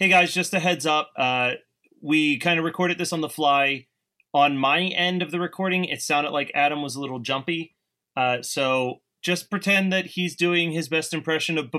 Hey 0.00 0.08
guys, 0.08 0.32
just 0.32 0.54
a 0.54 0.60
heads 0.60 0.86
up. 0.86 1.10
Uh, 1.14 1.50
we 2.00 2.38
kind 2.38 2.58
of 2.58 2.64
recorded 2.64 2.96
this 2.96 3.12
on 3.12 3.20
the 3.20 3.28
fly. 3.28 3.86
On 4.32 4.56
my 4.56 4.84
end 4.84 5.20
of 5.20 5.30
the 5.30 5.38
recording, 5.38 5.84
it 5.84 6.00
sounded 6.00 6.30
like 6.30 6.50
Adam 6.54 6.80
was 6.80 6.96
a 6.96 7.00
little 7.02 7.18
jumpy. 7.18 7.76
Uh, 8.16 8.40
so 8.40 9.02
just 9.20 9.50
pretend 9.50 9.92
that 9.92 10.06
he's 10.06 10.34
doing 10.36 10.72
his 10.72 10.88
best 10.88 11.12
impression 11.12 11.58
of 11.58 11.70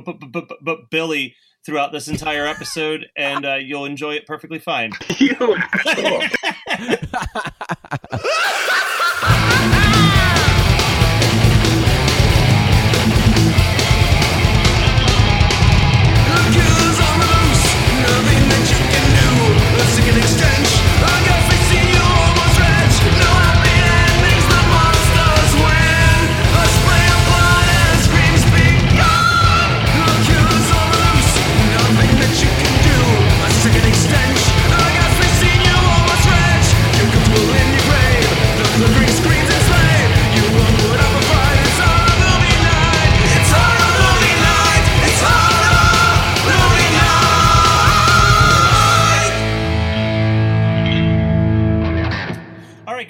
Billy 0.92 1.36
throughout 1.66 1.92
this 1.92 2.08
entire 2.08 2.45
episode, 2.45 3.08
and 3.17 3.44
uh, 3.44 3.55
you'll 3.55 3.86
enjoy 3.86 4.14
it 4.14 4.27
perfectly 4.27 4.59
fine. 4.59 4.92
You 5.17 5.58
asshole. 5.73 6.22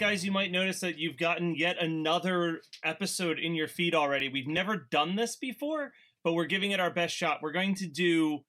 guys, 0.02 0.26
you 0.26 0.32
might 0.32 0.52
notice 0.52 0.80
that 0.80 0.98
you've 0.98 1.16
gotten 1.16 1.54
yet 1.54 1.78
another 1.80 2.62
episode 2.84 3.38
in 3.38 3.54
your 3.54 3.68
feed 3.68 3.94
already. 3.94 4.30
We've 4.30 4.48
never 4.48 4.88
done 4.90 5.16
this 5.16 5.36
before, 5.36 5.94
but 6.24 6.34
we're 6.34 6.46
giving 6.46 6.72
it 6.72 6.80
our 6.80 6.90
best 6.90 7.16
shot. 7.16 7.38
We're 7.44 7.52
going 7.52 7.76
to 7.76 7.86
do 7.86 8.40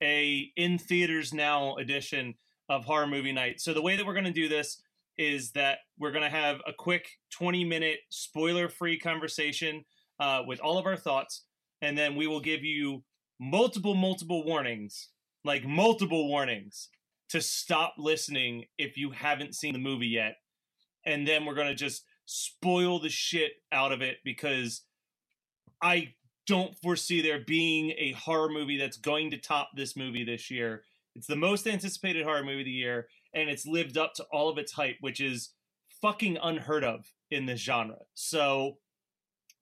a 0.00 0.52
in 0.54 0.78
theaters 0.78 1.34
now 1.34 1.74
edition 1.74 2.34
of 2.68 2.84
Horror 2.84 3.08
Movie 3.08 3.32
Night. 3.32 3.60
So 3.60 3.74
the 3.74 3.82
way 3.82 3.96
that 3.96 4.06
we're 4.06 4.14
going 4.14 4.24
to 4.26 4.30
do 4.30 4.48
this 4.48 4.80
is 5.18 5.50
that 5.50 5.78
we're 5.98 6.12
going 6.12 6.22
to 6.22 6.30
have 6.30 6.60
a 6.64 6.72
quick 6.72 7.08
20 7.32 7.64
minute 7.64 7.98
spoiler 8.10 8.68
free 8.68 8.96
conversation 8.96 9.84
uh, 10.20 10.42
with 10.46 10.60
all 10.60 10.78
of 10.78 10.86
our 10.86 10.96
thoughts, 10.96 11.42
and 11.82 11.98
then 11.98 12.14
we 12.14 12.28
will 12.28 12.40
give 12.40 12.62
you 12.62 13.02
multiple, 13.40 13.96
multiple 13.96 14.44
warnings, 14.44 15.08
like 15.44 15.66
multiple 15.66 16.28
warnings, 16.28 16.88
to 17.30 17.40
stop 17.40 17.94
listening 17.98 18.66
if 18.78 18.96
you 18.96 19.10
haven't 19.10 19.56
seen 19.56 19.72
the 19.72 19.80
movie 19.80 20.06
yet 20.06 20.36
and 21.06 21.26
then 21.26 21.44
we're 21.44 21.54
gonna 21.54 21.74
just 21.74 22.04
spoil 22.26 23.00
the 23.00 23.08
shit 23.08 23.52
out 23.72 23.92
of 23.92 24.02
it 24.02 24.18
because 24.24 24.82
I 25.82 26.14
don't 26.46 26.76
foresee 26.82 27.22
there 27.22 27.44
being 27.46 27.90
a 27.98 28.12
horror 28.12 28.48
movie 28.48 28.76
that's 28.76 28.96
going 28.96 29.30
to 29.30 29.38
top 29.38 29.70
this 29.76 29.96
movie 29.96 30.24
this 30.24 30.50
year. 30.50 30.82
It's 31.16 31.26
the 31.26 31.36
most 31.36 31.66
anticipated 31.66 32.24
horror 32.24 32.44
movie 32.44 32.60
of 32.60 32.66
the 32.66 32.70
year, 32.70 33.08
and 33.34 33.48
it's 33.48 33.66
lived 33.66 33.98
up 33.98 34.14
to 34.14 34.24
all 34.32 34.48
of 34.48 34.58
its 34.58 34.72
hype, 34.72 34.96
which 35.00 35.20
is 35.20 35.50
fucking 36.00 36.38
unheard 36.42 36.84
of 36.84 37.04
in 37.30 37.46
this 37.46 37.60
genre. 37.60 37.98
So 38.14 38.78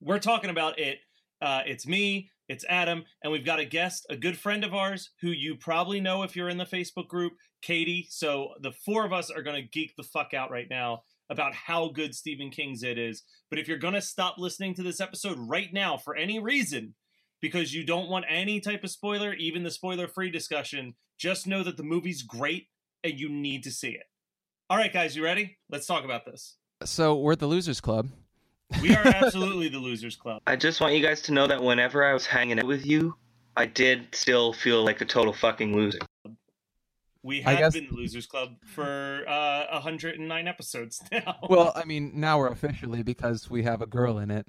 we're 0.01 0.19
talking 0.19 0.49
about 0.49 0.79
it. 0.79 0.99
Uh, 1.41 1.61
it's 1.65 1.87
me, 1.87 2.29
it's 2.47 2.65
Adam, 2.67 3.03
and 3.23 3.31
we've 3.31 3.45
got 3.45 3.59
a 3.59 3.65
guest, 3.65 4.05
a 4.09 4.15
good 4.15 4.37
friend 4.37 4.63
of 4.63 4.73
ours 4.73 5.11
who 5.21 5.29
you 5.29 5.55
probably 5.55 5.99
know 5.99 6.23
if 6.23 6.35
you're 6.35 6.49
in 6.49 6.57
the 6.57 6.65
Facebook 6.65 7.07
group, 7.07 7.33
Katie. 7.61 8.07
So 8.09 8.53
the 8.61 8.71
four 8.71 9.05
of 9.05 9.13
us 9.13 9.31
are 9.31 9.43
going 9.43 9.61
to 9.61 9.69
geek 9.69 9.95
the 9.95 10.03
fuck 10.03 10.33
out 10.33 10.51
right 10.51 10.67
now 10.69 11.03
about 11.29 11.53
how 11.53 11.89
good 11.89 12.15
Stephen 12.15 12.49
King's 12.49 12.83
It 12.83 12.97
is. 12.97 13.23
But 13.49 13.59
if 13.59 13.67
you're 13.67 13.77
going 13.77 13.93
to 13.93 14.01
stop 14.01 14.37
listening 14.37 14.73
to 14.75 14.83
this 14.83 14.99
episode 15.01 15.37
right 15.39 15.71
now 15.73 15.97
for 15.97 16.15
any 16.15 16.39
reason, 16.39 16.95
because 17.41 17.73
you 17.73 17.83
don't 17.85 18.09
want 18.09 18.25
any 18.27 18.59
type 18.59 18.83
of 18.83 18.91
spoiler, 18.91 19.33
even 19.33 19.63
the 19.63 19.71
spoiler 19.71 20.07
free 20.07 20.29
discussion, 20.31 20.95
just 21.17 21.47
know 21.47 21.63
that 21.63 21.77
the 21.77 21.83
movie's 21.83 22.21
great 22.21 22.67
and 23.03 23.19
you 23.19 23.29
need 23.29 23.63
to 23.63 23.71
see 23.71 23.89
it. 23.89 24.03
All 24.69 24.77
right, 24.77 24.91
guys, 24.91 25.15
you 25.15 25.23
ready? 25.23 25.57
Let's 25.69 25.87
talk 25.87 26.03
about 26.03 26.25
this. 26.25 26.57
So 26.83 27.15
we're 27.15 27.33
at 27.33 27.39
the 27.39 27.47
Losers 27.47 27.81
Club. 27.81 28.09
We 28.81 28.95
are 28.95 29.07
absolutely 29.07 29.69
the 29.69 29.79
Losers 29.79 30.15
Club. 30.15 30.41
I 30.45 30.55
just 30.55 30.79
want 30.79 30.93
you 30.93 31.01
guys 31.01 31.21
to 31.23 31.31
know 31.31 31.47
that 31.47 31.61
whenever 31.61 32.05
I 32.05 32.13
was 32.13 32.25
hanging 32.25 32.59
out 32.59 32.67
with 32.67 32.85
you, 32.85 33.15
I 33.57 33.65
did 33.65 34.13
still 34.13 34.53
feel 34.53 34.85
like 34.85 35.01
a 35.01 35.05
total 35.05 35.33
fucking 35.33 35.75
loser. 35.75 35.99
We 37.23 37.41
have 37.41 37.57
guess- 37.57 37.73
been 37.73 37.87
the 37.89 37.95
Losers 37.95 38.25
Club 38.25 38.55
for 38.65 39.23
uh, 39.27 39.65
109 39.71 40.47
episodes 40.47 41.01
now. 41.11 41.35
Well, 41.49 41.73
I 41.75 41.83
mean, 41.85 42.11
now 42.15 42.37
we're 42.39 42.47
officially 42.47 43.03
because 43.03 43.49
we 43.49 43.63
have 43.63 43.81
a 43.81 43.85
girl 43.87 44.19
in 44.19 44.31
it. 44.31 44.47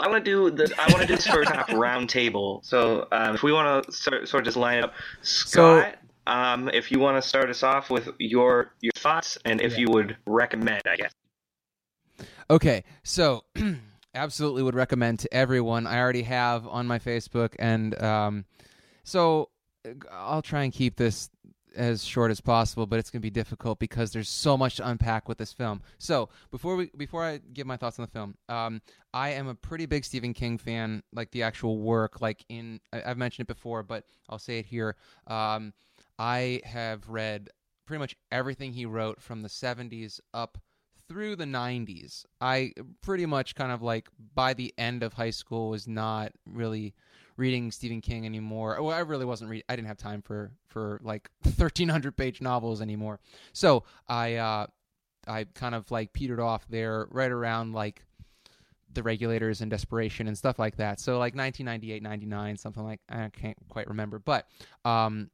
I 0.00 0.08
want 0.08 0.24
to 0.24 0.30
do 0.30 0.50
the 0.50 0.72
I 0.80 0.86
want 0.90 1.02
to 1.02 1.06
do 1.06 1.16
this 1.16 1.26
first 1.26 1.50
half 1.50 1.70
round 1.72 2.08
table. 2.08 2.60
So 2.64 3.06
um, 3.12 3.34
if 3.34 3.42
we 3.42 3.52
want 3.52 3.84
to 3.84 3.92
sort, 3.92 4.26
sort 4.28 4.40
of 4.42 4.44
just 4.46 4.56
line 4.56 4.78
it 4.78 4.84
up, 4.84 4.94
Scott, 5.20 5.96
um, 6.26 6.70
if 6.72 6.90
you 6.90 6.98
want 6.98 7.22
to 7.22 7.28
start 7.28 7.50
us 7.50 7.62
off 7.62 7.90
with 7.90 8.08
your 8.18 8.72
your 8.80 8.92
thoughts 8.96 9.36
and 9.44 9.60
if 9.60 9.72
Yeah. 9.72 9.80
you 9.80 9.86
would 9.90 10.16
recommend, 10.26 10.82
I 10.86 10.96
guess. 10.96 11.12
Okay, 12.50 12.84
so 13.02 13.44
absolutely 14.14 14.62
would 14.62 14.74
recommend 14.74 15.18
to 15.20 15.32
everyone. 15.34 15.86
I 15.86 15.98
already 15.98 16.22
have 16.22 16.66
on 16.66 16.86
my 16.86 16.98
Facebook, 16.98 17.54
and 17.58 18.00
um, 18.02 18.44
so 19.04 19.50
uh, 19.86 19.90
I'll 20.10 20.42
try 20.42 20.62
and 20.64 20.72
keep 20.72 20.96
this 20.96 21.28
as 21.76 22.04
short 22.04 22.30
as 22.30 22.40
possible, 22.40 22.86
but 22.86 22.98
it's 22.98 23.10
going 23.10 23.20
to 23.20 23.26
be 23.26 23.30
difficult 23.30 23.78
because 23.78 24.12
there's 24.12 24.28
so 24.28 24.56
much 24.56 24.76
to 24.76 24.88
unpack 24.88 25.28
with 25.28 25.38
this 25.38 25.52
film. 25.52 25.82
So 25.98 26.28
before 26.50 26.76
we 26.76 26.90
before 26.96 27.24
I 27.24 27.40
give 27.52 27.66
my 27.66 27.76
thoughts 27.76 27.98
on 27.98 28.04
the 28.04 28.10
film, 28.10 28.36
um, 28.48 28.80
I 29.14 29.30
am 29.30 29.48
a 29.48 29.54
pretty 29.54 29.86
big 29.86 30.04
Stephen 30.04 30.34
King 30.34 30.58
fan, 30.58 31.02
like 31.12 31.30
the 31.30 31.42
actual 31.42 31.78
work. 31.78 32.20
Like 32.20 32.44
in 32.48 32.80
I, 32.92 33.02
I've 33.06 33.18
mentioned 33.18 33.44
it 33.48 33.54
before, 33.54 33.82
but 33.82 34.04
I'll 34.28 34.38
say 34.38 34.58
it 34.58 34.66
here. 34.66 34.96
Um, 35.26 35.72
I 36.18 36.60
have 36.64 37.08
read 37.08 37.48
pretty 37.86 37.98
much 37.98 38.16
everything 38.30 38.72
he 38.72 38.86
wrote 38.86 39.20
from 39.20 39.42
the 39.42 39.48
70s 39.48 40.20
up 40.32 40.58
through 41.08 41.36
the 41.36 41.44
90s. 41.44 42.24
I 42.40 42.72
pretty 43.02 43.26
much 43.26 43.54
kind 43.54 43.72
of 43.72 43.82
like 43.82 44.08
by 44.34 44.54
the 44.54 44.72
end 44.78 45.02
of 45.02 45.12
high 45.12 45.30
school 45.30 45.70
was 45.70 45.86
not 45.86 46.32
really 46.46 46.94
reading 47.42 47.72
Stephen 47.72 48.00
King 48.00 48.24
anymore. 48.24 48.80
Well, 48.80 48.94
I 48.94 49.00
really 49.00 49.24
wasn't 49.24 49.50
reading. 49.50 49.64
I 49.68 49.74
didn't 49.74 49.88
have 49.88 49.98
time 49.98 50.22
for 50.22 50.52
for 50.68 51.00
like 51.02 51.28
1300 51.42 52.16
page 52.16 52.40
novels 52.40 52.80
anymore. 52.80 53.18
So 53.52 53.82
I 54.08 54.36
uh, 54.36 54.66
I 55.26 55.44
kind 55.54 55.74
of 55.74 55.90
like 55.90 56.12
petered 56.12 56.38
off 56.38 56.64
there 56.70 57.08
right 57.10 57.32
around 57.32 57.72
like 57.72 58.04
the 58.94 59.02
regulators 59.02 59.60
and 59.60 59.70
desperation 59.72 60.28
and 60.28 60.38
stuff 60.38 60.60
like 60.60 60.76
that. 60.76 61.00
So 61.00 61.14
like 61.18 61.34
1998, 61.34 62.00
99, 62.00 62.56
something 62.58 62.84
like 62.84 63.00
I 63.08 63.28
can't 63.30 63.56
quite 63.68 63.88
remember, 63.88 64.20
but 64.20 64.46
um, 64.84 65.28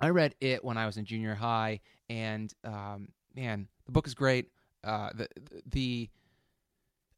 I 0.00 0.08
read 0.08 0.34
it 0.40 0.64
when 0.64 0.78
I 0.78 0.86
was 0.86 0.96
in 0.96 1.04
junior 1.04 1.34
high, 1.34 1.80
and 2.08 2.50
um, 2.64 3.08
man, 3.36 3.68
the 3.84 3.92
book 3.92 4.06
is 4.06 4.14
great. 4.14 4.48
Uh, 4.82 5.10
the 5.14 5.28
the 5.66 6.08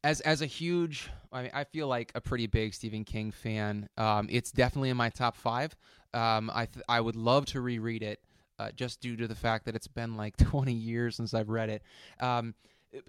as 0.03 0.21
as 0.21 0.41
a 0.41 0.45
huge, 0.45 1.09
I 1.31 1.43
mean, 1.43 1.51
I 1.53 1.63
feel 1.63 1.87
like 1.87 2.11
a 2.15 2.21
pretty 2.21 2.47
big 2.47 2.73
Stephen 2.73 3.03
King 3.03 3.31
fan. 3.31 3.89
Um, 3.97 4.27
it's 4.29 4.51
definitely 4.51 4.89
in 4.89 4.97
my 4.97 5.09
top 5.09 5.35
five. 5.35 5.75
Um, 6.13 6.51
I 6.53 6.65
th- 6.65 6.85
I 6.87 7.01
would 7.01 7.15
love 7.15 7.45
to 7.47 7.61
reread 7.61 8.03
it, 8.03 8.21
uh, 8.59 8.71
just 8.75 9.01
due 9.01 9.15
to 9.17 9.27
the 9.27 9.35
fact 9.35 9.65
that 9.65 9.75
it's 9.75 9.87
been 9.87 10.15
like 10.15 10.37
20 10.37 10.73
years 10.73 11.15
since 11.15 11.33
I've 11.33 11.49
read 11.49 11.69
it. 11.69 11.83
Um, 12.19 12.53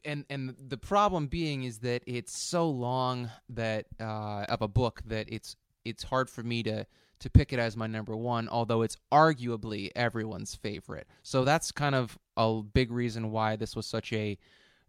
and 0.04 0.24
and 0.28 0.54
the 0.68 0.76
problem 0.76 1.26
being 1.26 1.64
is 1.64 1.78
that 1.78 2.02
it's 2.06 2.36
so 2.36 2.68
long 2.68 3.30
that 3.50 3.86
uh, 4.00 4.44
of 4.48 4.62
a 4.62 4.68
book 4.68 5.02
that 5.06 5.26
it's 5.28 5.56
it's 5.84 6.02
hard 6.02 6.28
for 6.28 6.42
me 6.42 6.62
to 6.64 6.86
to 7.20 7.30
pick 7.30 7.52
it 7.52 7.58
as 7.58 7.76
my 7.76 7.86
number 7.86 8.16
one, 8.16 8.48
although 8.48 8.82
it's 8.82 8.96
arguably 9.10 9.90
everyone's 9.96 10.54
favorite. 10.54 11.06
So 11.22 11.44
that's 11.44 11.72
kind 11.72 11.94
of 11.94 12.16
a 12.36 12.62
big 12.62 12.92
reason 12.92 13.30
why 13.30 13.56
this 13.56 13.74
was 13.74 13.86
such 13.86 14.12
a 14.12 14.38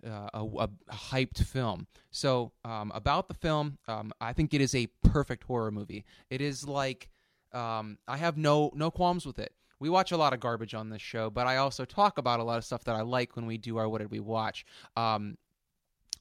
uh, 0.05 0.29
a, 0.33 0.43
a, 0.43 0.69
hyped 0.91 1.43
film. 1.43 1.87
So 2.11 2.51
um, 2.63 2.91
about 2.93 3.27
the 3.27 3.33
film, 3.33 3.77
um, 3.87 4.11
I 4.21 4.33
think 4.33 4.53
it 4.53 4.61
is 4.61 4.75
a 4.75 4.87
perfect 5.03 5.43
horror 5.43 5.71
movie. 5.71 6.05
It 6.29 6.41
is 6.41 6.67
like 6.67 7.09
um, 7.53 7.97
I 8.07 8.17
have 8.17 8.37
no 8.37 8.71
no 8.75 8.91
qualms 8.91 9.25
with 9.25 9.39
it. 9.39 9.53
We 9.79 9.89
watch 9.89 10.11
a 10.11 10.17
lot 10.17 10.33
of 10.33 10.39
garbage 10.39 10.73
on 10.73 10.89
this 10.89 11.01
show, 11.01 11.29
but 11.29 11.47
I 11.47 11.57
also 11.57 11.85
talk 11.85 12.17
about 12.17 12.39
a 12.39 12.43
lot 12.43 12.57
of 12.57 12.65
stuff 12.65 12.83
that 12.83 12.95
I 12.95 13.01
like 13.01 13.35
when 13.35 13.45
we 13.45 13.57
do 13.57 13.77
our 13.77 13.87
What 13.87 13.99
Did 13.99 14.11
We 14.11 14.19
Watch. 14.19 14.65
Um, 14.97 15.37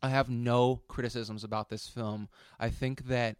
I 0.01 0.11
have 0.11 0.31
no 0.31 0.83
criticisms 0.87 1.43
about 1.43 1.69
this 1.69 1.89
film. 1.89 2.29
I 2.61 2.71
think 2.71 3.07
that 3.07 3.37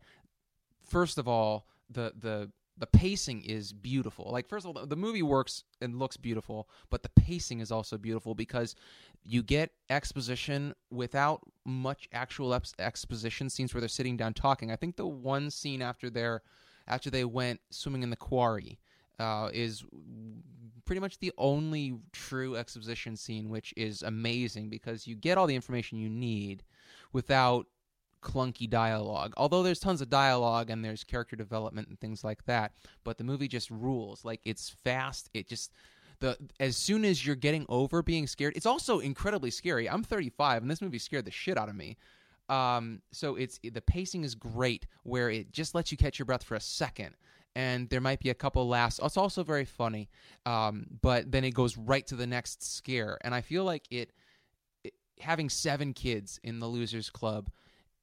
first 0.85 1.19
of 1.19 1.29
all, 1.29 1.67
the 1.89 2.13
the 2.19 2.51
the 2.79 2.87
pacing 2.87 3.43
is 3.43 3.73
beautiful. 3.73 4.29
Like 4.31 4.49
first 4.49 4.67
of 4.67 4.77
all, 4.77 4.87
the 4.87 4.97
movie 4.97 5.23
works 5.23 5.65
and 5.81 5.99
looks 5.99 6.17
beautiful, 6.17 6.69
but 6.91 7.03
the 7.03 7.11
pacing 7.11 7.61
is 7.61 7.71
also 7.73 7.99
beautiful 7.99 8.35
because 8.35 8.75
you 9.25 9.43
get 9.43 9.73
exposition 9.91 10.75
without 10.91 11.41
much 11.65 12.09
actual 12.13 12.55
ex- 12.55 12.75
exposition 12.79 13.51
scenes 13.51 13.75
where 13.75 13.81
they're 13.81 13.89
sitting 13.89 14.17
down 14.17 14.35
talking. 14.35 14.71
I 14.71 14.77
think 14.77 14.97
the 14.97 15.07
one 15.07 15.51
scene 15.51 15.83
after 15.83 16.11
their 16.11 16.43
after 16.87 17.11
they 17.11 17.25
went 17.25 17.61
swimming 17.71 18.03
in 18.03 18.11
the 18.11 18.17
quarry 18.17 18.79
uh, 19.19 19.51
is 19.53 19.85
pretty 20.85 21.01
much 21.01 21.19
the 21.19 21.33
only 21.37 21.99
true 22.13 22.57
exposition 22.57 23.17
scene, 23.17 23.51
which 23.51 23.75
is 23.77 24.03
amazing 24.03 24.71
because 24.71 25.07
you 25.07 25.15
get 25.15 25.37
all 25.37 25.47
the 25.47 25.55
information 25.55 25.99
you 25.99 26.09
need 26.09 26.63
without 27.13 27.67
clunky 28.21 28.69
dialogue. 28.69 29.33
Although 29.37 29.63
there's 29.63 29.81
tons 29.81 30.01
of 30.01 30.11
dialogue 30.11 30.71
and 30.71 30.85
there's 30.85 31.05
character 31.05 31.37
development 31.37 31.89
and 31.89 31.99
things 32.01 32.25
like 32.25 32.45
that, 32.45 32.73
but 33.05 33.19
the 33.19 33.25
movie 33.25 33.49
just 33.49 33.71
rules. 33.71 34.25
Like 34.25 34.41
it's 34.45 34.71
fast. 34.71 35.31
It 35.35 35.49
just 35.49 35.73
the 36.21 36.37
as 36.61 36.77
soon 36.77 37.05
as 37.05 37.25
you're 37.25 37.37
getting 37.37 37.67
over 37.69 38.03
being 38.03 38.27
scared, 38.27 38.55
it's 38.57 38.67
also 38.67 38.99
incredibly 38.99 39.51
scary. 39.51 39.89
I'm 39.89 40.03
35 40.03 40.63
and 40.63 40.71
this 40.71 40.83
movie 40.83 40.99
scared 40.99 41.25
the 41.25 41.31
shit 41.31 41.59
out 41.59 41.69
of 41.69 41.77
me. 41.77 41.97
Um, 42.49 43.03
so 43.13 43.37
it's 43.37 43.59
the 43.63 43.81
pacing 43.83 44.25
is 44.25 44.35
great 44.35 44.87
where 45.03 45.31
it 45.31 45.53
just 45.53 45.75
lets 45.75 45.93
you 45.93 45.99
catch 45.99 46.19
your 46.19 46.27
breath 46.27 46.43
for 46.43 46.55
a 46.55 46.61
second. 46.61 47.15
And 47.55 47.89
there 47.91 48.01
might 48.01 48.21
be 48.21 48.31
a 48.31 48.35
couple 48.35 48.67
laughs. 48.69 49.01
It's 49.03 49.17
also 49.17 49.43
very 49.43 49.65
funny, 49.65 50.09
um, 50.47 50.87
but 51.03 51.33
then 51.33 51.45
it 51.45 51.55
goes 51.55 51.77
right 51.77 52.07
to 52.07 52.15
the 52.15 52.27
next 52.27 52.63
scare. 52.63 53.19
And 53.23 53.35
I 53.35 53.41
feel 53.41 53.65
like 53.65 53.85
it, 53.91 54.13
it 54.85 54.95
having 55.19 55.49
seven 55.49 55.93
kids 55.93 56.39
in 56.45 56.61
the 56.61 56.69
Losers 56.69 57.11
Club 57.11 57.51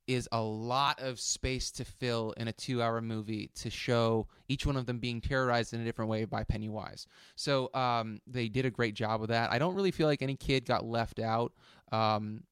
is 0.07 0.29
a 0.31 0.41
lot 0.41 0.99
of 1.01 1.19
space 1.19 1.71
to 1.71 1.85
fill 1.85 2.33
in 2.37 2.47
a 2.47 2.53
two 2.53 2.81
hour 2.81 3.01
movie 3.01 3.49
to 3.55 3.69
show 3.69 4.27
each 4.47 4.65
one 4.65 4.77
of 4.77 4.85
them 4.85 4.99
being 4.99 5.21
terrorized 5.21 5.73
in 5.73 5.81
a 5.81 5.83
different 5.83 6.11
way 6.11 6.25
by 6.25 6.43
Pennywise. 6.43 7.07
So 7.35 7.73
um, 7.73 8.19
they 8.27 8.47
did 8.47 8.65
a 8.65 8.71
great 8.71 8.93
job 8.93 9.21
with 9.21 9.29
that. 9.29 9.51
I 9.51 9.57
don't 9.57 9.75
really 9.75 9.91
feel 9.91 10.07
like 10.07 10.21
any 10.21 10.35
kid 10.35 10.65
got 10.65 10.85
left 10.85 11.19
out 11.19 11.53
um, 11.91 12.43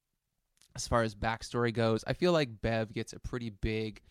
as 0.76 0.88
far 0.88 1.04
as 1.04 1.16
backstory 1.16 1.74
goes. 1.74 2.04
I 2.08 2.14
feel 2.14 2.32
like 2.32 2.62
Bev 2.62 2.94
gets 2.94 3.14
a 3.14 3.20
pretty 3.20 3.52
big 3.52 4.02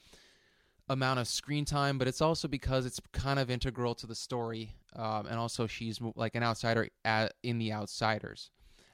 amount 0.89 1.19
of 1.21 1.27
screen 1.27 1.65
time, 1.65 1.99
but 1.99 2.07
it's 2.07 2.21
also 2.21 2.49
because 2.49 2.87
it's 2.87 3.01
kind 3.13 3.39
of 3.39 3.51
integral 3.51 3.95
to 3.97 4.07
the 4.07 4.15
story. 4.15 4.77
Um, 4.95 5.27
and 5.27 5.37
also, 5.37 5.67
she's 5.67 6.01
like 6.17 6.35
an 6.35 6.43
outsider 6.43 6.89
at, 7.05 7.35
in 7.43 7.59
The 7.59 7.73
Outsiders. 7.73 8.51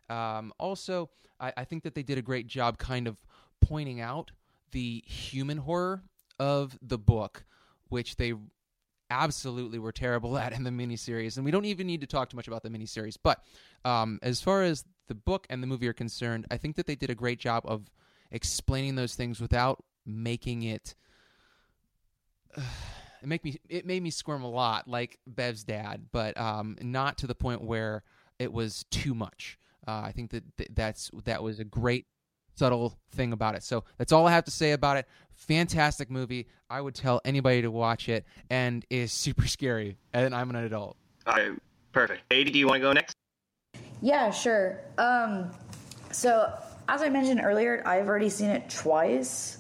Um, 0.09 0.53
also, 0.59 1.11
I, 1.41 1.53
I 1.59 1.65
think 1.65 1.83
that 1.83 1.95
they 1.95 2.03
did 2.03 2.17
a 2.17 2.23
great 2.23 2.47
job 2.47 2.79
kind 2.79 3.07
of 3.07 3.19
pointing 3.61 4.01
out 4.01 4.31
the 4.73 5.03
human 5.07 5.59
horror 5.59 6.03
of 6.39 6.79
the 6.83 6.99
book, 6.99 7.45
which 7.89 8.17
they 8.17 8.35
absolutely 9.11 9.79
were 9.79 9.93
terrible 9.93 10.39
at 10.39 10.53
in 10.53 10.65
the 10.65 10.71
miniseries. 10.71 11.37
And 11.37 11.45
we 11.45 11.51
don't 11.51 11.65
even 11.65 11.87
need 11.87 12.01
to 12.01 12.07
talk 12.07 12.31
too 12.31 12.37
much 12.37 12.49
about 12.49 12.63
the 12.63 12.71
miniseries. 12.71 13.17
But 13.23 13.43
um, 13.85 14.19
as 14.23 14.41
far 14.41 14.63
as 14.63 14.85
the 15.09 15.15
book 15.15 15.47
and 15.51 15.63
the 15.63 15.67
movie 15.67 15.89
are 15.89 15.95
concerned, 15.95 16.47
I 16.51 16.57
think 16.57 16.77
that 16.77 16.87
they 16.87 16.97
did 16.97 17.11
a 17.11 17.15
great 17.15 17.39
job 17.39 17.65
of 17.67 17.91
explaining 18.31 18.95
those 18.95 19.15
things 19.15 19.41
without 19.41 19.83
making 20.07 20.63
it. 20.63 20.95
It 23.21 23.27
make 23.27 23.43
me 23.43 23.57
it 23.69 23.85
made 23.85 24.01
me 24.01 24.11
squirm 24.11 24.45
a 24.45 24.49
lot, 24.49 24.87
like 24.87 25.19
Bev's 25.27 25.65
dad, 25.65 26.07
but 26.13 26.39
um, 26.39 26.77
not 26.81 27.19
to 27.19 27.27
the 27.27 27.35
point 27.35 27.61
where 27.63 28.05
it 28.39 28.53
was 28.53 28.85
too 28.93 29.13
much. 29.13 29.59
Uh, 29.89 30.03
I 30.05 30.13
think 30.13 30.31
that 30.31 30.45
th- 30.57 30.71
that's 30.73 31.11
that 31.25 31.43
was 31.43 31.59
a 31.59 31.65
great 31.65 32.07
subtle 32.59 32.99
thing 33.13 33.33
about 33.33 33.55
it. 33.55 33.63
So 33.63 33.85
that's 33.97 34.13
all 34.13 34.27
I 34.27 34.33
have 34.33 34.45
to 34.45 34.51
say 34.51 34.73
about 34.73 34.97
it. 34.97 35.07
Fantastic 35.35 36.11
movie. 36.11 36.49
I 36.69 36.81
would 36.81 36.95
tell 36.95 37.21
anybody 37.25 37.63
to 37.63 37.71
watch 37.71 38.09
it, 38.09 38.25
and 38.51 38.85
is 38.91 39.13
super 39.13 39.47
scary. 39.57 39.97
And 40.13 40.35
I'm 40.35 40.51
an 40.51 40.57
adult. 40.57 40.97
All 41.27 41.35
right, 41.35 41.53
perfect. 41.93 42.23
Adi, 42.33 42.51
do 42.51 42.59
you 42.59 42.67
want 42.67 42.77
to 42.77 42.81
go 42.81 42.93
next? 42.93 43.15
Yeah, 44.01 44.31
sure. 44.31 44.81
Um, 44.97 45.51
so 46.11 46.53
as 46.89 47.03
I 47.03 47.09
mentioned 47.09 47.41
earlier, 47.43 47.83
I've 47.87 48.09
already 48.09 48.31
seen 48.31 48.51
it 48.51 48.69
twice. 48.71 49.59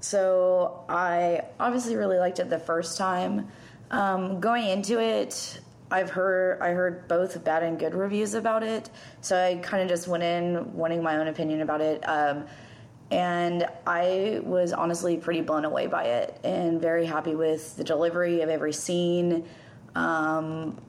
So 0.00 0.84
I 0.88 1.42
obviously 1.58 1.96
really 1.96 2.18
liked 2.18 2.38
it 2.38 2.50
the 2.50 2.58
first 2.58 2.98
time. 2.98 3.48
Um, 3.90 4.40
going 4.40 4.66
into 4.66 5.00
it, 5.00 5.60
I've 5.90 6.10
heard 6.10 6.60
I 6.60 6.70
heard 6.70 7.08
both 7.08 7.42
bad 7.44 7.62
and 7.62 7.78
good 7.78 7.94
reviews 7.94 8.34
about 8.34 8.62
it, 8.62 8.90
so 9.20 9.40
I 9.42 9.56
kind 9.56 9.82
of 9.82 9.88
just 9.88 10.08
went 10.08 10.22
in 10.22 10.74
wanting 10.74 11.02
my 11.02 11.18
own 11.18 11.28
opinion 11.28 11.60
about 11.60 11.80
it. 11.80 12.02
Um, 12.08 12.46
and 13.10 13.68
I 13.86 14.40
was 14.42 14.72
honestly 14.72 15.16
pretty 15.16 15.42
blown 15.42 15.64
away 15.64 15.86
by 15.86 16.04
it 16.04 16.40
and 16.42 16.80
very 16.80 17.06
happy 17.06 17.34
with 17.34 17.76
the 17.76 17.84
delivery 17.84 18.40
of 18.40 18.48
every 18.48 18.72
scene, 18.72 19.46
um, 19.94 20.80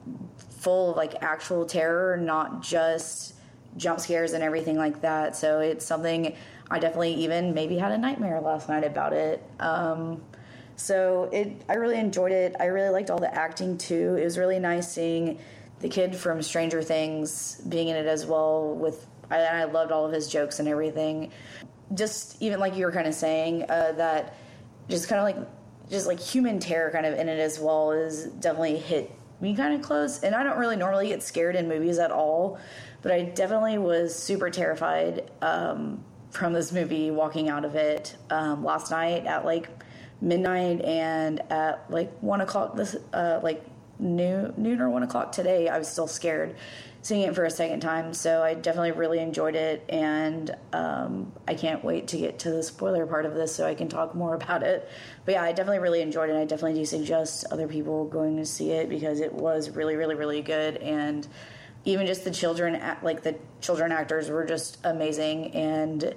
full 0.60 0.90
of 0.90 0.96
like 0.96 1.22
actual 1.22 1.66
terror, 1.66 2.16
not 2.16 2.62
just 2.62 3.34
jump 3.76 4.00
scares 4.00 4.32
and 4.32 4.42
everything 4.42 4.76
like 4.76 5.02
that. 5.02 5.36
So 5.36 5.60
it's 5.60 5.84
something 5.84 6.34
I 6.70 6.78
definitely 6.78 7.14
even 7.14 7.54
maybe 7.54 7.76
had 7.76 7.92
a 7.92 7.98
nightmare 7.98 8.40
last 8.40 8.68
night 8.68 8.84
about 8.84 9.12
it. 9.12 9.42
Um, 9.60 10.22
so 10.76 11.30
it, 11.32 11.62
I 11.68 11.74
really 11.74 11.98
enjoyed 11.98 12.32
it. 12.32 12.54
I 12.60 12.66
really 12.66 12.90
liked 12.90 13.10
all 13.10 13.18
the 13.18 13.34
acting 13.34 13.78
too. 13.78 14.16
It 14.16 14.24
was 14.24 14.38
really 14.38 14.58
nice 14.58 14.92
seeing 14.92 15.38
the 15.80 15.88
kid 15.88 16.14
from 16.14 16.42
Stranger 16.42 16.82
Things 16.82 17.60
being 17.68 17.88
in 17.88 17.96
it 17.96 18.06
as 18.06 18.26
well. 18.26 18.74
With 18.74 19.06
I, 19.30 19.40
I 19.40 19.64
loved 19.64 19.90
all 19.90 20.04
of 20.04 20.12
his 20.12 20.28
jokes 20.28 20.58
and 20.58 20.68
everything. 20.68 21.32
Just 21.94 22.40
even 22.42 22.60
like 22.60 22.76
you 22.76 22.84
were 22.84 22.92
kind 22.92 23.06
of 23.06 23.14
saying 23.14 23.64
uh, 23.64 23.92
that, 23.92 24.36
just 24.88 25.08
kind 25.08 25.18
of 25.18 25.24
like 25.24 25.48
just 25.90 26.06
like 26.06 26.20
human 26.20 26.58
terror 26.58 26.90
kind 26.90 27.06
of 27.06 27.18
in 27.18 27.28
it 27.28 27.38
as 27.38 27.58
well 27.58 27.92
is 27.92 28.24
definitely 28.24 28.76
hit 28.76 29.10
me 29.40 29.54
kind 29.54 29.74
of 29.74 29.82
close. 29.82 30.22
And 30.22 30.34
I 30.34 30.42
don't 30.42 30.58
really 30.58 30.76
normally 30.76 31.08
get 31.08 31.22
scared 31.22 31.56
in 31.56 31.68
movies 31.68 31.98
at 31.98 32.10
all, 32.10 32.58
but 33.02 33.12
I 33.12 33.22
definitely 33.22 33.78
was 33.78 34.14
super 34.14 34.50
terrified 34.50 35.30
um, 35.42 36.04
from 36.30 36.52
this 36.52 36.72
movie 36.72 37.10
walking 37.10 37.48
out 37.48 37.64
of 37.64 37.76
it 37.76 38.16
um, 38.30 38.64
last 38.64 38.90
night 38.90 39.26
at 39.26 39.44
like 39.44 39.68
midnight 40.20 40.80
and 40.82 41.40
at 41.50 41.84
like 41.90 42.12
one 42.20 42.40
o'clock 42.40 42.76
this 42.76 42.96
uh, 43.12 43.40
like 43.42 43.64
noon 43.98 44.52
noon 44.56 44.80
or 44.80 44.90
one 44.90 45.02
o'clock 45.02 45.32
today 45.32 45.68
i 45.68 45.78
was 45.78 45.88
still 45.88 46.06
scared 46.06 46.54
seeing 47.06 47.22
it 47.22 47.36
for 47.36 47.44
a 47.44 47.50
second 47.50 47.78
time. 47.78 48.12
So 48.12 48.42
i 48.42 48.54
definitely 48.54 48.90
really 48.90 49.20
enjoyed 49.20 49.54
it 49.54 49.84
and 49.88 50.54
um, 50.72 51.32
i 51.46 51.54
can't 51.54 51.84
wait 51.84 52.08
to 52.08 52.18
get 52.18 52.40
to 52.40 52.50
the 52.50 52.62
spoiler 52.64 53.06
part 53.06 53.26
of 53.26 53.34
this 53.34 53.54
so 53.54 53.64
i 53.64 53.74
can 53.74 53.88
talk 53.88 54.14
more 54.14 54.34
about 54.40 54.62
it. 54.64 54.88
But 55.24 55.32
yeah 55.32 55.42
i 55.42 55.52
definitely 55.52 55.78
really 55.78 56.02
enjoyed 56.02 56.30
it. 56.30 56.36
I 56.36 56.44
definitely 56.44 56.80
do 56.80 56.84
suggest 56.84 57.44
other 57.52 57.68
people 57.68 58.06
going 58.06 58.36
to 58.38 58.44
see 58.44 58.72
it 58.72 58.88
because 58.88 59.20
it 59.20 59.32
was 59.32 59.70
really 59.70 59.94
really 59.94 60.16
really 60.16 60.42
good. 60.42 60.78
And 60.78 61.26
even 61.84 62.08
just 62.08 62.24
the 62.24 62.32
children 62.32 62.82
like 63.02 63.22
the 63.22 63.36
children 63.60 63.92
actors 63.92 64.28
were 64.28 64.44
just 64.44 64.78
amazing. 64.82 65.54
And 65.54 66.12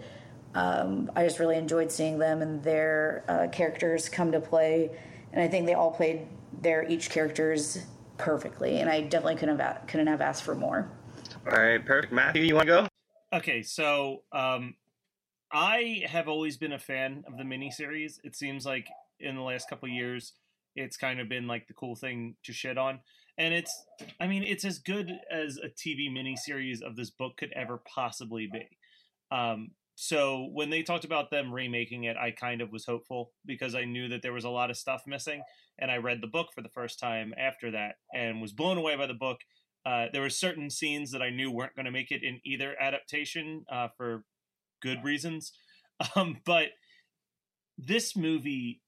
um, 0.56 1.12
I 1.16 1.24
just 1.24 1.40
really 1.40 1.58
enjoyed 1.58 1.92
seeing 1.92 2.18
them 2.20 2.42
and 2.42 2.64
their 2.64 3.24
uh, 3.28 3.48
characters 3.50 4.10
come 4.10 4.32
to 4.32 4.40
play 4.40 4.92
and 5.32 5.42
I 5.42 5.48
think 5.48 5.66
they 5.66 5.74
all 5.74 5.92
played 5.92 6.28
their 6.62 6.88
each 6.88 7.10
characters 7.10 7.86
perfectly, 8.18 8.80
and 8.80 8.90
I 8.90 9.02
definitely 9.02 9.36
couldn't 9.36 9.60
have 9.60 9.88
couldn't 9.88 10.08
have 10.08 10.22
asked 10.22 10.44
for 10.44 10.56
more. 10.56 10.92
All 11.46 11.58
right, 11.58 11.84
perfect. 11.84 12.14
Matthew, 12.14 12.44
you 12.44 12.56
want 12.56 12.68
to 12.68 12.74
go? 12.82 12.88
Okay, 13.38 13.62
so 13.62 14.24
um, 14.32 14.76
I 15.52 16.04
have 16.08 16.28
always 16.28 16.58
been 16.58 16.74
a 16.74 16.80
fan 16.80 17.24
of 17.28 17.38
the 17.38 17.44
miniseries. 17.44 18.20
It 18.24 18.36
seems 18.36 18.66
like 18.66 18.88
in 19.20 19.36
the 19.36 19.42
last 19.42 19.70
couple 19.70 19.88
years, 19.88 20.34
it's 20.76 20.98
kind 20.98 21.20
of 21.20 21.30
been 21.30 21.48
like 21.48 21.68
the 21.68 21.74
cool 21.74 21.96
thing 21.96 22.36
to 22.44 22.54
shit 22.54 22.78
on. 22.78 23.00
And 23.38 23.54
it's, 23.54 23.74
I 24.20 24.28
mean, 24.28 24.44
it's 24.44 24.66
as 24.66 24.80
good 24.80 25.12
as 25.32 25.58
a 25.58 25.70
TV 25.70 26.10
miniseries 26.12 26.82
of 26.82 26.96
this 26.96 27.10
book 27.10 27.38
could 27.38 27.54
ever 27.56 27.82
possibly 27.86 28.50
be. 28.52 28.68
Um, 29.32 29.72
so 30.02 30.48
when 30.54 30.70
they 30.70 30.82
talked 30.82 31.04
about 31.04 31.30
them 31.30 31.54
remaking 31.54 32.06
it, 32.06 32.16
I 32.16 32.32
kind 32.32 32.62
of 32.62 32.72
was 32.72 32.86
hopeful 32.86 33.34
because 33.46 33.76
I 33.76 33.84
knew 33.84 34.08
that 34.08 34.22
there 34.22 34.32
was 34.32 34.46
a 34.46 34.50
lot 34.50 34.70
of 34.70 34.78
stuff 34.78 35.04
missing. 35.06 35.44
And 35.78 35.92
I 35.92 35.98
read 35.98 36.22
the 36.22 36.28
book 36.28 36.54
for 36.56 36.62
the 36.62 36.70
first 36.70 37.00
time 37.00 37.34
after 37.38 37.70
that 37.72 37.96
and 38.14 38.42
was 38.42 38.54
blown 38.54 38.78
away 38.78 38.96
by 38.96 39.08
the 39.08 39.14
book. 39.14 39.40
Uh, 39.86 40.06
there 40.14 40.22
were 40.22 40.30
certain 40.30 40.70
scenes 40.70 41.12
that 41.12 41.22
I 41.22 41.32
knew 41.32 41.52
weren't 41.52 41.76
going 41.76 41.86
to 41.86 41.92
make 41.92 42.12
it 42.12 42.24
in 42.24 42.40
either 42.46 42.78
adaptation 42.80 43.66
uh, 43.70 43.90
for 43.98 44.24
good 44.82 45.04
reasons. 45.04 45.52
Um, 46.16 46.38
but 46.46 46.68
this 47.78 48.16
movie, 48.16 48.82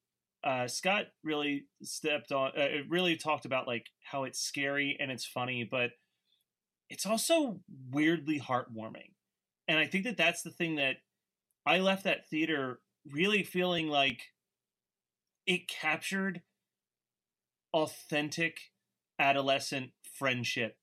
uh, 0.45 0.65
Scott 0.69 1.07
really 1.25 1.65
stepped 1.83 2.31
on. 2.31 2.51
Uh, 2.57 2.61
it 2.61 2.85
really 2.87 3.17
talked 3.17 3.43
about 3.43 3.67
like 3.67 3.87
how 4.01 4.23
it's 4.23 4.39
scary 4.39 4.95
and 4.97 5.11
it's 5.11 5.25
funny, 5.25 5.67
but 5.69 5.89
it's 6.89 7.05
also 7.05 7.59
weirdly 7.89 8.39
heartwarming. 8.39 9.11
And 9.71 9.79
I 9.79 9.85
think 9.85 10.03
that 10.03 10.17
that's 10.17 10.41
the 10.41 10.49
thing 10.49 10.75
that 10.75 10.97
I 11.65 11.77
left 11.77 12.03
that 12.03 12.27
theater 12.29 12.81
really 13.09 13.41
feeling 13.41 13.87
like 13.87 14.19
it 15.47 15.69
captured 15.69 16.41
authentic 17.73 18.57
adolescent 19.17 19.91
friendship 20.19 20.75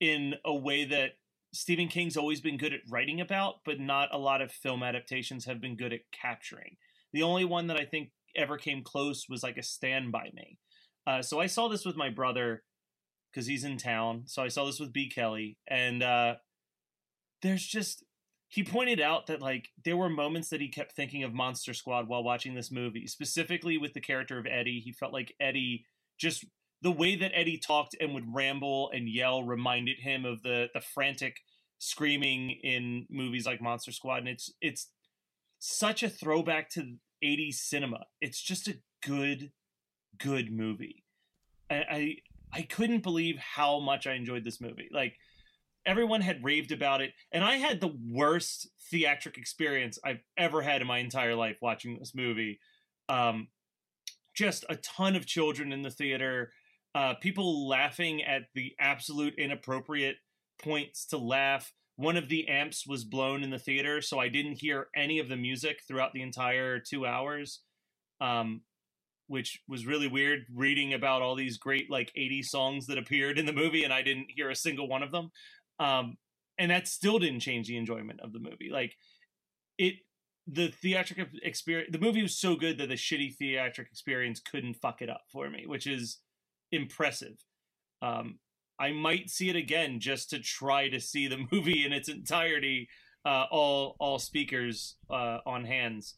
in 0.00 0.36
a 0.42 0.54
way 0.54 0.86
that 0.86 1.18
Stephen 1.52 1.88
King's 1.88 2.16
always 2.16 2.40
been 2.40 2.56
good 2.56 2.72
at 2.72 2.80
writing 2.88 3.20
about, 3.20 3.56
but 3.66 3.78
not 3.78 4.08
a 4.10 4.16
lot 4.18 4.40
of 4.40 4.50
film 4.50 4.82
adaptations 4.82 5.44
have 5.44 5.60
been 5.60 5.76
good 5.76 5.92
at 5.92 6.10
capturing. 6.10 6.78
The 7.12 7.24
only 7.24 7.44
one 7.44 7.66
that 7.66 7.78
I 7.78 7.84
think 7.84 8.12
ever 8.34 8.56
came 8.56 8.82
close 8.82 9.26
was 9.28 9.42
like 9.42 9.58
a 9.58 9.62
Stand 9.62 10.12
By 10.12 10.30
Me. 10.32 10.56
Uh, 11.06 11.20
so 11.20 11.40
I 11.40 11.46
saw 11.46 11.68
this 11.68 11.84
with 11.84 11.94
my 11.94 12.08
brother 12.08 12.62
because 13.30 13.46
he's 13.46 13.64
in 13.64 13.76
town. 13.76 14.22
So 14.24 14.42
I 14.42 14.48
saw 14.48 14.64
this 14.64 14.80
with 14.80 14.94
B. 14.94 15.10
Kelly, 15.10 15.58
and 15.68 16.02
uh, 16.02 16.36
there's 17.42 17.64
just 17.64 18.04
he 18.48 18.64
pointed 18.64 19.00
out 19.00 19.26
that 19.26 19.42
like 19.42 19.68
there 19.84 19.96
were 19.96 20.08
moments 20.08 20.48
that 20.48 20.60
he 20.60 20.68
kept 20.68 20.92
thinking 20.92 21.22
of 21.22 21.34
Monster 21.34 21.74
Squad 21.74 22.08
while 22.08 22.24
watching 22.24 22.54
this 22.54 22.72
movie, 22.72 23.06
specifically 23.06 23.76
with 23.76 23.92
the 23.92 24.00
character 24.00 24.38
of 24.38 24.46
Eddie. 24.46 24.80
He 24.80 24.92
felt 24.92 25.12
like 25.12 25.34
Eddie 25.38 25.84
just 26.18 26.44
the 26.80 26.90
way 26.90 27.16
that 27.16 27.32
Eddie 27.34 27.58
talked 27.58 27.94
and 28.00 28.14
would 28.14 28.34
ramble 28.34 28.90
and 28.92 29.08
yell 29.08 29.42
reminded 29.42 29.98
him 29.98 30.24
of 30.24 30.42
the 30.42 30.68
the 30.72 30.80
frantic 30.80 31.36
screaming 31.78 32.50
in 32.62 33.06
movies 33.10 33.46
like 33.46 33.60
Monster 33.60 33.92
Squad, 33.92 34.18
and 34.18 34.28
it's 34.28 34.52
it's 34.60 34.90
such 35.58 36.02
a 36.02 36.08
throwback 36.08 36.70
to 36.70 36.96
80s 37.22 37.54
cinema. 37.54 38.04
It's 38.20 38.40
just 38.40 38.68
a 38.68 38.78
good, 39.04 39.50
good 40.18 40.52
movie. 40.52 41.04
I, 41.70 41.84
I 41.90 42.16
I 42.52 42.62
couldn't 42.62 43.02
believe 43.02 43.36
how 43.38 43.78
much 43.80 44.06
I 44.06 44.14
enjoyed 44.14 44.44
this 44.44 44.60
movie. 44.60 44.88
Like 44.90 45.16
everyone 45.86 46.20
had 46.20 46.44
raved 46.44 46.72
about 46.72 47.00
it, 47.00 47.12
and 47.32 47.44
I 47.44 47.56
had 47.56 47.80
the 47.80 47.94
worst 48.10 48.68
theatric 48.90 49.38
experience 49.38 49.98
I've 50.04 50.20
ever 50.36 50.62
had 50.62 50.80
in 50.80 50.86
my 50.86 50.98
entire 50.98 51.34
life 51.34 51.56
watching 51.60 51.98
this 51.98 52.14
movie. 52.14 52.60
Um, 53.08 53.48
just 54.36 54.64
a 54.68 54.76
ton 54.76 55.16
of 55.16 55.26
children 55.26 55.72
in 55.72 55.82
the 55.82 55.90
theater 55.90 56.50
uh, 56.94 57.14
people 57.14 57.68
laughing 57.68 58.22
at 58.22 58.42
the 58.54 58.72
absolute 58.80 59.34
inappropriate 59.38 60.16
points 60.62 61.06
to 61.06 61.18
laugh. 61.18 61.72
One 61.96 62.16
of 62.16 62.28
the 62.28 62.48
amps 62.48 62.86
was 62.86 63.04
blown 63.04 63.42
in 63.42 63.50
the 63.50 63.58
theater, 63.58 64.00
so 64.00 64.18
I 64.18 64.28
didn't 64.28 64.60
hear 64.60 64.88
any 64.96 65.18
of 65.18 65.28
the 65.28 65.36
music 65.36 65.80
throughout 65.86 66.12
the 66.12 66.22
entire 66.22 66.78
two 66.78 67.06
hours, 67.06 67.60
um, 68.20 68.62
which 69.26 69.60
was 69.68 69.86
really 69.86 70.06
weird. 70.06 70.40
Reading 70.54 70.94
about 70.94 71.22
all 71.22 71.34
these 71.34 71.58
great 71.58 71.90
like 71.90 72.10
80 72.16 72.42
songs 72.42 72.86
that 72.86 72.98
appeared 72.98 73.38
in 73.38 73.46
the 73.46 73.52
movie, 73.52 73.84
and 73.84 73.92
I 73.92 74.02
didn't 74.02 74.30
hear 74.34 74.50
a 74.50 74.56
single 74.56 74.88
one 74.88 75.02
of 75.02 75.12
them. 75.12 75.30
Um, 75.78 76.16
and 76.58 76.70
that 76.70 76.88
still 76.88 77.18
didn't 77.18 77.40
change 77.40 77.68
the 77.68 77.76
enjoyment 77.76 78.20
of 78.20 78.32
the 78.32 78.40
movie. 78.40 78.68
Like 78.70 78.96
it, 79.78 79.94
the 80.46 80.68
theatrical 80.68 81.26
experience, 81.42 81.90
the 81.92 81.98
movie 81.98 82.22
was 82.22 82.36
so 82.36 82.56
good 82.56 82.78
that 82.78 82.88
the 82.88 82.94
shitty 82.94 83.36
theatrical 83.36 83.90
experience 83.90 84.40
couldn't 84.40 84.74
fuck 84.74 85.02
it 85.02 85.10
up 85.10 85.22
for 85.30 85.48
me, 85.50 85.64
which 85.66 85.86
is 85.86 86.18
impressive. 86.72 87.44
Um, 88.02 88.38
I 88.80 88.92
might 88.92 89.30
see 89.30 89.50
it 89.50 89.56
again 89.56 90.00
just 90.00 90.30
to 90.30 90.38
try 90.38 90.88
to 90.88 91.00
see 91.00 91.28
the 91.28 91.46
movie 91.52 91.84
in 91.84 91.92
its 91.92 92.08
entirety, 92.08 92.88
uh, 93.24 93.44
all 93.50 93.96
all 93.98 94.18
speakers 94.18 94.96
uh, 95.10 95.38
on 95.46 95.64
hands. 95.64 96.14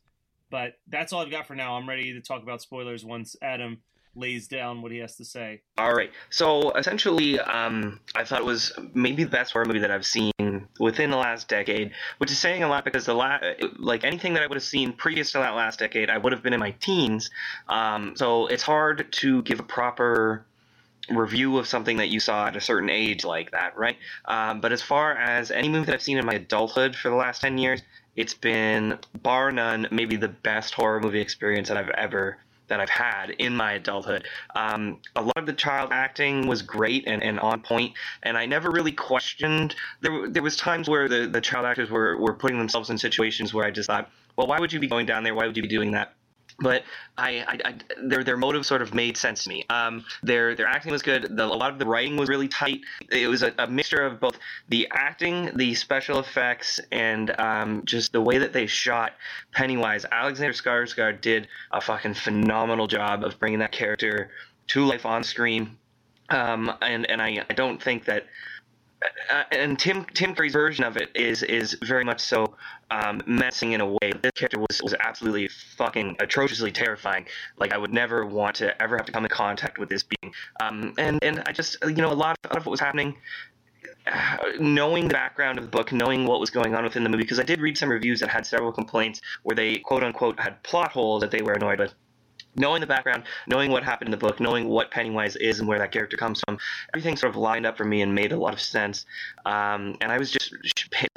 But 0.50 0.74
that's 0.88 1.12
all 1.12 1.22
I've 1.22 1.30
got 1.30 1.46
for 1.46 1.54
now. 1.54 1.76
I'm 1.76 1.88
ready 1.88 2.12
to 2.12 2.20
talk 2.20 2.42
about 2.42 2.60
spoilers 2.60 3.04
once 3.04 3.36
Adam 3.40 3.82
lays 4.14 4.48
down 4.48 4.82
what 4.82 4.92
he 4.92 4.98
has 4.98 5.16
to 5.16 5.24
say. 5.24 5.62
All 5.78 5.94
right. 5.94 6.10
So 6.30 6.72
essentially, 6.72 7.38
um, 7.38 8.00
I 8.14 8.24
thought 8.24 8.40
it 8.40 8.44
was 8.44 8.72
maybe 8.92 9.24
the 9.24 9.30
best 9.30 9.52
horror 9.52 9.64
movie 9.64 9.78
that 9.80 9.90
I've 9.90 10.06
seen 10.06 10.32
within 10.78 11.10
the 11.10 11.16
last 11.16 11.48
decade, 11.48 11.92
which 12.18 12.30
is 12.30 12.38
saying 12.38 12.62
a 12.62 12.68
lot 12.68 12.84
because 12.84 13.06
the 13.06 13.14
la- 13.14 13.38
like 13.78 14.04
anything 14.04 14.34
that 14.34 14.42
I 14.42 14.46
would 14.46 14.56
have 14.56 14.64
seen 14.64 14.92
previous 14.92 15.32
to 15.32 15.38
that 15.38 15.54
last 15.54 15.78
decade, 15.78 16.10
I 16.10 16.18
would 16.18 16.32
have 16.32 16.42
been 16.42 16.52
in 16.52 16.60
my 16.60 16.72
teens. 16.72 17.30
Um, 17.68 18.14
so 18.16 18.46
it's 18.46 18.62
hard 18.62 19.12
to 19.12 19.42
give 19.42 19.60
a 19.60 19.64
proper 19.64 20.44
review 21.08 21.58
of 21.58 21.66
something 21.66 21.96
that 21.96 22.08
you 22.08 22.20
saw 22.20 22.46
at 22.46 22.56
a 22.56 22.60
certain 22.60 22.90
age 22.90 23.24
like 23.24 23.50
that, 23.52 23.76
right? 23.76 23.96
Um, 24.26 24.60
but 24.60 24.72
as 24.72 24.82
far 24.82 25.16
as 25.16 25.50
any 25.50 25.68
movie 25.68 25.86
that 25.86 25.94
I've 25.94 26.02
seen 26.02 26.18
in 26.18 26.26
my 26.26 26.34
adulthood 26.34 26.94
for 26.94 27.08
the 27.08 27.16
last 27.16 27.40
10 27.40 27.58
years, 27.58 27.82
it's 28.16 28.34
been 28.34 28.98
bar 29.22 29.50
none 29.50 29.88
maybe 29.90 30.16
the 30.16 30.28
best 30.28 30.74
horror 30.74 31.00
movie 31.00 31.20
experience 31.20 31.68
that 31.68 31.76
I've 31.76 31.90
ever 31.90 32.38
that 32.70 32.80
I've 32.80 32.88
had 32.88 33.30
in 33.30 33.54
my 33.54 33.72
adulthood. 33.72 34.26
Um, 34.56 34.98
a 35.14 35.22
lot 35.22 35.36
of 35.36 35.46
the 35.46 35.52
child 35.52 35.90
acting 35.92 36.46
was 36.46 36.62
great 36.62 37.04
and, 37.06 37.22
and 37.22 37.38
on 37.38 37.60
point, 37.60 37.92
and 38.22 38.38
I 38.38 38.46
never 38.46 38.70
really 38.70 38.92
questioned. 38.92 39.74
There, 40.00 40.28
there 40.28 40.42
was 40.42 40.56
times 40.56 40.88
where 40.88 41.08
the, 41.08 41.26
the 41.26 41.40
child 41.40 41.66
actors 41.66 41.90
were, 41.90 42.16
were 42.16 42.32
putting 42.32 42.58
themselves 42.58 42.88
in 42.88 42.96
situations 42.96 43.52
where 43.52 43.66
I 43.66 43.70
just 43.70 43.88
thought, 43.88 44.10
well, 44.36 44.46
why 44.46 44.58
would 44.58 44.72
you 44.72 44.80
be 44.80 44.86
going 44.86 45.04
down 45.04 45.24
there? 45.24 45.34
Why 45.34 45.46
would 45.46 45.56
you 45.56 45.62
be 45.62 45.68
doing 45.68 45.90
that? 45.92 46.14
But 46.60 46.82
I, 47.16 47.44
I, 47.46 47.58
I, 47.64 47.74
their 48.02 48.22
their 48.22 48.36
motive 48.36 48.64
sort 48.66 48.82
of 48.82 48.94
made 48.94 49.16
sense 49.16 49.44
to 49.44 49.48
me. 49.48 49.64
Um, 49.70 50.04
their 50.22 50.54
their 50.54 50.66
acting 50.66 50.92
was 50.92 51.02
good. 51.02 51.36
The, 51.36 51.44
a 51.44 51.46
lot 51.46 51.72
of 51.72 51.78
the 51.78 51.86
writing 51.86 52.16
was 52.16 52.28
really 52.28 52.48
tight. 52.48 52.80
It 53.10 53.28
was 53.28 53.42
a, 53.42 53.52
a 53.58 53.66
mixture 53.66 54.02
of 54.02 54.20
both 54.20 54.38
the 54.68 54.88
acting, 54.92 55.50
the 55.56 55.74
special 55.74 56.18
effects, 56.18 56.80
and 56.92 57.38
um, 57.40 57.82
just 57.84 58.12
the 58.12 58.20
way 58.20 58.38
that 58.38 58.52
they 58.52 58.66
shot 58.66 59.12
Pennywise. 59.52 60.04
Alexander 60.10 60.52
Skarsgård 60.52 61.20
did 61.20 61.48
a 61.72 61.80
fucking 61.80 62.14
phenomenal 62.14 62.86
job 62.86 63.24
of 63.24 63.38
bringing 63.38 63.58
that 63.60 63.72
character 63.72 64.30
to 64.68 64.84
life 64.84 65.06
on 65.06 65.24
screen. 65.24 65.76
Um, 66.28 66.72
and 66.80 67.08
and 67.10 67.20
I, 67.20 67.44
I 67.48 67.54
don't 67.54 67.82
think 67.82 68.04
that 68.04 68.26
uh, 69.30 69.44
and 69.52 69.78
Tim 69.78 70.04
Tim 70.14 70.34
Curry's 70.34 70.52
version 70.52 70.84
of 70.84 70.96
it 70.96 71.10
is 71.14 71.42
is 71.42 71.76
very 71.82 72.04
much 72.04 72.20
so 72.20 72.54
um, 72.90 73.22
messing 73.26 73.72
in 73.72 73.80
a 73.80 73.86
way. 73.86 74.12
This 74.22 74.32
character 74.34 74.58
was 74.58 74.82
was 74.82 74.94
absolutely 75.00 75.48
fucking 75.48 76.16
atrociously 76.20 76.72
terrifying. 76.72 77.26
Like 77.58 77.72
I 77.72 77.78
would 77.78 77.92
never 77.92 78.26
want 78.26 78.56
to 78.56 78.80
ever 78.82 78.96
have 78.96 79.06
to 79.06 79.12
come 79.12 79.24
in 79.24 79.30
contact 79.30 79.78
with 79.78 79.88
this 79.88 80.02
being. 80.02 80.34
Um, 80.60 80.94
and 80.98 81.22
and 81.22 81.42
I 81.46 81.52
just 81.52 81.76
you 81.84 81.94
know 81.94 82.12
a 82.12 82.14
lot 82.14 82.36
of 82.50 82.66
what 82.66 82.70
was 82.70 82.80
happening. 82.80 83.16
Uh, 84.06 84.36
knowing 84.58 85.08
the 85.08 85.12
background 85.12 85.58
of 85.58 85.64
the 85.64 85.70
book, 85.70 85.92
knowing 85.92 86.26
what 86.26 86.40
was 86.40 86.50
going 86.50 86.74
on 86.74 86.84
within 86.84 87.02
the 87.02 87.08
movie, 87.08 87.22
because 87.22 87.38
I 87.38 87.42
did 87.42 87.60
read 87.60 87.76
some 87.76 87.90
reviews 87.90 88.20
that 88.20 88.28
had 88.28 88.46
several 88.46 88.72
complaints 88.72 89.20
where 89.42 89.54
they 89.54 89.78
quote 89.78 90.02
unquote 90.02 90.40
had 90.40 90.62
plot 90.62 90.92
holes 90.92 91.20
that 91.20 91.30
they 91.30 91.42
were 91.42 91.52
annoyed 91.52 91.78
with 91.78 91.94
knowing 92.56 92.80
the 92.80 92.86
background, 92.86 93.24
knowing 93.46 93.70
what 93.70 93.82
happened 93.82 94.08
in 94.08 94.10
the 94.10 94.16
book, 94.16 94.40
knowing 94.40 94.68
what 94.68 94.90
Pennywise 94.90 95.36
is 95.36 95.60
and 95.60 95.68
where 95.68 95.78
that 95.78 95.92
character 95.92 96.16
comes 96.16 96.40
from, 96.46 96.58
everything 96.94 97.16
sort 97.16 97.30
of 97.30 97.36
lined 97.36 97.66
up 97.66 97.76
for 97.76 97.84
me 97.84 98.02
and 98.02 98.14
made 98.14 98.32
a 98.32 98.36
lot 98.36 98.52
of 98.52 98.60
sense. 98.60 99.06
Um, 99.46 99.96
and 100.00 100.10
I 100.10 100.18
was 100.18 100.30
just 100.30 100.54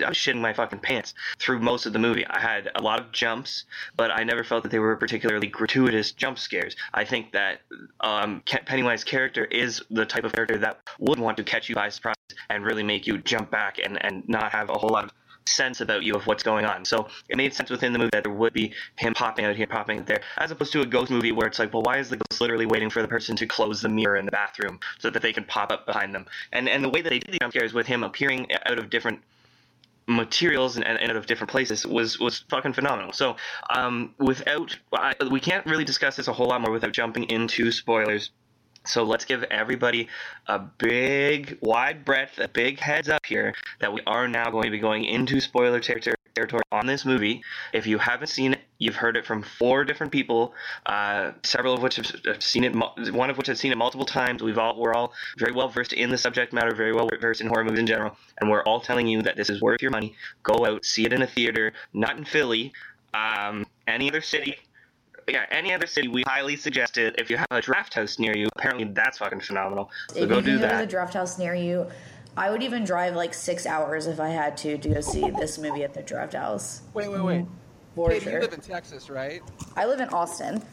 I 0.04 0.10
was 0.10 0.18
shitting 0.18 0.42
my 0.42 0.54
fucking 0.54 0.80
pants 0.80 1.14
through 1.40 1.60
most 1.60 1.86
of 1.86 1.94
the 1.94 2.00
movie. 2.00 2.26
I 2.28 2.40
had 2.40 2.70
a 2.76 2.82
lot 2.82 3.00
of 3.00 3.12
jumps, 3.12 3.66
but 3.96 4.12
I 4.12 4.24
never 4.24 4.44
felt 4.44 4.64
that 4.64 4.72
they 4.72 4.80
were 4.80 4.96
particularly 4.96 5.48
gratuitous 5.48 6.12
jump 6.12 6.38
scares. 6.40 6.76
I 6.94 7.06
think 7.06 7.32
that 7.34 7.62
um, 8.02 8.42
Pennywise 8.46 9.04
character 9.04 9.46
is 9.46 9.82
the 9.90 10.06
type 10.06 10.24
of 10.24 10.34
character 10.34 10.58
that 10.60 10.82
would 11.00 11.20
want 11.20 11.38
to 11.38 11.44
catch 11.44 11.70
you 11.70 11.76
by 11.76 11.90
surprise 11.90 12.16
and 12.50 12.66
really 12.66 12.84
make 12.84 13.08
you 13.08 13.18
jump 13.18 13.52
back 13.52 13.80
and, 13.84 14.04
and 14.04 14.28
not 14.28 14.52
have 14.52 14.70
a 14.70 14.74
whole 14.74 14.90
lot 14.90 15.06
of 15.06 15.12
sense 15.46 15.82
about 15.82 16.04
you 16.04 16.14
of 16.14 16.26
what's 16.28 16.44
going 16.44 16.66
on. 16.66 16.86
So 16.86 17.08
it 17.30 17.38
made 17.38 17.54
sense 17.54 17.70
within 17.70 17.94
the 17.94 18.00
movie 18.00 18.12
that 18.14 18.24
there 18.24 18.34
would 18.34 18.54
be 18.54 18.74
him 18.98 19.14
popping 19.14 19.46
out 19.46 19.56
here, 19.56 19.68
popping 19.68 20.00
out 20.00 20.06
there, 20.06 20.22
as 20.38 20.52
opposed 20.52 20.72
to 20.74 20.82
a 20.82 20.86
ghost 20.86 21.12
movie 21.12 21.32
where 21.32 21.48
it's 21.48 21.60
like, 21.60 21.74
well, 21.74 21.84
why 21.84 21.98
is 21.98 22.10
the 22.10 22.18
ghost 22.18 22.42
literally 22.42 22.66
waiting 22.66 22.90
for 22.90 23.02
the 23.02 23.08
person 23.08 23.36
to 23.36 23.46
close 23.46 23.82
the 23.82 23.90
mirror 23.90 24.18
in 24.18 24.26
the 24.26 24.32
bathroom 24.32 24.80
so 25.00 25.10
that 25.10 25.22
they 25.22 25.34
can 25.34 25.44
pop 25.44 25.72
up 25.72 25.86
behind 25.86 26.14
them? 26.14 26.26
And 26.52 26.70
and 26.70 26.84
the 26.84 26.90
way 26.90 27.02
that 27.02 27.10
they 27.10 27.20
did 27.20 27.34
the 27.34 27.40
jump 27.40 27.54
scares 27.54 27.74
with 27.74 27.88
him 27.88 28.04
appearing 28.04 28.48
out 28.66 28.80
of 28.80 28.90
different 28.90 29.22
materials 30.08 30.76
and, 30.76 30.86
and 30.86 31.12
out 31.12 31.16
of 31.16 31.26
different 31.26 31.50
places 31.50 31.86
was 31.86 32.20
was 32.20 32.40
fucking 32.50 32.74
phenomenal. 32.74 33.14
So 33.14 33.36
um, 33.70 34.14
without 34.20 34.78
I, 34.94 35.14
we 35.30 35.40
can't 35.40 35.66
really 35.66 35.86
discuss 35.86 36.16
this 36.16 36.28
a 36.28 36.34
whole 36.34 36.48
lot 36.48 36.62
more 36.62 36.72
without 36.72 36.92
jumping 36.92 37.24
into 37.26 37.72
spoilers. 37.72 38.32
So 38.86 39.04
let's 39.04 39.26
give 39.26 39.44
everybody 39.44 40.10
a 40.48 40.60
big, 40.60 41.58
wide 41.62 42.04
breadth, 42.04 42.40
a 42.40 42.48
big 42.48 42.80
heads 42.80 43.10
up 43.10 43.26
here 43.26 43.54
that 43.80 43.94
we 43.94 44.02
are 44.06 44.28
now 44.28 44.50
going 44.50 44.66
to 44.66 44.72
be 44.72 44.80
going 44.80 45.06
into 45.06 45.40
spoiler 45.40 45.80
territory 45.80 46.16
territory 46.34 46.64
on 46.72 46.88
this 46.88 47.06
movie. 47.06 47.44
If 47.74 47.86
you 47.88 47.98
haven't 47.98 48.28
seen 48.28 48.54
it, 48.54 48.62
you've 48.80 48.96
heard 48.96 49.18
it 49.18 49.26
from 49.26 49.44
four 49.44 49.86
different 49.86 50.12
people, 50.12 50.54
uh, 50.86 51.32
several 51.44 51.74
of 51.74 51.82
which 51.82 51.96
have 51.98 52.44
seen 52.44 52.64
it, 52.64 52.74
one 53.14 53.30
of 53.30 53.38
which 53.38 53.48
has 53.48 53.60
seen 53.60 53.72
it 53.72 53.78
multiple 53.78 54.06
times. 54.06 54.42
We've 54.42 54.58
all 54.58 54.80
we're 54.80 54.94
all 54.94 55.14
very 55.38 55.52
well 55.52 55.70
versed 55.70 55.94
in 55.94 56.10
the 56.10 56.18
subject 56.18 56.54
matter, 56.54 56.74
very 56.74 56.94
well 56.94 57.10
versed 57.22 57.42
in 57.42 57.48
horror 57.48 57.64
movies 57.64 57.80
in 57.80 57.88
general, 57.88 58.18
and 58.40 58.50
we're 58.50 58.64
all 58.64 58.82
telling 58.82 59.08
you 59.08 59.22
that 59.22 59.36
this 59.36 59.50
is 59.50 59.62
worth 59.62 59.82
your 59.82 59.92
money. 59.92 60.16
Go 60.44 60.66
out, 60.66 60.86
see 60.86 61.06
it 61.06 61.14
in 61.14 61.22
a 61.22 61.28
theater, 61.28 61.74
not 61.94 62.18
in 62.18 62.26
Philly, 62.26 62.74
um, 63.14 63.66
any 63.88 64.10
other 64.10 64.22
city. 64.22 64.58
Yeah, 65.28 65.46
any 65.52 65.74
other 65.74 65.88
city, 65.88 66.08
we 66.08 66.24
highly 66.24 66.56
suggest 66.56 66.98
it. 66.98 67.16
If 67.18 67.30
you 67.30 67.38
have 67.38 67.48
a 67.52 67.62
draft 67.62 67.94
house 67.94 68.20
near 68.20 68.36
you, 68.36 68.48
apparently 68.56 68.86
that's 68.86 69.18
fucking 69.18 69.42
phenomenal. 69.42 69.90
So 70.10 70.20
if 70.20 70.30
go 70.30 70.42
do 70.42 70.46
can 70.46 70.56
go 70.56 70.62
that. 70.62 70.72
to 70.72 70.86
the 70.86 70.90
draft 70.90 71.14
house 71.14 71.40
near 71.40 71.56
you, 71.56 71.88
I 72.36 72.50
would 72.50 72.64
even 72.64 72.84
drive 72.84 73.16
like 73.16 73.34
six 73.34 73.66
hours 73.66 74.08
if 74.08 74.20
I 74.20 74.30
had 74.30 74.58
to 74.58 74.78
to 74.78 74.90
go 74.90 75.02
see 75.02 75.30
this 75.32 75.58
movie 75.58 75.84
at 75.84 75.94
the 75.94 76.02
draft 76.02 76.34
house. 76.34 76.82
Wait, 76.94 77.10
wait, 77.10 77.24
wait. 77.24 77.42
Mm-hmm. 77.42 77.54
For 77.96 78.10
Kate, 78.10 78.24
sure. 78.24 78.34
you 78.34 78.40
live 78.40 78.54
in 78.54 78.62
Texas, 78.62 79.10
right? 79.10 79.42
I 79.76 79.86
live 79.86 80.00
in 80.00 80.10
Austin. 80.10 80.64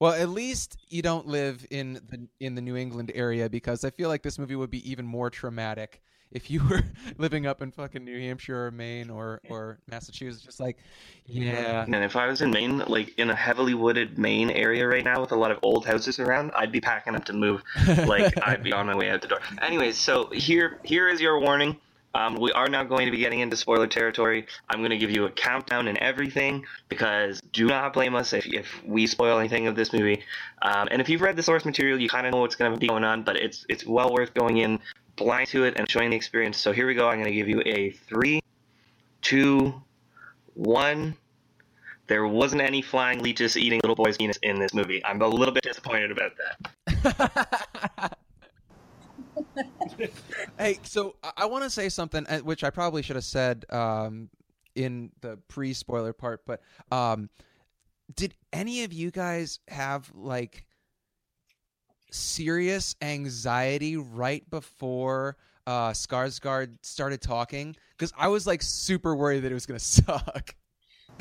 Well, 0.00 0.12
at 0.12 0.28
least 0.28 0.76
you 0.88 1.02
don't 1.02 1.26
live 1.26 1.66
in 1.70 1.94
the 2.08 2.28
in 2.38 2.54
the 2.54 2.62
New 2.62 2.76
England 2.76 3.10
area 3.14 3.48
because 3.48 3.84
I 3.84 3.90
feel 3.90 4.08
like 4.08 4.22
this 4.22 4.38
movie 4.38 4.54
would 4.54 4.70
be 4.70 4.88
even 4.88 5.04
more 5.04 5.30
traumatic 5.30 6.00
if 6.32 6.50
you 6.50 6.62
were 6.68 6.82
living 7.18 7.46
up 7.46 7.62
in 7.62 7.70
fucking 7.70 8.04
New 8.04 8.18
Hampshire 8.18 8.66
or 8.66 8.70
Maine 8.70 9.10
or 9.10 9.40
or 9.48 9.78
Massachusetts. 9.88 10.44
Just 10.44 10.60
like, 10.60 10.78
yeah, 11.26 11.84
And 11.84 11.94
if 11.96 12.16
I 12.16 12.26
was 12.26 12.42
in 12.42 12.50
Maine, 12.50 12.78
like 12.86 13.18
in 13.18 13.30
a 13.30 13.34
heavily 13.34 13.74
wooded 13.74 14.18
Maine 14.18 14.50
area 14.50 14.86
right 14.86 15.04
now 15.04 15.20
with 15.20 15.32
a 15.32 15.36
lot 15.36 15.50
of 15.50 15.58
old 15.62 15.86
houses 15.86 16.18
around, 16.18 16.52
I'd 16.54 16.72
be 16.72 16.80
packing 16.80 17.14
up 17.14 17.24
to 17.26 17.32
move. 17.32 17.62
Like 17.86 18.34
I'd 18.46 18.62
be 18.62 18.72
on 18.72 18.86
my 18.86 18.96
way 18.96 19.10
out 19.10 19.22
the 19.22 19.28
door. 19.28 19.40
Anyways, 19.62 19.96
so 19.96 20.30
here 20.30 20.78
here 20.84 21.08
is 21.08 21.20
your 21.20 21.40
warning. 21.40 21.76
Um, 22.14 22.36
we 22.36 22.52
are 22.52 22.68
now 22.68 22.84
going 22.84 23.06
to 23.06 23.10
be 23.10 23.18
getting 23.18 23.40
into 23.40 23.56
spoiler 23.56 23.88
territory. 23.88 24.46
I'm 24.68 24.78
going 24.78 24.90
to 24.90 24.98
give 24.98 25.10
you 25.10 25.24
a 25.24 25.30
countdown 25.30 25.88
and 25.88 25.98
everything 25.98 26.64
because 26.88 27.40
do 27.52 27.66
not 27.66 27.92
blame 27.92 28.14
us 28.14 28.32
if, 28.32 28.46
if 28.46 28.82
we 28.84 29.06
spoil 29.06 29.38
anything 29.38 29.66
of 29.66 29.74
this 29.74 29.92
movie. 29.92 30.22
Um, 30.62 30.88
and 30.90 31.00
if 31.00 31.08
you've 31.08 31.22
read 31.22 31.34
the 31.34 31.42
source 31.42 31.64
material, 31.64 32.00
you 32.00 32.08
kind 32.08 32.26
of 32.26 32.32
know 32.32 32.40
what's 32.40 32.54
going 32.54 32.72
to 32.72 32.78
be 32.78 32.86
going 32.86 33.04
on, 33.04 33.24
but 33.24 33.36
it's 33.36 33.66
it's 33.68 33.84
well 33.84 34.12
worth 34.12 34.32
going 34.32 34.58
in 34.58 34.78
blind 35.16 35.48
to 35.48 35.64
it 35.64 35.74
and 35.76 35.80
enjoying 35.80 36.10
the 36.10 36.16
experience. 36.16 36.56
So 36.56 36.72
here 36.72 36.86
we 36.86 36.94
go. 36.94 37.08
I'm 37.08 37.16
going 37.16 37.30
to 37.30 37.34
give 37.34 37.48
you 37.48 37.62
a 37.66 37.90
three, 37.90 38.40
two, 39.20 39.74
one. 40.54 41.16
There 42.06 42.26
wasn't 42.26 42.62
any 42.62 42.82
flying 42.82 43.22
leeches 43.22 43.56
eating 43.56 43.80
little 43.82 43.96
boys' 43.96 44.18
penis 44.18 44.38
in 44.42 44.60
this 44.60 44.74
movie. 44.74 45.02
I'm 45.04 45.20
a 45.22 45.26
little 45.26 45.54
bit 45.54 45.64
disappointed 45.64 46.10
about 46.10 46.32
that. 46.36 48.18
hey, 50.58 50.78
so 50.82 51.16
I, 51.36 51.46
want 51.46 51.64
to 51.64 51.70
say 51.70 51.88
something, 51.88 52.26
uh, 52.26 52.38
which 52.40 52.64
I 52.64 52.70
probably 52.70 53.02
should 53.02 53.16
have 53.16 53.24
said 53.24 53.64
um, 53.70 54.28
in 54.74 55.10
the 55.20 55.38
pre-spoiler 55.48 56.12
part, 56.12 56.42
but 56.46 56.60
um, 56.90 57.30
did 58.14 58.34
any 58.52 58.84
of 58.84 58.92
you 58.92 59.10
guys 59.10 59.60
have 59.68 60.10
like 60.14 60.64
serious 62.10 62.94
anxiety 63.02 63.96
right 63.96 64.48
before 64.50 65.36
uh, 65.66 65.90
Skarsgård 65.90 66.76
started 66.82 67.20
talking? 67.20 67.76
Because 67.96 68.12
I 68.16 68.28
was 68.28 68.46
like 68.46 68.62
super 68.62 69.14
worried 69.14 69.40
that 69.40 69.50
it 69.50 69.54
was 69.54 69.66
gonna 69.66 69.78
suck. 69.78 70.54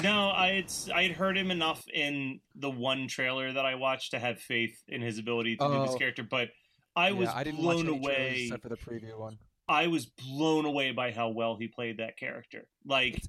No, 0.01 0.29
I 0.31 0.53
had 0.53 0.71
I 0.93 1.03
had 1.03 1.11
heard 1.11 1.37
him 1.37 1.51
enough 1.51 1.83
in 1.93 2.39
the 2.55 2.69
one 2.69 3.07
trailer 3.07 3.53
that 3.53 3.65
I 3.65 3.75
watched 3.75 4.11
to 4.11 4.19
have 4.19 4.39
faith 4.39 4.75
in 4.87 5.01
his 5.01 5.19
ability 5.19 5.57
to 5.57 5.67
do 5.67 5.79
this 5.81 5.91
Oh. 5.91 5.97
character, 5.97 6.23
but 6.23 6.49
I 6.95 7.11
was 7.11 7.29
I 7.29 7.43
didn't 7.43 7.61
blown 7.61 7.87
away. 7.87 8.43
except 8.43 8.63
for 8.63 8.69
the 8.69 8.77
preview 8.77 9.17
one. 9.17 9.37
I 9.67 9.87
was 9.87 10.05
blown 10.05 10.65
away 10.65 10.91
by 10.91 11.11
how 11.11 11.29
well 11.29 11.55
he 11.55 11.67
played 11.67 11.97
that 11.97 12.17
character. 12.17 12.65
Like, 12.85 13.21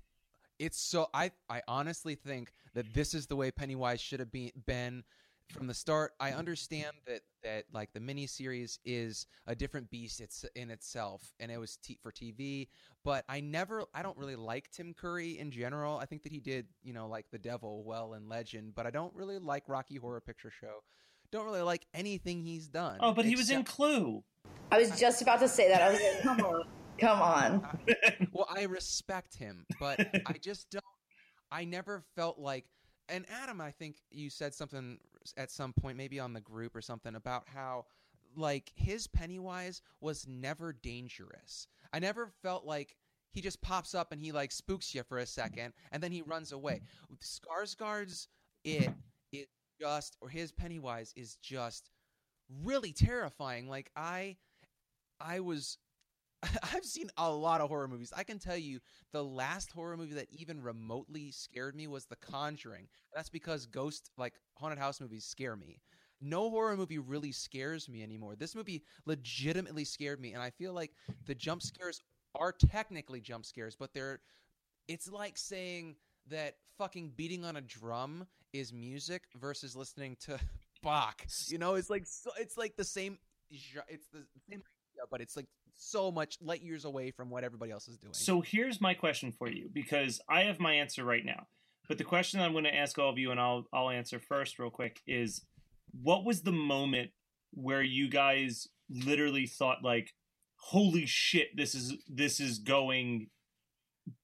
It's 0.58 0.80
so 0.80 1.08
I 1.14 1.30
I 1.48 1.62
honestly 1.68 2.14
think 2.14 2.52
that 2.74 2.92
this 2.92 3.14
is 3.14 3.26
the 3.26 3.36
way 3.36 3.50
Pennywise 3.50 4.00
should 4.00 4.20
have 4.20 4.32
been 4.32 4.50
been 4.66 5.04
from 5.50 5.66
the 5.66 5.74
start. 5.74 6.12
I 6.20 6.32
understand 6.32 6.92
that 7.06 7.20
that 7.42 7.64
like 7.72 7.92
the 7.92 8.00
miniseries 8.00 8.78
is 8.84 9.26
a 9.46 9.54
different 9.54 9.90
beast 9.90 10.20
it's 10.20 10.44
in 10.54 10.70
itself, 10.70 11.32
and 11.38 11.50
it 11.50 11.58
was 11.58 11.76
t- 11.76 11.98
for 12.02 12.10
TV. 12.10 12.68
But 13.04 13.24
I 13.28 13.40
never 13.40 13.84
I 13.94 14.02
don't 14.02 14.16
really 14.16 14.36
like 14.36 14.70
Tim 14.70 14.94
Curry 14.94 15.38
in 15.38 15.50
general. 15.50 15.98
I 15.98 16.06
think 16.06 16.22
that 16.24 16.32
he 16.32 16.40
did 16.40 16.66
you 16.82 16.92
know 16.92 17.06
like 17.06 17.26
the 17.30 17.38
Devil 17.38 17.84
well 17.84 18.14
in 18.14 18.28
Legend, 18.28 18.74
but 18.74 18.86
I 18.86 18.90
don't 18.90 19.14
really 19.14 19.38
like 19.38 19.64
Rocky 19.68 19.96
Horror 19.96 20.20
Picture 20.20 20.50
Show. 20.50 20.82
Don't 21.34 21.46
really 21.46 21.62
like 21.62 21.84
anything 21.92 22.44
he's 22.44 22.68
done. 22.68 22.98
oh, 23.00 23.12
but 23.12 23.24
he 23.24 23.34
was 23.34 23.50
in 23.50 23.62
except- 23.62 23.76
Clue. 23.76 24.22
I 24.70 24.78
was 24.78 24.96
just 24.96 25.20
about 25.20 25.40
to 25.40 25.48
say 25.48 25.68
that. 25.68 25.82
I 25.82 25.90
was 25.90 26.00
like, 26.00 26.22
come 26.22 26.40
on, 26.46 26.64
come 26.96 27.20
on. 27.20 27.78
well, 28.32 28.46
I 28.48 28.62
respect 28.66 29.34
him, 29.34 29.66
but 29.80 29.98
I 30.26 30.34
just 30.40 30.70
don't. 30.70 30.84
I 31.50 31.64
never 31.64 32.04
felt 32.14 32.38
like. 32.38 32.66
And 33.08 33.26
Adam, 33.42 33.60
I 33.60 33.72
think 33.72 33.96
you 34.12 34.30
said 34.30 34.54
something 34.54 34.98
at 35.36 35.50
some 35.50 35.72
point, 35.72 35.96
maybe 35.96 36.20
on 36.20 36.34
the 36.34 36.40
group 36.40 36.76
or 36.76 36.80
something, 36.80 37.16
about 37.16 37.48
how 37.52 37.86
like 38.36 38.70
his 38.76 39.08
Pennywise 39.08 39.82
was 40.00 40.28
never 40.28 40.72
dangerous. 40.72 41.66
I 41.92 41.98
never 41.98 42.30
felt 42.44 42.64
like 42.64 42.94
he 43.32 43.40
just 43.40 43.60
pops 43.60 43.92
up 43.92 44.12
and 44.12 44.20
he 44.20 44.30
like 44.30 44.52
spooks 44.52 44.94
you 44.94 45.02
for 45.02 45.18
a 45.18 45.26
second 45.26 45.72
and 45.90 46.00
then 46.00 46.12
he 46.12 46.22
runs 46.22 46.52
away. 46.52 46.82
Skarsgård's 47.20 48.28
it 48.62 48.90
is 49.32 49.46
just 49.80 50.16
or 50.20 50.28
his 50.28 50.52
Pennywise 50.52 51.12
is 51.16 51.36
just 51.36 51.90
really 52.62 52.92
terrifying. 52.92 53.68
Like 53.68 53.90
I 53.96 54.36
I 55.20 55.40
was 55.40 55.78
I've 56.74 56.84
seen 56.84 57.10
a 57.16 57.30
lot 57.30 57.60
of 57.60 57.68
horror 57.68 57.88
movies. 57.88 58.12
I 58.16 58.24
can 58.24 58.38
tell 58.38 58.56
you 58.56 58.80
the 59.12 59.24
last 59.24 59.72
horror 59.72 59.96
movie 59.96 60.14
that 60.14 60.28
even 60.30 60.62
remotely 60.62 61.30
scared 61.30 61.74
me 61.74 61.86
was 61.86 62.06
The 62.06 62.16
Conjuring. 62.16 62.88
That's 63.14 63.30
because 63.30 63.66
ghost 63.66 64.10
like 64.18 64.34
haunted 64.54 64.78
house 64.78 65.00
movies 65.00 65.24
scare 65.24 65.56
me. 65.56 65.80
No 66.20 66.50
horror 66.50 66.76
movie 66.76 66.98
really 66.98 67.32
scares 67.32 67.88
me 67.88 68.02
anymore. 68.02 68.36
This 68.36 68.54
movie 68.54 68.84
legitimately 69.06 69.84
scared 69.84 70.20
me 70.20 70.32
and 70.34 70.42
I 70.42 70.50
feel 70.50 70.72
like 70.72 70.92
the 71.26 71.34
jump 71.34 71.62
scares 71.62 72.00
are 72.34 72.52
technically 72.52 73.20
jump 73.20 73.44
scares, 73.44 73.76
but 73.76 73.92
they're 73.94 74.20
it's 74.88 75.10
like 75.10 75.38
saying 75.38 75.96
that 76.28 76.56
fucking 76.78 77.12
beating 77.16 77.44
on 77.44 77.56
a 77.56 77.60
drum 77.60 78.26
is 78.54 78.72
music 78.72 79.24
versus 79.38 79.76
listening 79.76 80.16
to 80.20 80.38
Bach. 80.82 81.26
You 81.48 81.58
know, 81.58 81.74
it's 81.74 81.90
like 81.90 82.06
so, 82.06 82.30
it's 82.38 82.56
like 82.56 82.76
the 82.76 82.84
same 82.84 83.18
it's 83.50 84.06
the 84.12 84.24
same 84.48 84.60
idea, 84.60 85.04
but 85.10 85.20
it's 85.20 85.36
like 85.36 85.46
so 85.76 86.10
much 86.10 86.38
light 86.40 86.62
years 86.62 86.84
away 86.84 87.10
from 87.10 87.28
what 87.28 87.44
everybody 87.44 87.72
else 87.72 87.88
is 87.88 87.98
doing. 87.98 88.14
So 88.14 88.40
here's 88.40 88.80
my 88.80 88.94
question 88.94 89.32
for 89.32 89.50
you 89.50 89.68
because 89.72 90.20
I 90.28 90.42
have 90.42 90.60
my 90.60 90.74
answer 90.74 91.04
right 91.04 91.24
now. 91.24 91.46
But 91.88 91.98
the 91.98 92.04
question 92.04 92.40
I'm 92.40 92.52
going 92.52 92.64
to 92.64 92.74
ask 92.74 92.98
all 92.98 93.10
of 93.10 93.18
you, 93.18 93.30
and 93.30 93.40
I'll 93.40 93.66
I'll 93.72 93.90
answer 93.90 94.18
first 94.18 94.58
real 94.58 94.70
quick, 94.70 95.00
is 95.06 95.42
what 96.02 96.24
was 96.24 96.42
the 96.42 96.52
moment 96.52 97.10
where 97.52 97.82
you 97.82 98.08
guys 98.08 98.68
literally 98.88 99.46
thought 99.46 99.78
like, 99.82 100.14
"Holy 100.56 101.06
shit, 101.06 101.48
this 101.56 101.74
is 101.74 101.94
this 102.08 102.40
is 102.40 102.58
going 102.58 103.28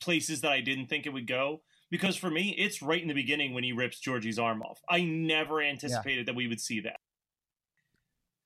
places 0.00 0.40
that 0.40 0.52
I 0.52 0.60
didn't 0.60 0.86
think 0.86 1.04
it 1.04 1.12
would 1.12 1.26
go"? 1.26 1.60
Because 1.90 2.16
for 2.16 2.30
me, 2.30 2.54
it's 2.56 2.82
right 2.82 3.02
in 3.02 3.08
the 3.08 3.14
beginning 3.14 3.52
when 3.52 3.64
he 3.64 3.72
rips 3.72 3.98
Georgie's 3.98 4.38
arm 4.38 4.62
off. 4.62 4.80
I 4.88 5.02
never 5.02 5.60
anticipated 5.60 6.26
that 6.26 6.36
we 6.36 6.46
would 6.46 6.60
see 6.60 6.80
that. 6.80 7.00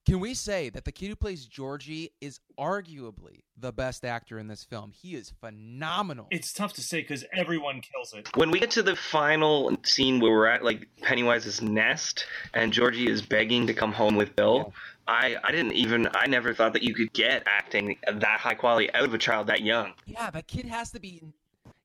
Can 0.07 0.20
we 0.20 0.35
say 0.35 0.68
that 0.68 0.85
the 0.85 0.92
kid 0.92 1.09
who 1.09 1.16
plays 1.16 1.46
Georgie 1.46 2.11
is 2.20 2.38
arguably 2.61 3.40
the 3.57 3.72
best 3.72 4.04
actor 4.04 4.38
in 4.38 4.48
this 4.48 4.62
film? 4.62 4.92
He 4.92 5.14
is 5.14 5.33
phenomenal. 5.40 6.26
It's 6.30 6.52
tough 6.52 6.74
to 6.74 6.83
say 6.83 7.00
because 7.00 7.24
everyone 7.33 7.80
kills 7.80 8.12
it. 8.12 8.28
When 8.37 8.50
we 8.50 8.61
get 8.61 8.70
to 8.72 8.83
the 8.83 8.96
final 8.96 9.74
scene 9.83 10.20
where 10.20 10.30
we're 10.30 10.46
at 10.46 10.62
like 10.62 10.88
Pennywise's 11.00 11.62
nest 11.62 12.26
and 12.52 12.70
Georgie 12.70 13.09
is 13.11 13.22
begging 13.22 13.66
to 13.66 13.72
come 13.72 13.92
home 13.92 14.14
with 14.14 14.37
Bill, 14.37 14.74
I, 15.09 15.37
I 15.42 15.52
didn't 15.52 15.72
even 15.72 16.09
I 16.14 16.26
never 16.26 16.52
thought 16.52 16.74
that 16.74 16.83
you 16.83 16.94
could 16.94 17.14
get 17.14 17.42
acting 17.46 17.96
that 18.07 18.40
high 18.40 18.54
quality 18.54 18.92
out 18.92 19.04
of 19.04 19.14
a 19.14 19.18
child 19.18 19.46
that 19.46 19.62
young. 19.62 19.94
yeah, 20.04 20.30
that 20.30 20.46
kid 20.48 20.66
has 20.66 20.90
to 20.92 21.00
be. 21.00 21.22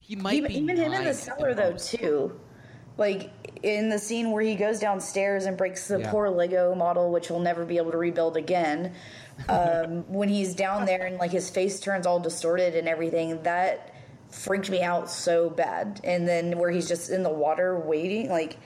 He 0.09 0.15
might 0.15 0.33
Even, 0.33 0.49
be 0.51 0.57
even 0.57 0.75
him 0.77 0.91
in 0.91 1.03
the 1.03 1.13
cellar 1.13 1.53
though 1.53 1.73
too. 1.77 2.39
Like 2.97 3.29
in 3.61 3.89
the 3.89 3.99
scene 3.99 4.31
where 4.31 4.41
he 4.41 4.55
goes 4.55 4.79
downstairs 4.79 5.45
and 5.45 5.55
breaks 5.55 5.87
the 5.87 5.99
Yeah. 5.99 6.09
poor 6.09 6.31
Lego 6.31 6.73
model, 6.73 7.11
which 7.11 7.27
he'll 7.27 7.39
never 7.39 7.63
be 7.63 7.77
able 7.77 7.91
to 7.91 7.97
rebuild 7.97 8.35
again. 8.35 8.95
Um, 9.47 10.03
when 10.11 10.27
he's 10.27 10.55
down 10.55 10.87
there 10.87 11.05
and 11.05 11.19
like 11.19 11.29
his 11.29 11.51
face 11.51 11.79
turns 11.79 12.07
all 12.07 12.19
distorted 12.19 12.75
and 12.75 12.87
everything, 12.87 13.43
that 13.43 13.93
freaked 14.31 14.71
me 14.71 14.81
out 14.81 15.11
so 15.11 15.47
bad. 15.47 16.01
And 16.03 16.27
then 16.27 16.57
where 16.57 16.71
he's 16.71 16.87
just 16.87 17.11
in 17.11 17.21
the 17.21 17.29
water 17.29 17.77
waiting, 17.79 18.29
like 18.29 18.57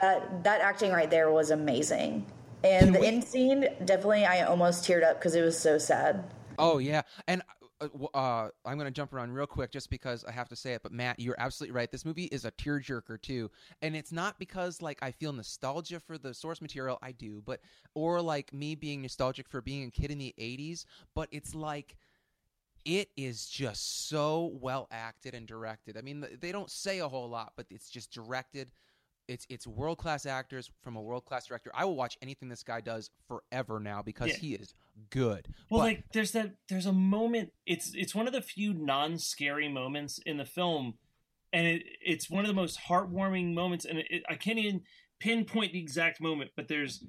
that 0.00 0.42
that 0.44 0.62
acting 0.62 0.90
right 0.90 1.10
there 1.10 1.30
was 1.30 1.50
amazing. 1.50 2.24
And 2.64 2.84
Can 2.86 2.92
the 2.94 3.00
we- 3.00 3.06
end 3.08 3.24
scene, 3.24 3.68
definitely, 3.84 4.24
I 4.24 4.40
almost 4.44 4.84
teared 4.88 5.04
up 5.04 5.18
because 5.18 5.34
it 5.34 5.42
was 5.42 5.58
so 5.58 5.76
sad. 5.76 6.24
Oh 6.58 6.78
yeah, 6.78 7.02
and 7.26 7.42
uh, 7.80 8.48
I'm 8.64 8.74
going 8.76 8.86
to 8.86 8.90
jump 8.90 9.12
around 9.12 9.32
real 9.32 9.46
quick 9.46 9.70
just 9.70 9.90
because 9.90 10.24
I 10.24 10.32
have 10.32 10.48
to 10.48 10.56
say 10.56 10.74
it. 10.74 10.82
But 10.82 10.92
Matt, 10.92 11.20
you're 11.20 11.38
absolutely 11.38 11.74
right. 11.74 11.90
This 11.90 12.04
movie 12.04 12.24
is 12.24 12.44
a 12.44 12.50
tearjerker 12.50 13.20
too, 13.20 13.50
and 13.82 13.94
it's 13.94 14.12
not 14.12 14.38
because 14.38 14.82
like 14.82 14.98
I 15.02 15.10
feel 15.10 15.32
nostalgia 15.32 16.00
for 16.00 16.18
the 16.18 16.34
source 16.34 16.60
material. 16.60 16.98
I 17.02 17.12
do, 17.12 17.42
but 17.44 17.60
or 17.94 18.20
like 18.20 18.52
me 18.52 18.74
being 18.74 19.02
nostalgic 19.02 19.48
for 19.48 19.60
being 19.60 19.88
a 19.88 19.90
kid 19.90 20.10
in 20.10 20.18
the 20.18 20.34
'80s. 20.38 20.84
But 21.14 21.28
it's 21.30 21.54
like 21.54 21.96
it 22.84 23.10
is 23.16 23.46
just 23.46 24.08
so 24.08 24.52
well 24.60 24.88
acted 24.90 25.34
and 25.34 25.46
directed. 25.46 25.96
I 25.96 26.00
mean, 26.00 26.24
they 26.40 26.52
don't 26.52 26.70
say 26.70 27.00
a 27.00 27.08
whole 27.08 27.28
lot, 27.28 27.52
but 27.56 27.66
it's 27.70 27.90
just 27.90 28.10
directed 28.10 28.70
it's 29.28 29.46
it's 29.48 29.66
world 29.66 29.98
class 29.98 30.26
actors 30.26 30.70
from 30.82 30.96
a 30.96 31.00
world 31.02 31.24
class 31.24 31.46
director. 31.46 31.70
I 31.74 31.84
will 31.84 31.96
watch 31.96 32.16
anything 32.22 32.48
this 32.48 32.62
guy 32.62 32.80
does 32.80 33.10
forever 33.28 33.78
now 33.78 34.02
because 34.02 34.28
Yeah. 34.30 34.36
he 34.38 34.54
is 34.54 34.74
good. 35.10 35.48
Well, 35.70 35.80
But- 35.80 35.84
like 35.86 36.04
there's 36.12 36.32
that 36.32 36.56
there's 36.68 36.86
a 36.86 36.92
moment. 36.92 37.52
It's 37.66 37.94
it's 37.94 38.14
one 38.14 38.26
of 38.26 38.32
the 38.32 38.42
few 38.42 38.72
non 38.74 39.18
scary 39.18 39.68
moments 39.68 40.18
in 40.24 40.38
the 40.38 40.46
film, 40.46 40.98
and 41.52 41.66
it, 41.66 41.82
it's 42.00 42.28
one 42.30 42.44
of 42.44 42.48
the 42.48 42.54
most 42.54 42.80
heartwarming 42.88 43.52
moments. 43.54 43.84
And 43.84 43.98
it, 43.98 44.22
I 44.28 44.34
can't 44.34 44.58
even 44.58 44.82
pinpoint 45.20 45.72
the 45.72 45.80
exact 45.80 46.20
moment, 46.20 46.52
but 46.56 46.68
there's 46.68 47.04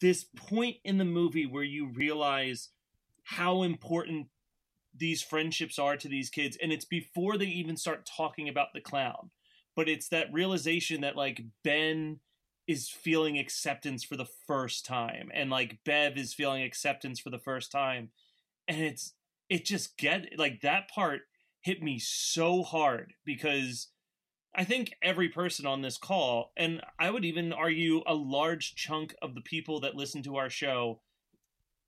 this 0.00 0.24
point 0.36 0.76
in 0.84 0.96
the 0.98 1.04
movie 1.04 1.46
where 1.46 1.64
you 1.64 1.88
realize 1.92 2.70
how 3.24 3.62
important 3.62 4.28
these 4.94 5.22
friendships 5.22 5.78
are 5.78 5.96
to 5.96 6.08
these 6.08 6.30
kids, 6.30 6.56
and 6.62 6.72
it's 6.72 6.84
before 6.84 7.36
they 7.36 7.46
even 7.46 7.76
start 7.76 8.06
talking 8.16 8.48
about 8.48 8.68
the 8.72 8.80
clown. 8.80 9.30
But 9.78 9.88
it's 9.88 10.08
that 10.08 10.32
realization 10.32 11.02
that 11.02 11.14
like 11.14 11.40
Ben 11.62 12.18
is 12.66 12.88
feeling 12.88 13.38
acceptance 13.38 14.02
for 14.02 14.16
the 14.16 14.26
first 14.48 14.84
time 14.84 15.30
and 15.32 15.50
like 15.50 15.78
bev 15.84 16.18
is 16.18 16.34
feeling 16.34 16.64
acceptance 16.64 17.20
for 17.20 17.30
the 17.30 17.38
first 17.38 17.70
time 17.70 18.10
and 18.66 18.82
it's 18.82 19.14
it 19.48 19.64
just 19.64 19.96
get 19.96 20.26
like 20.36 20.62
that 20.62 20.90
part 20.90 21.20
hit 21.60 21.80
me 21.80 21.96
so 21.98 22.64
hard 22.64 23.14
because 23.24 23.88
i 24.54 24.64
think 24.64 24.92
every 25.00 25.28
person 25.28 25.64
on 25.64 25.80
this 25.80 25.96
call 25.96 26.52
and 26.56 26.82
i 26.98 27.08
would 27.08 27.24
even 27.24 27.52
argue 27.52 28.02
a 28.04 28.14
large 28.14 28.74
chunk 28.74 29.14
of 29.22 29.36
the 29.36 29.40
people 29.40 29.80
that 29.80 29.94
listen 29.94 30.22
to 30.22 30.36
our 30.36 30.50
show 30.50 31.00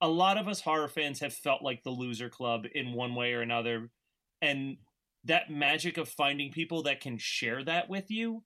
a 0.00 0.08
lot 0.08 0.38
of 0.38 0.48
us 0.48 0.62
horror 0.62 0.88
fans 0.88 1.20
have 1.20 1.34
felt 1.34 1.60
like 1.60 1.82
the 1.82 1.90
loser 1.90 2.30
club 2.30 2.64
in 2.72 2.94
one 2.94 3.16
way 3.16 3.34
or 3.34 3.42
another 3.42 3.90
and 4.40 4.78
that 5.24 5.50
magic 5.50 5.96
of 5.98 6.08
finding 6.08 6.50
people 6.50 6.82
that 6.84 7.00
can 7.00 7.18
share 7.18 7.62
that 7.64 7.88
with 7.88 8.10
you 8.10 8.42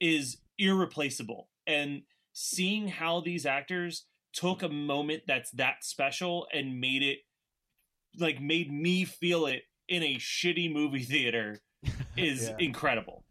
is 0.00 0.38
irreplaceable 0.58 1.48
and 1.66 2.02
seeing 2.32 2.88
how 2.88 3.20
these 3.20 3.44
actors 3.46 4.06
took 4.32 4.62
a 4.62 4.68
moment 4.68 5.22
that's 5.26 5.50
that 5.52 5.76
special 5.84 6.46
and 6.52 6.80
made 6.80 7.02
it 7.02 7.18
like 8.18 8.40
made 8.40 8.70
me 8.72 9.04
feel 9.04 9.46
it 9.46 9.62
in 9.88 10.02
a 10.02 10.16
shitty 10.16 10.72
movie 10.72 11.02
theater 11.12 11.58
is 12.16 12.44
Yeah. 12.48 12.56
incredible 12.58 13.24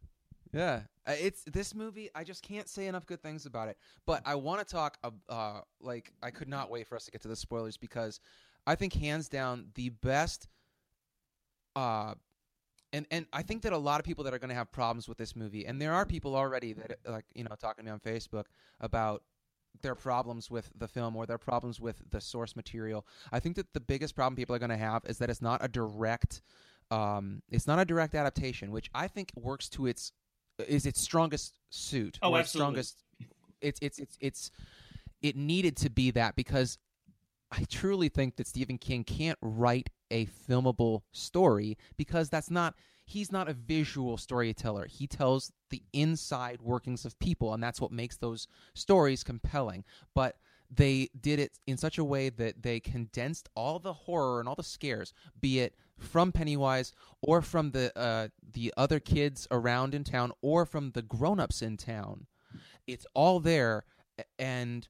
Yeah, 0.53 0.81
Uh, 1.07 1.13
it's 1.19 1.43
this 1.45 1.73
movie. 1.73 2.09
I 2.13 2.23
just 2.23 2.43
can't 2.43 2.67
say 2.67 2.87
enough 2.87 3.05
good 3.05 3.21
things 3.23 3.45
about 3.45 3.69
it. 3.69 3.77
But 4.05 4.21
I 4.25 4.35
want 4.35 4.59
to 4.59 4.65
talk. 4.65 4.97
ab- 5.03 5.21
Uh, 5.29 5.61
like 5.79 6.11
I 6.21 6.29
could 6.29 6.49
not 6.49 6.69
wait 6.69 6.87
for 6.87 6.95
us 6.95 7.05
to 7.05 7.11
get 7.11 7.21
to 7.21 7.27
the 7.29 7.35
spoilers 7.35 7.77
because 7.77 8.19
I 8.67 8.75
think 8.75 8.93
hands 8.93 9.29
down 9.29 9.69
the 9.75 9.89
best. 9.89 10.47
Uh, 11.75 12.15
and 12.93 13.05
and 13.11 13.25
I 13.31 13.41
think 13.41 13.61
that 13.63 13.73
a 13.73 13.77
lot 13.77 13.99
of 13.99 14.05
people 14.05 14.23
that 14.25 14.33
are 14.33 14.39
going 14.39 14.49
to 14.49 14.55
have 14.55 14.71
problems 14.71 15.07
with 15.07 15.17
this 15.17 15.35
movie, 15.35 15.65
and 15.65 15.81
there 15.81 15.93
are 15.93 16.05
people 16.05 16.35
already 16.35 16.73
that 16.73 16.99
like 17.07 17.25
you 17.33 17.43
know 17.43 17.55
talking 17.59 17.85
to 17.85 17.89
me 17.89 17.91
on 17.91 17.99
Facebook 17.99 18.45
about 18.79 19.23
their 19.81 19.95
problems 19.95 20.51
with 20.51 20.69
the 20.77 20.87
film 20.87 21.15
or 21.15 21.25
their 21.25 21.37
problems 21.37 21.79
with 21.79 22.01
the 22.09 22.19
source 22.19 22.55
material. 22.55 23.05
I 23.31 23.39
think 23.39 23.55
that 23.55 23.73
the 23.73 23.79
biggest 23.79 24.15
problem 24.15 24.35
people 24.35 24.55
are 24.55 24.59
going 24.59 24.69
to 24.69 24.77
have 24.77 25.03
is 25.05 25.17
that 25.19 25.29
it's 25.29 25.41
not 25.41 25.63
a 25.63 25.67
direct. 25.67 26.41
Um, 26.89 27.41
it's 27.49 27.67
not 27.67 27.79
a 27.79 27.85
direct 27.85 28.15
adaptation, 28.15 28.71
which 28.71 28.89
I 28.93 29.07
think 29.07 29.31
works 29.35 29.69
to 29.69 29.87
its 29.87 30.11
is 30.67 30.85
its 30.85 31.01
strongest 31.01 31.53
suit. 31.69 32.19
Oh, 32.21 32.31
or 32.31 32.39
its 32.39 32.49
absolutely. 32.49 32.83
strongest. 32.83 33.03
It's 33.61 33.79
it's 33.81 33.99
it's 33.99 34.17
it's 34.19 34.51
it 35.21 35.35
needed 35.35 35.77
to 35.77 35.89
be 35.89 36.11
that 36.11 36.35
because 36.35 36.77
I 37.51 37.65
truly 37.69 38.09
think 38.09 38.37
that 38.37 38.47
Stephen 38.47 38.77
King 38.77 39.03
can't 39.03 39.37
write 39.41 39.89
a 40.09 40.25
filmable 40.25 41.01
story 41.11 41.77
because 41.97 42.29
that's 42.29 42.49
not 42.49 42.75
he's 43.05 43.31
not 43.31 43.49
a 43.49 43.53
visual 43.53 44.17
storyteller. 44.17 44.85
He 44.85 45.05
tells 45.05 45.51
the 45.69 45.83
inside 45.91 46.61
workings 46.61 47.03
of 47.03 47.19
people 47.19 47.53
and 47.53 47.61
that's 47.61 47.81
what 47.81 47.91
makes 47.91 48.17
those 48.17 48.47
stories 48.73 49.23
compelling. 49.23 49.83
But 50.15 50.37
they 50.73 51.09
did 51.19 51.39
it 51.39 51.59
in 51.67 51.75
such 51.75 51.97
a 51.97 52.03
way 52.03 52.29
that 52.29 52.63
they 52.63 52.79
condensed 52.79 53.49
all 53.55 53.79
the 53.79 53.93
horror 53.93 54.39
and 54.39 54.47
all 54.47 54.55
the 54.55 54.63
scares, 54.63 55.13
be 55.41 55.59
it 55.59 55.75
from 55.97 56.31
Pennywise 56.31 56.93
or 57.21 57.41
from 57.41 57.71
the 57.71 57.91
uh, 57.99 58.29
the 58.53 58.73
other 58.77 58.99
kids 58.99 59.47
around 59.51 59.93
in 59.93 60.05
town 60.05 60.31
or 60.41 60.65
from 60.65 60.91
the 60.91 61.01
grown-ups 61.01 61.61
in 61.61 61.75
town. 61.75 62.27
It's 62.87 63.05
all 63.13 63.41
there 63.41 63.83
and 64.39 64.87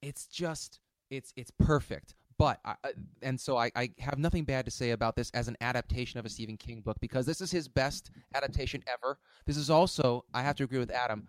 it's 0.00 0.26
just 0.26 0.78
it's 1.12 1.32
it's 1.36 1.50
perfect. 1.58 2.14
But 2.38 2.58
I, 2.64 2.74
and 3.20 3.38
so 3.38 3.56
I, 3.56 3.70
I 3.76 3.90
have 3.98 4.18
nothing 4.18 4.44
bad 4.44 4.64
to 4.64 4.70
say 4.70 4.90
about 4.90 5.14
this 5.14 5.30
as 5.30 5.46
an 5.46 5.56
adaptation 5.60 6.18
of 6.18 6.26
a 6.26 6.28
Stephen 6.28 6.56
King 6.56 6.80
book 6.80 6.96
because 7.00 7.26
this 7.26 7.40
is 7.40 7.52
his 7.52 7.68
best 7.68 8.10
adaptation 8.34 8.82
ever. 8.92 9.18
This 9.46 9.56
is 9.56 9.70
also 9.70 10.24
I 10.34 10.42
have 10.42 10.56
to 10.56 10.64
agree 10.64 10.78
with 10.78 10.90
Adam, 10.90 11.28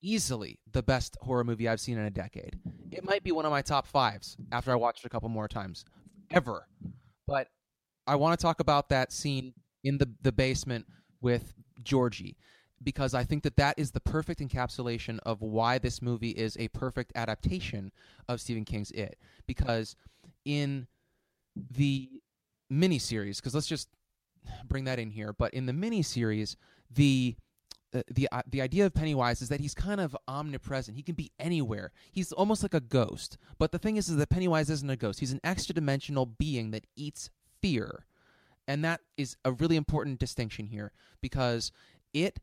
easily 0.00 0.58
the 0.72 0.82
best 0.82 1.16
horror 1.20 1.44
movie 1.44 1.68
I've 1.68 1.80
seen 1.80 1.98
in 1.98 2.06
a 2.06 2.10
decade. 2.10 2.58
It 2.90 3.04
might 3.04 3.22
be 3.22 3.30
one 3.30 3.44
of 3.44 3.52
my 3.52 3.62
top 3.62 3.86
fives 3.86 4.36
after 4.50 4.72
I 4.72 4.76
watched 4.76 5.04
it 5.04 5.06
a 5.06 5.10
couple 5.10 5.28
more 5.28 5.48
times, 5.48 5.84
ever. 6.30 6.66
But 7.26 7.48
I 8.06 8.16
want 8.16 8.38
to 8.38 8.42
talk 8.42 8.60
about 8.60 8.88
that 8.88 9.12
scene 9.12 9.52
in 9.84 9.98
the 9.98 10.08
the 10.22 10.32
basement 10.32 10.86
with 11.20 11.54
Georgie 11.84 12.36
because 12.82 13.14
I 13.14 13.24
think 13.24 13.42
that 13.42 13.56
that 13.56 13.78
is 13.78 13.90
the 13.92 14.00
perfect 14.00 14.40
encapsulation 14.40 15.18
of 15.24 15.40
why 15.42 15.78
this 15.78 16.02
movie 16.02 16.30
is 16.30 16.56
a 16.58 16.68
perfect 16.68 17.12
adaptation 17.14 17.92
of 18.28 18.40
Stephen 18.40 18.64
King's 18.64 18.90
It. 18.92 19.18
Because 19.46 19.96
in 20.44 20.86
the 21.56 22.10
miniseries, 22.72 23.36
because 23.36 23.54
let's 23.54 23.66
just 23.66 23.88
bring 24.66 24.84
that 24.84 24.98
in 24.98 25.10
here, 25.10 25.32
but 25.32 25.52
in 25.54 25.66
the 25.66 25.72
miniseries, 25.72 26.56
the 26.90 27.36
the 28.08 28.28
uh, 28.32 28.42
the 28.46 28.62
idea 28.62 28.86
of 28.86 28.94
Pennywise 28.94 29.42
is 29.42 29.50
that 29.50 29.60
he's 29.60 29.74
kind 29.74 30.00
of 30.00 30.16
omnipresent. 30.26 30.96
He 30.96 31.02
can 31.02 31.14
be 31.14 31.30
anywhere. 31.38 31.92
He's 32.10 32.32
almost 32.32 32.62
like 32.62 32.74
a 32.74 32.80
ghost. 32.80 33.36
But 33.58 33.70
the 33.70 33.78
thing 33.78 33.96
is, 33.96 34.08
is 34.08 34.16
that 34.16 34.30
Pennywise 34.30 34.70
isn't 34.70 34.88
a 34.88 34.96
ghost. 34.96 35.20
He's 35.20 35.32
an 35.32 35.40
extra 35.44 35.74
dimensional 35.74 36.24
being 36.24 36.70
that 36.70 36.86
eats 36.96 37.28
fear, 37.60 38.06
and 38.66 38.84
that 38.84 39.00
is 39.16 39.36
a 39.44 39.52
really 39.52 39.76
important 39.76 40.18
distinction 40.18 40.66
here 40.66 40.92
because 41.20 41.70
it 42.14 42.40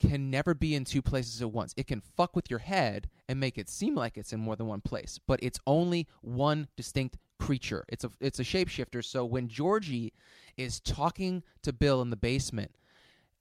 can 0.00 0.30
never 0.30 0.54
be 0.54 0.74
in 0.74 0.84
two 0.84 1.02
places 1.02 1.42
at 1.42 1.50
once. 1.50 1.74
It 1.76 1.86
can 1.86 2.00
fuck 2.00 2.36
with 2.36 2.50
your 2.50 2.60
head 2.60 3.08
and 3.28 3.40
make 3.40 3.58
it 3.58 3.68
seem 3.68 3.94
like 3.94 4.16
it's 4.16 4.32
in 4.32 4.40
more 4.40 4.56
than 4.56 4.66
one 4.66 4.80
place, 4.80 5.18
but 5.26 5.40
it's 5.42 5.58
only 5.66 6.06
one 6.22 6.68
distinct 6.76 7.16
creature. 7.38 7.84
It's 7.88 8.04
a 8.04 8.10
it's 8.20 8.40
a 8.40 8.44
shapeshifter. 8.44 9.04
So 9.04 9.24
when 9.24 9.48
Georgie 9.48 10.12
is 10.56 10.80
talking 10.80 11.42
to 11.62 11.72
Bill 11.72 12.02
in 12.02 12.10
the 12.10 12.16
basement, 12.16 12.72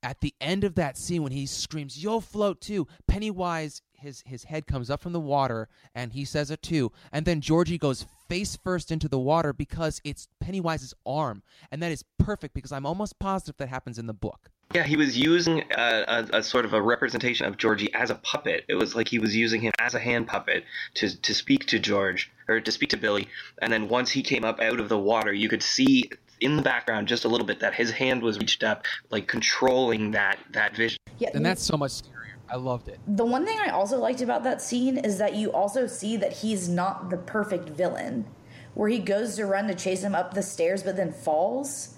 at 0.04 0.22
the 0.22 0.34
end 0.40 0.64
of 0.64 0.76
that 0.76 0.98
scene 0.98 1.24
when 1.24 1.32
he 1.32 1.46
screams 1.46 2.02
you'll 2.02 2.22
float 2.22 2.62
too 2.62 2.88
pennywise 3.08 3.82
his 3.94 4.22
his 4.26 4.44
head 4.44 4.68
comes 4.68 4.90
up 4.90 5.02
from 5.02 5.12
the 5.12 5.20
water 5.20 5.68
and 5.96 6.14
he 6.14 6.24
says 6.24 6.52
it 6.52 6.62
too 6.62 6.92
and 7.12 7.26
then 7.26 7.42
georgie 7.42 7.78
goes 7.78 8.06
face 8.30 8.56
first 8.56 8.92
into 8.92 9.10
the 9.10 9.20
water 9.20 9.54
because 9.54 10.00
it's 10.04 10.28
pennywise's 10.40 10.94
arm 11.06 11.42
and 11.72 11.82
that 11.82 11.92
is 11.92 12.04
perfect 12.20 12.54
because 12.54 12.72
i'm 12.72 12.86
almost 12.86 13.18
positive 13.18 13.58
that 13.58 13.70
happens 13.70 13.98
in 13.98 14.06
the 14.06 14.14
book 14.14 14.52
Yeah, 14.74 14.84
he 14.84 14.98
was 14.98 15.18
using 15.18 15.64
a, 15.72 16.28
a, 16.34 16.38
a 16.40 16.44
sort 16.44 16.66
of 16.66 16.74
a 16.74 16.82
representation 16.82 17.46
of 17.46 17.58
Georgie 17.58 17.94
as 17.94 18.10
a 18.10 18.16
puppet. 18.16 18.66
It 18.68 18.76
was 18.76 18.96
like 18.96 19.08
he 19.08 19.18
was 19.18 19.36
using 19.36 19.62
him 19.62 19.72
as 19.80 19.96
a 19.96 20.00
hand 20.00 20.28
puppet 20.28 20.66
to 20.96 21.22
to 21.22 21.34
speak 21.34 21.66
to 21.68 21.80
George 21.80 22.30
or 22.48 22.60
to 22.60 22.72
speak 22.72 22.90
to 22.90 22.98
Billy. 22.98 23.30
And 23.62 23.72
then 23.72 23.88
once 23.88 24.12
he 24.12 24.22
came 24.22 24.44
up 24.44 24.60
out 24.60 24.80
of 24.80 24.90
the 24.90 24.98
water, 24.98 25.32
you 25.32 25.48
could 25.48 25.64
see 25.64 26.12
in 26.42 26.58
the 26.58 26.62
background 26.62 27.08
just 27.08 27.26
a 27.26 27.28
little 27.28 27.48
bit 27.48 27.62
that 27.62 27.74
his 27.74 27.92
hand 27.92 28.22
was 28.22 28.38
reached 28.40 28.64
up, 28.64 28.86
like 29.10 29.28
controlling 29.28 30.12
that 30.12 30.38
that 30.52 30.76
vision. 30.76 31.00
Yeah, 31.18 31.30
and 31.34 31.46
that's 31.46 31.64
so 31.64 31.78
much 31.78 31.92
scarier 31.92 32.18
i 32.50 32.56
loved 32.56 32.88
it 32.88 33.00
The 33.08 33.26
one 33.26 33.46
thing 33.46 33.58
I 33.60 33.70
also 33.70 33.98
liked 33.98 34.22
about 34.22 34.44
that 34.44 34.62
scene 34.62 34.98
is 34.98 35.18
that 35.18 35.36
you 35.36 35.52
also 35.52 35.88
see 35.88 36.16
that 36.18 36.32
he's 36.32 36.70
not 36.70 37.10
the 37.10 37.18
perfect 37.18 37.70
villain. 37.70 38.26
Where 38.74 38.90
he 38.90 39.00
goes 39.00 39.36
to 39.38 39.46
run 39.46 39.68
to 39.68 39.76
chase 39.76 40.04
him 40.04 40.14
up 40.14 40.34
the 40.34 40.44
stairs 40.44 40.84
but 40.84 40.96
then 40.96 41.12
falls. 41.12 41.97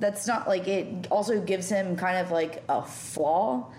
That's 0.00 0.26
not 0.26 0.48
like 0.48 0.66
it 0.66 1.06
also 1.10 1.40
gives 1.40 1.68
him 1.68 1.94
kind 1.96 2.16
of 2.18 2.30
like 2.32 2.62
a 2.68 2.82
flaw 2.82 3.70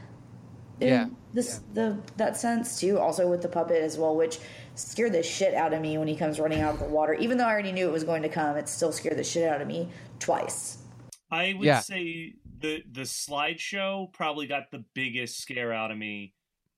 in 0.79 0.87
Yeah. 0.87 1.05
this 1.33 1.61
the 1.73 1.97
that 2.17 2.37
sense 2.37 2.79
too, 2.79 2.99
also 2.99 3.27
with 3.29 3.41
the 3.41 3.49
puppet 3.49 3.81
as 3.81 3.97
well, 3.97 4.15
which 4.15 4.39
scared 4.75 5.13
the 5.13 5.23
shit 5.23 5.53
out 5.53 5.73
of 5.73 5.81
me 5.81 5.97
when 5.97 6.07
he 6.07 6.15
comes 6.15 6.39
running 6.39 6.61
out 6.61 6.75
of 6.75 6.79
the 6.79 6.85
water. 6.85 7.13
Even 7.15 7.37
though 7.37 7.45
I 7.45 7.51
already 7.51 7.71
knew 7.71 7.87
it 7.87 7.91
was 7.91 8.03
going 8.03 8.21
to 8.21 8.29
come, 8.29 8.55
it 8.55 8.69
still 8.69 8.91
scared 8.91 9.17
the 9.17 9.23
shit 9.23 9.47
out 9.49 9.61
of 9.61 9.67
me 9.67 9.89
twice. 10.19 10.77
i 11.31 11.53
would 11.53 11.65
Yeah. 11.65 11.79
say 11.79 12.35
the 12.59 12.83
the 12.91 13.01
slideshow 13.01 14.11
probably 14.13 14.45
got 14.47 14.69
the 14.71 14.83
biggest 14.93 15.39
scare 15.39 15.73
out 15.73 15.89
of 15.91 15.97
me 15.97 16.33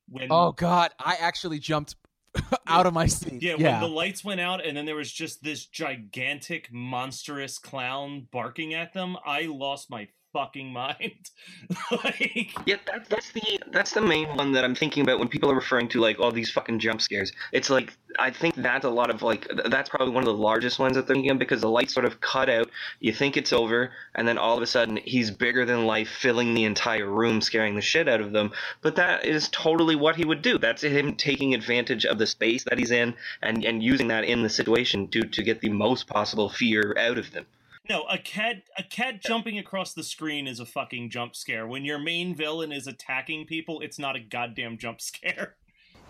when 0.07 0.27
oh 0.31 0.51
god 0.53 0.91
i 0.99 1.15
actually 1.15 1.59
jumped 1.59 1.95
out 2.67 2.85
of 2.85 2.93
my 2.93 3.05
seat. 3.05 3.41
Yeah, 3.41 3.55
Yeah, 3.57 3.81
when 3.81 3.89
the 3.89 3.95
lights 3.95 4.23
went 4.23 4.41
out 4.41 4.65
and 4.65 4.75
then 4.75 4.85
there 4.85 4.95
was 4.95 5.11
just 5.11 5.43
this 5.43 5.65
gigantic, 5.65 6.71
monstrous 6.71 7.57
clown 7.57 8.27
barking 8.31 8.73
at 8.73 8.93
them, 8.93 9.17
I 9.25 9.43
lost 9.43 9.89
my 9.89 10.07
fucking 10.33 10.73
mind. 10.73 11.29
like, 11.91 12.51
Yeah, 12.65 12.77
that, 12.87 13.07
that's 13.07 13.31
the 13.31 13.61
that's 13.71 13.91
the 13.91 14.01
main 14.01 14.27
one 14.35 14.51
that 14.53 14.63
I'm 14.63 14.75
thinking 14.75 15.03
about 15.03 15.19
when 15.19 15.27
people 15.27 15.49
are 15.51 15.55
referring 15.55 15.87
to 15.89 16.01
like 16.01 16.19
all 16.19 16.31
these 16.31 16.49
fucking 16.49 16.79
jump 16.79 17.01
scares. 17.01 17.31
It's 17.51 17.69
like 17.69 17.95
I 18.19 18.31
think 18.31 18.55
that's 18.55 18.83
a 18.83 18.89
lot 18.89 19.09
of 19.11 19.21
like 19.21 19.47
that's 19.69 19.89
probably 19.89 20.13
one 20.13 20.23
of 20.23 20.35
the 20.35 20.41
largest 20.41 20.79
ones 20.79 20.95
that 20.95 21.07
they're 21.07 21.15
thinking 21.15 21.31
of 21.31 21.39
because 21.39 21.61
the 21.61 21.69
lights 21.69 21.93
sort 21.93 22.05
of 22.05 22.19
cut 22.19 22.49
out. 22.49 22.69
You 22.99 23.13
think 23.13 23.37
it's 23.37 23.53
over, 23.53 23.91
and 24.15 24.27
then 24.27 24.37
all 24.37 24.57
of 24.57 24.63
a 24.63 24.67
sudden 24.67 24.97
he's 24.97 25.29
bigger 25.29 25.65
than 25.65 25.85
life, 25.85 26.09
filling 26.09 26.53
the 26.53 26.65
entire 26.65 27.07
room, 27.07 27.39
scaring 27.39 27.75
the 27.75 27.81
shit 27.81 28.09
out 28.09 28.21
of 28.21 28.31
them. 28.31 28.51
But 28.81 28.95
that 28.95 29.25
is 29.25 29.49
totally 29.49 29.95
what 29.95 30.15
he 30.15 30.25
would 30.25 30.41
do. 30.41 30.57
That's 30.57 30.83
him 30.83 31.15
taking 31.15 31.53
advantage 31.53 32.05
of 32.05 32.17
the 32.17 32.27
space 32.27 32.63
that 32.63 32.79
he's 32.79 32.91
in 32.91 33.13
and 33.41 33.63
and 33.63 33.83
using 33.83 34.07
that 34.07 34.23
in 34.23 34.41
the 34.41 34.49
situation 34.49 35.07
to 35.09 35.21
to 35.21 35.43
get 35.43 35.61
the 35.61 35.69
most 35.69 36.07
possible 36.07 36.49
fear 36.49 36.95
out 36.97 37.19
of 37.19 37.31
them. 37.31 37.45
No, 37.89 38.03
a 38.03 38.17
cat 38.17 38.63
a 38.77 38.83
cat 38.83 39.21
jumping 39.21 39.59
across 39.59 39.93
the 39.93 40.03
screen 40.03 40.47
is 40.47 40.59
a 40.59 40.65
fucking 40.65 41.09
jump 41.09 41.35
scare. 41.35 41.67
When 41.67 41.83
your 41.83 41.99
main 41.99 42.33
villain 42.33 42.71
is 42.71 42.87
attacking 42.87 43.45
people, 43.45 43.81
it's 43.81 43.99
not 43.99 44.15
a 44.15 44.19
goddamn 44.19 44.77
jump 44.77 45.01
scare. 45.01 45.55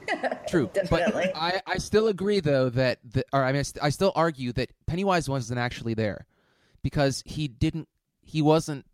true. 0.48 0.70
Definitely. 0.74 1.32
But 1.34 1.36
I, 1.36 1.62
I 1.66 1.78
still 1.78 2.08
agree 2.08 2.40
though 2.40 2.70
that 2.70 3.00
the, 3.04 3.26
or 3.34 3.44
I 3.44 3.52
mean 3.52 3.64
I, 3.82 3.90
still 3.90 4.12
argue 4.16 4.52
that 4.54 4.70
Pennywise 4.86 5.28
wasn't 5.28 5.60
actually 5.60 5.94
there 5.94 6.28
because 6.84 7.24
he 7.26 7.48
didn't 7.48 7.88
he 8.22 8.42
wasn't 8.42 8.86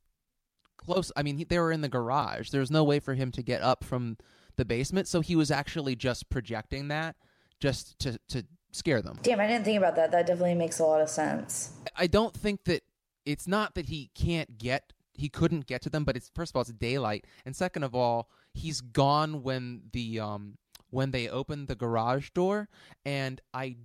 close. 0.78 1.12
I 1.18 1.24
mean 1.24 1.38
he, 1.38 1.44
they 1.44 1.60
were 1.60 1.72
in 1.72 1.82
the 1.82 1.90
garage. 1.90 2.50
There's 2.50 2.72
no 2.72 2.84
way 2.84 3.00
for 3.00 3.14
him 3.14 3.32
to 3.34 3.44
get 3.44 3.62
up 3.62 3.84
from 3.84 4.18
the 4.56 4.66
basement, 4.66 5.08
so 5.08 5.20
he 5.20 5.36
was 5.36 5.52
actually 5.52 5.96
just 5.96 6.30
projecting 6.30 6.90
that 6.90 7.16
just 7.60 8.00
to 8.00 8.18
to 8.30 8.46
scare 8.72 9.02
them. 9.02 9.20
Damn, 9.22 9.40
I 9.40 9.48
didn't 9.48 9.66
think 9.66 9.78
about 9.78 9.96
that. 9.96 10.12
That 10.12 10.28
definitely 10.28 10.56
makes 10.56 10.80
a 10.80 10.86
lot 10.86 11.02
of 11.02 11.10
sense. 11.10 11.72
I 11.96 12.08
don't 12.08 12.36
think 12.36 12.64
that 12.66 12.84
it's 13.26 13.48
not 13.48 13.76
that 13.76 13.88
he 13.88 14.10
can't 14.16 14.58
get 14.58 14.94
he 15.14 15.28
couldn't 15.28 15.68
get 15.68 15.82
to 15.82 15.90
them, 15.90 16.06
but 16.06 16.16
it's 16.16 16.32
first 16.34 16.52
of 16.52 16.56
all 16.56 16.62
it's 16.62 16.72
daylight, 16.72 17.26
and 17.46 17.56
second 17.56 17.84
of 17.84 17.94
all 17.94 18.30
he's 18.54 18.82
gone 18.82 19.44
when 19.44 19.82
the 19.92 20.20
um 20.20 20.58
when 20.90 21.12
they 21.12 21.30
open 21.30 21.66
the 21.66 21.76
garage 21.76 22.30
door, 22.32 22.70
and 23.06 23.42
I 23.54 23.78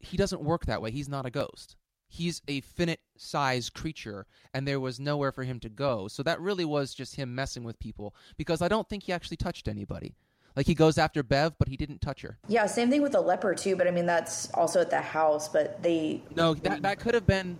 he 0.00 0.16
doesn't 0.16 0.42
work 0.42 0.66
that 0.66 0.80
way. 0.80 0.90
He's 0.90 1.08
not 1.08 1.26
a 1.26 1.30
ghost. 1.30 1.76
He's 2.08 2.42
a 2.48 2.60
finite 2.62 3.00
size 3.16 3.70
creature, 3.70 4.26
and 4.52 4.66
there 4.66 4.80
was 4.80 4.98
nowhere 4.98 5.30
for 5.30 5.44
him 5.44 5.60
to 5.60 5.68
go. 5.68 6.08
So 6.08 6.22
that 6.24 6.40
really 6.40 6.64
was 6.64 6.92
just 6.94 7.16
him 7.16 7.34
messing 7.34 7.62
with 7.62 7.78
people 7.78 8.14
because 8.36 8.62
I 8.62 8.68
don't 8.68 8.88
think 8.88 9.04
he 9.04 9.12
actually 9.12 9.36
touched 9.36 9.68
anybody. 9.68 10.16
Like 10.56 10.66
he 10.66 10.74
goes 10.74 10.98
after 10.98 11.22
Bev, 11.22 11.54
but 11.58 11.68
he 11.68 11.76
didn't 11.76 12.00
touch 12.00 12.22
her. 12.22 12.38
Yeah, 12.48 12.66
same 12.66 12.90
thing 12.90 13.02
with 13.02 13.12
the 13.12 13.20
leper 13.20 13.54
too. 13.54 13.76
But 13.76 13.86
I 13.86 13.90
mean, 13.92 14.06
that's 14.06 14.50
also 14.52 14.80
at 14.80 14.90
the 14.90 15.00
house. 15.00 15.48
But 15.48 15.82
they 15.82 16.22
No, 16.34 16.54
that 16.54 16.82
that 16.82 16.98
could 17.00 17.14
have 17.14 17.26
been. 17.26 17.58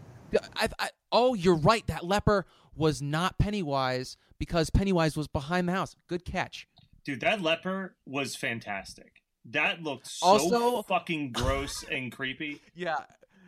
I, 0.56 0.68
I, 0.78 0.88
oh, 1.10 1.34
you're 1.34 1.56
right. 1.56 1.84
That 1.88 2.04
leper 2.04 2.46
was 2.76 3.02
not 3.02 3.38
Pennywise 3.38 4.16
because 4.38 4.70
Pennywise 4.70 5.16
was 5.16 5.26
behind 5.28 5.68
the 5.68 5.72
house. 5.72 5.96
Good 6.08 6.24
catch. 6.24 6.68
Dude, 7.04 7.20
that 7.20 7.40
leper 7.40 7.96
was 8.06 8.36
fantastic. 8.36 9.22
That 9.44 9.82
looked 9.82 10.06
so 10.06 10.26
Also- 10.26 10.82
fucking 10.82 11.32
gross 11.32 11.84
and 11.90 12.12
creepy. 12.12 12.60
Yeah, 12.74 12.98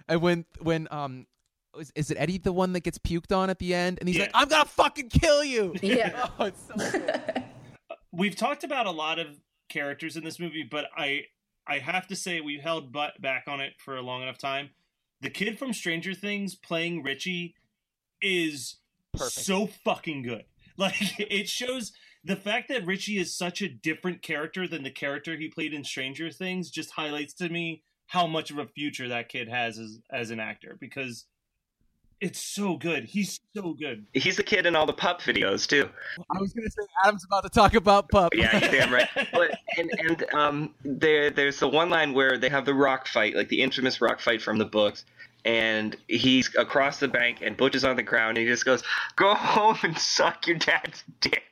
and 0.08 0.20
when 0.22 0.44
when 0.60 0.88
um, 0.90 1.26
is, 1.78 1.92
is 1.94 2.10
it 2.10 2.16
Eddie 2.18 2.38
the 2.38 2.52
one 2.52 2.72
that 2.72 2.80
gets 2.80 2.98
puked 2.98 3.36
on 3.36 3.50
at 3.50 3.58
the 3.58 3.74
end? 3.74 3.98
And 4.00 4.08
he's 4.08 4.16
Yeah. 4.18 4.24
like, 4.24 4.30
"I'm 4.34 4.48
gonna 4.48 4.64
fucking 4.64 5.08
kill 5.10 5.44
you." 5.44 5.74
Yeah. 5.82 6.28
oh, 6.38 6.46
it's 6.46 6.62
so 6.66 6.74
good. 6.98 7.44
We've 8.12 8.36
talked 8.36 8.62
about 8.62 8.86
a 8.86 8.90
lot 8.90 9.18
of 9.18 9.38
characters 9.68 10.16
in 10.16 10.24
this 10.24 10.38
movie, 10.38 10.66
but 10.68 10.86
I 10.96 11.24
I 11.66 11.78
have 11.78 12.06
to 12.08 12.16
say 12.16 12.40
we 12.40 12.58
held 12.58 12.92
butt 12.92 13.20
back 13.20 13.44
on 13.46 13.60
it 13.60 13.74
for 13.78 13.96
a 13.96 14.02
long 14.02 14.22
enough 14.22 14.38
time. 14.38 14.70
The 15.20 15.30
kid 15.30 15.58
from 15.58 15.72
Stranger 15.72 16.14
Things 16.14 16.54
playing 16.54 17.02
Richie 17.02 17.54
is 18.20 18.76
Perfect. 19.12 19.46
so 19.46 19.66
fucking 19.66 20.22
good. 20.22 20.44
Like 20.78 21.20
it 21.20 21.50
shows 21.50 21.92
the 22.24 22.34
fact 22.34 22.68
that 22.68 22.86
Richie 22.86 23.18
is 23.18 23.36
such 23.36 23.60
a 23.60 23.68
different 23.68 24.22
character 24.22 24.66
than 24.66 24.82
the 24.84 24.90
character 24.90 25.36
he 25.36 25.48
played 25.48 25.74
in 25.74 25.84
Stranger 25.84 26.30
Things 26.30 26.70
just 26.70 26.92
highlights 26.92 27.34
to 27.34 27.50
me 27.50 27.82
how 28.06 28.26
much 28.26 28.50
of 28.50 28.56
a 28.56 28.66
future 28.66 29.06
that 29.08 29.28
kid 29.28 29.50
has 29.50 29.78
as 29.78 29.98
as 30.10 30.30
an 30.30 30.40
actor 30.40 30.78
because 30.80 31.26
it's 32.22 32.38
so 32.38 32.76
good. 32.76 33.04
He's 33.04 33.40
so 33.54 33.74
good. 33.74 34.06
He's 34.14 34.36
the 34.36 34.44
kid 34.44 34.64
in 34.64 34.76
all 34.76 34.86
the 34.86 34.92
pup 34.92 35.20
videos 35.20 35.66
too. 35.66 35.88
I 36.30 36.38
was 36.40 36.52
gonna 36.52 36.70
say 36.70 36.86
Adam's 37.04 37.24
about 37.24 37.42
to 37.42 37.50
talk 37.50 37.74
about 37.74 38.08
pup. 38.08 38.32
Yeah, 38.34 38.58
you're 38.60 38.70
damn 38.70 38.92
right. 38.94 39.08
But, 39.32 39.58
and 39.76 39.90
and 39.98 40.34
um, 40.34 40.74
there 40.84 41.30
there's 41.30 41.58
the 41.58 41.68
one 41.68 41.90
line 41.90 42.14
where 42.14 42.38
they 42.38 42.48
have 42.48 42.64
the 42.64 42.74
rock 42.74 43.08
fight, 43.08 43.34
like 43.34 43.48
the 43.48 43.60
infamous 43.60 44.00
rock 44.00 44.20
fight 44.20 44.40
from 44.40 44.58
the 44.58 44.64
books, 44.64 45.04
and 45.44 45.96
he's 46.06 46.54
across 46.56 47.00
the 47.00 47.08
bank, 47.08 47.38
and 47.42 47.56
Butch 47.56 47.74
is 47.74 47.84
on 47.84 47.96
the 47.96 48.02
ground, 48.04 48.38
and 48.38 48.46
he 48.46 48.52
just 48.52 48.64
goes, 48.64 48.84
"Go 49.16 49.34
home 49.34 49.78
and 49.82 49.98
suck 49.98 50.46
your 50.46 50.58
dad's 50.58 51.02
dick." 51.20 51.42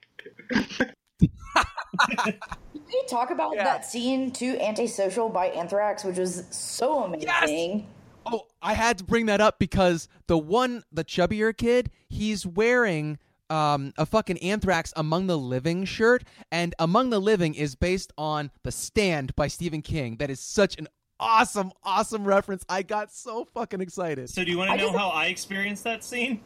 we 2.14 3.02
talk 3.09 3.30
about 3.30 3.54
Yeah. 3.56 3.64
that 3.64 3.85
scene 3.85 4.30
too, 4.30 4.56
"Antisocial" 4.61 5.28
by 5.28 5.46
Anthrax, 5.48 6.04
which 6.04 6.18
was 6.18 6.44
so 6.50 7.02
amazing. 7.04 7.87
Oh, 8.26 8.46
I 8.62 8.74
had 8.74 8.98
to 8.98 9.04
bring 9.04 9.26
that 9.26 9.40
up 9.40 9.59
because 9.59 10.09
the 10.26 10.38
one, 10.38 10.85
the 10.92 11.04
chubbier 11.04 11.56
kid, 11.56 11.90
he's 12.09 12.46
wearing 12.46 13.18
um, 13.48 13.92
a 13.98 14.06
fucking 14.06 14.38
Anthrax 14.38 14.92
Among 14.96 15.26
the 15.26 15.38
Living 15.38 15.85
shirt, 15.85 16.24
and 16.52 16.74
Among 16.78 17.11
the 17.11 17.20
Living 17.20 17.54
is 17.54 17.74
based 17.74 18.12
on 18.16 18.50
The 18.62 18.70
Stand 18.72 19.35
by 19.35 19.48
Stephen 19.48 19.83
King. 19.83 20.16
That 20.16 20.30
is 20.30 20.38
such 20.40 20.78
an 20.78 20.87
awesome, 21.18 21.72
awesome 21.83 22.24
reference. 22.24 22.64
I 22.68 22.83
got 22.83 23.12
so 23.12 23.44
fucking 23.44 23.80
excited. 23.80 24.30
So 24.30 24.44
do 24.44 24.50
you 24.50 24.59
want 24.59 24.70
to 24.70 24.76
know 24.76 24.87
just- 24.87 24.98
how 24.98 25.09
I 25.09 25.26
experienced 25.26 25.85
that 25.85 26.04
scene? 26.04 26.40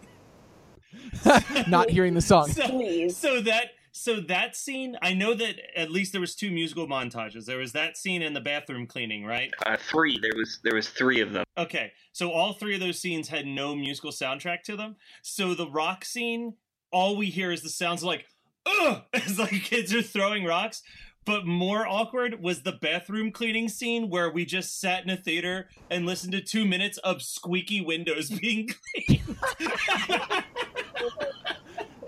Not 1.68 1.90
hearing 1.90 2.14
the 2.14 2.20
song. 2.20 2.48
So, 2.54 3.08
so 3.08 3.40
that 3.42 3.70
so 3.96 4.18
that 4.22 4.56
scene, 4.56 4.96
I 5.02 5.14
know 5.14 5.34
that 5.34 5.54
at 5.76 5.88
least 5.88 6.10
there 6.10 6.20
was 6.20 6.34
two 6.34 6.50
musical 6.50 6.88
montages. 6.88 7.44
There 7.44 7.58
was 7.58 7.72
that 7.72 7.96
scene 7.96 8.22
in 8.22 8.34
the 8.34 8.40
bathroom 8.40 8.88
cleaning, 8.88 9.24
right? 9.24 9.52
Uh, 9.64 9.76
three. 9.76 10.18
There 10.20 10.32
was 10.36 10.58
there 10.64 10.74
was 10.74 10.88
three 10.88 11.20
of 11.20 11.32
them. 11.32 11.44
Okay, 11.56 11.92
so 12.12 12.32
all 12.32 12.54
three 12.54 12.74
of 12.74 12.80
those 12.80 12.98
scenes 12.98 13.28
had 13.28 13.46
no 13.46 13.76
musical 13.76 14.10
soundtrack 14.10 14.62
to 14.64 14.76
them. 14.76 14.96
So 15.22 15.54
the 15.54 15.70
rock 15.70 16.04
scene, 16.04 16.54
all 16.90 17.16
we 17.16 17.26
hear 17.26 17.52
is 17.52 17.62
the 17.62 17.68
sounds 17.68 18.02
like 18.02 18.26
ugh, 18.66 19.02
as 19.14 19.38
like 19.38 19.62
kids 19.62 19.94
are 19.94 20.02
throwing 20.02 20.44
rocks. 20.44 20.82
But 21.24 21.46
more 21.46 21.86
awkward 21.86 22.42
was 22.42 22.62
the 22.62 22.72
bathroom 22.72 23.30
cleaning 23.30 23.68
scene 23.68 24.10
where 24.10 24.28
we 24.28 24.44
just 24.44 24.80
sat 24.80 25.04
in 25.04 25.10
a 25.10 25.16
theater 25.16 25.68
and 25.88 26.04
listened 26.04 26.32
to 26.32 26.40
two 26.40 26.66
minutes 26.66 26.98
of 26.98 27.22
squeaky 27.22 27.80
windows 27.80 28.28
being 28.40 28.70
cleaned. 29.06 29.36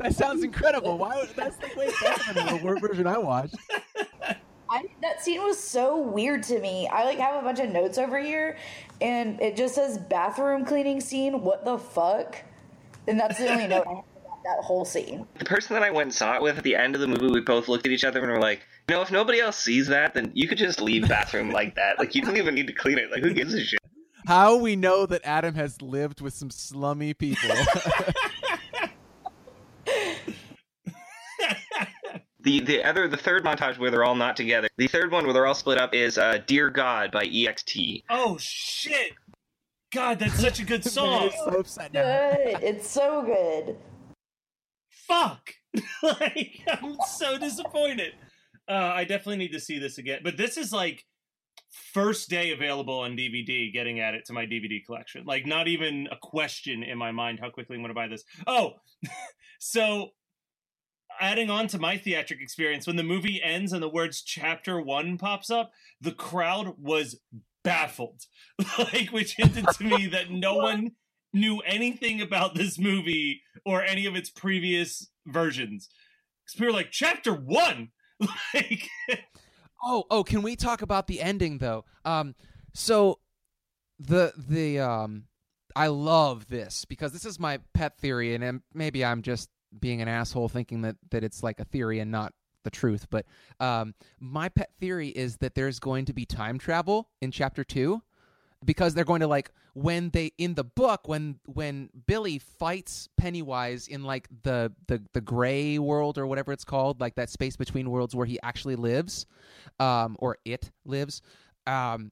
That 0.00 0.14
sounds 0.14 0.42
incredible. 0.42 0.98
Why? 0.98 1.16
would- 1.16 1.30
That's 1.36 1.56
the 1.56 1.68
way 1.76 1.90
better 2.00 2.32
than 2.34 2.58
the 2.58 2.64
word 2.64 2.80
version 2.80 3.06
I 3.06 3.18
watched. 3.18 3.54
I, 4.68 4.82
that 5.00 5.22
scene 5.22 5.40
was 5.42 5.58
so 5.58 5.96
weird 6.00 6.42
to 6.44 6.60
me. 6.60 6.88
I 6.88 7.04
like 7.04 7.18
have 7.18 7.40
a 7.40 7.44
bunch 7.44 7.60
of 7.60 7.70
notes 7.70 7.98
over 7.98 8.18
here, 8.18 8.56
and 9.00 9.40
it 9.40 9.56
just 9.56 9.76
says 9.76 9.96
bathroom 9.96 10.64
cleaning 10.64 11.00
scene. 11.00 11.42
What 11.42 11.64
the 11.64 11.78
fuck? 11.78 12.42
And 13.06 13.18
that's 13.20 13.38
the 13.38 13.48
only 13.48 13.68
note 13.68 13.86
I 13.86 13.90
have 13.94 14.04
about 14.24 14.42
that 14.44 14.64
whole 14.64 14.84
scene. 14.84 15.24
The 15.38 15.44
person 15.44 15.74
that 15.74 15.84
I 15.84 15.90
went 15.90 16.06
and 16.06 16.14
saw 16.14 16.34
it 16.34 16.42
with 16.42 16.58
at 16.58 16.64
the 16.64 16.74
end 16.74 16.96
of 16.96 17.00
the 17.00 17.06
movie, 17.06 17.28
we 17.28 17.40
both 17.40 17.68
looked 17.68 17.86
at 17.86 17.92
each 17.92 18.02
other 18.02 18.18
and 18.20 18.28
were 18.28 18.40
like, 18.40 18.60
"You 18.88 18.96
know, 18.96 19.02
if 19.02 19.12
nobody 19.12 19.38
else 19.40 19.56
sees 19.56 19.86
that, 19.86 20.14
then 20.14 20.32
you 20.34 20.48
could 20.48 20.58
just 20.58 20.80
leave 20.80 21.08
bathroom 21.08 21.52
like 21.52 21.76
that. 21.76 22.00
Like 22.00 22.16
you 22.16 22.22
don't 22.22 22.36
even 22.36 22.56
need 22.56 22.66
to 22.66 22.72
clean 22.72 22.98
it. 22.98 23.12
Like 23.12 23.22
who 23.22 23.32
gives 23.32 23.54
a 23.54 23.62
shit?" 23.62 23.78
How 24.26 24.56
we 24.56 24.74
know 24.74 25.06
that 25.06 25.20
Adam 25.24 25.54
has 25.54 25.80
lived 25.80 26.20
with 26.20 26.34
some 26.34 26.50
slummy 26.50 27.14
people. 27.14 27.48
The 32.46 32.60
the 32.60 32.84
other 32.84 33.08
the 33.08 33.16
third 33.16 33.44
montage 33.44 33.76
where 33.76 33.90
they're 33.90 34.04
all 34.04 34.14
not 34.14 34.36
together. 34.36 34.68
The 34.76 34.86
third 34.86 35.10
one 35.10 35.24
where 35.24 35.32
they're 35.32 35.48
all 35.48 35.54
split 35.54 35.78
up 35.78 35.92
is 35.92 36.16
uh, 36.16 36.38
"Dear 36.46 36.70
God" 36.70 37.10
by 37.10 37.24
XTC. 37.26 38.04
oh 38.08 38.36
shit! 38.38 39.14
God, 39.92 40.20
that's 40.20 40.38
such 40.38 40.60
a 40.60 40.64
good 40.64 40.84
song. 40.96 41.30
so 41.36 41.58
upset 41.58 41.92
now. 41.92 42.02
Good. 42.02 42.62
It's 42.62 42.86
so 42.88 43.22
good. 43.24 43.76
fuck 44.90 45.50
like 46.02 46.60
i'm 46.68 46.96
so 47.06 47.36
disappointed 47.38 48.12
uh 48.68 48.72
i 48.72 49.04
definitely 49.04 49.36
need 49.36 49.52
to 49.52 49.60
see 49.60 49.78
this 49.78 49.98
again 49.98 50.20
but 50.24 50.36
this 50.36 50.56
is 50.56 50.72
like 50.72 51.04
first 51.92 52.28
day 52.30 52.50
available 52.52 52.98
on 53.00 53.12
dvd 53.16 53.72
getting 53.72 54.00
at 54.00 54.14
it 54.14 54.24
to 54.24 54.32
my 54.32 54.46
dvd 54.46 54.84
collection 54.86 55.24
like 55.26 55.46
not 55.46 55.68
even 55.68 56.08
a 56.10 56.16
question 56.22 56.82
in 56.82 56.96
my 56.98 57.12
mind 57.12 57.38
how 57.40 57.50
quickly 57.50 57.76
i'm 57.76 57.82
going 57.82 57.90
to 57.90 57.94
buy 57.94 58.08
this 58.08 58.24
oh 58.46 58.72
so 59.60 60.10
adding 61.20 61.50
on 61.50 61.66
to 61.68 61.78
my 61.78 61.96
theatric 61.96 62.40
experience 62.40 62.86
when 62.86 62.96
the 62.96 63.02
movie 63.02 63.40
ends 63.42 63.72
and 63.72 63.82
the 63.82 63.88
words 63.88 64.22
chapter 64.22 64.80
one 64.80 65.18
pops 65.18 65.50
up 65.50 65.72
the 66.00 66.12
crowd 66.12 66.74
was 66.78 67.20
baffled 67.62 68.22
like 68.78 69.10
which 69.10 69.34
hinted 69.36 69.66
to 69.68 69.84
me 69.84 70.06
that 70.06 70.30
no 70.30 70.54
one 70.56 70.92
knew 71.36 71.60
anything 71.60 72.20
about 72.20 72.54
this 72.54 72.78
movie 72.78 73.42
or 73.64 73.82
any 73.82 74.06
of 74.06 74.16
its 74.16 74.30
previous 74.30 75.08
versions. 75.26 75.88
Because 76.44 76.60
we 76.60 76.66
were 76.66 76.72
like, 76.72 76.90
chapter 76.90 77.32
one! 77.32 77.90
like, 78.54 78.88
Oh, 79.82 80.04
oh, 80.10 80.24
can 80.24 80.42
we 80.42 80.56
talk 80.56 80.82
about 80.82 81.06
the 81.06 81.20
ending 81.20 81.58
though? 81.58 81.84
Um, 82.04 82.34
so 82.72 83.20
the 83.98 84.32
the 84.36 84.80
um, 84.80 85.24
I 85.76 85.88
love 85.88 86.48
this 86.48 86.86
because 86.86 87.12
this 87.12 87.26
is 87.26 87.38
my 87.38 87.60
pet 87.74 87.98
theory, 87.98 88.34
and 88.34 88.42
um, 88.42 88.62
maybe 88.72 89.04
I'm 89.04 89.20
just 89.20 89.50
being 89.80 90.02
an 90.02 90.08
asshole 90.08 90.48
thinking 90.48 90.82
that 90.82 90.96
that 91.10 91.24
it's 91.24 91.42
like 91.42 91.60
a 91.60 91.64
theory 91.64 91.98
and 92.00 92.10
not 92.10 92.32
the 92.64 92.70
truth. 92.70 93.06
But 93.10 93.26
um, 93.60 93.94
my 94.20 94.48
pet 94.48 94.70
theory 94.78 95.08
is 95.08 95.36
that 95.38 95.54
there's 95.54 95.78
going 95.78 96.04
to 96.06 96.12
be 96.12 96.26
time 96.26 96.58
travel 96.58 97.08
in 97.20 97.30
chapter 97.30 97.64
two 97.64 98.02
because 98.64 98.94
they're 98.94 99.04
going 99.04 99.20
to 99.20 99.26
like 99.26 99.50
when 99.74 100.08
they 100.10 100.32
in 100.38 100.54
the 100.54 100.64
book 100.64 101.06
when 101.06 101.38
when 101.44 101.90
Billy 102.06 102.38
fights 102.38 103.08
Pennywise 103.16 103.88
in 103.88 104.04
like 104.04 104.26
the 104.42 104.72
the 104.88 105.02
the 105.12 105.20
gray 105.20 105.78
world 105.78 106.16
or 106.18 106.26
whatever 106.26 106.52
it's 106.52 106.64
called 106.64 107.00
like 107.00 107.14
that 107.16 107.28
space 107.28 107.56
between 107.56 107.90
worlds 107.90 108.14
where 108.14 108.26
he 108.26 108.38
actually 108.42 108.76
lives 108.76 109.26
um 109.78 110.16
or 110.18 110.38
it 110.46 110.70
lives 110.86 111.20
um 111.66 112.10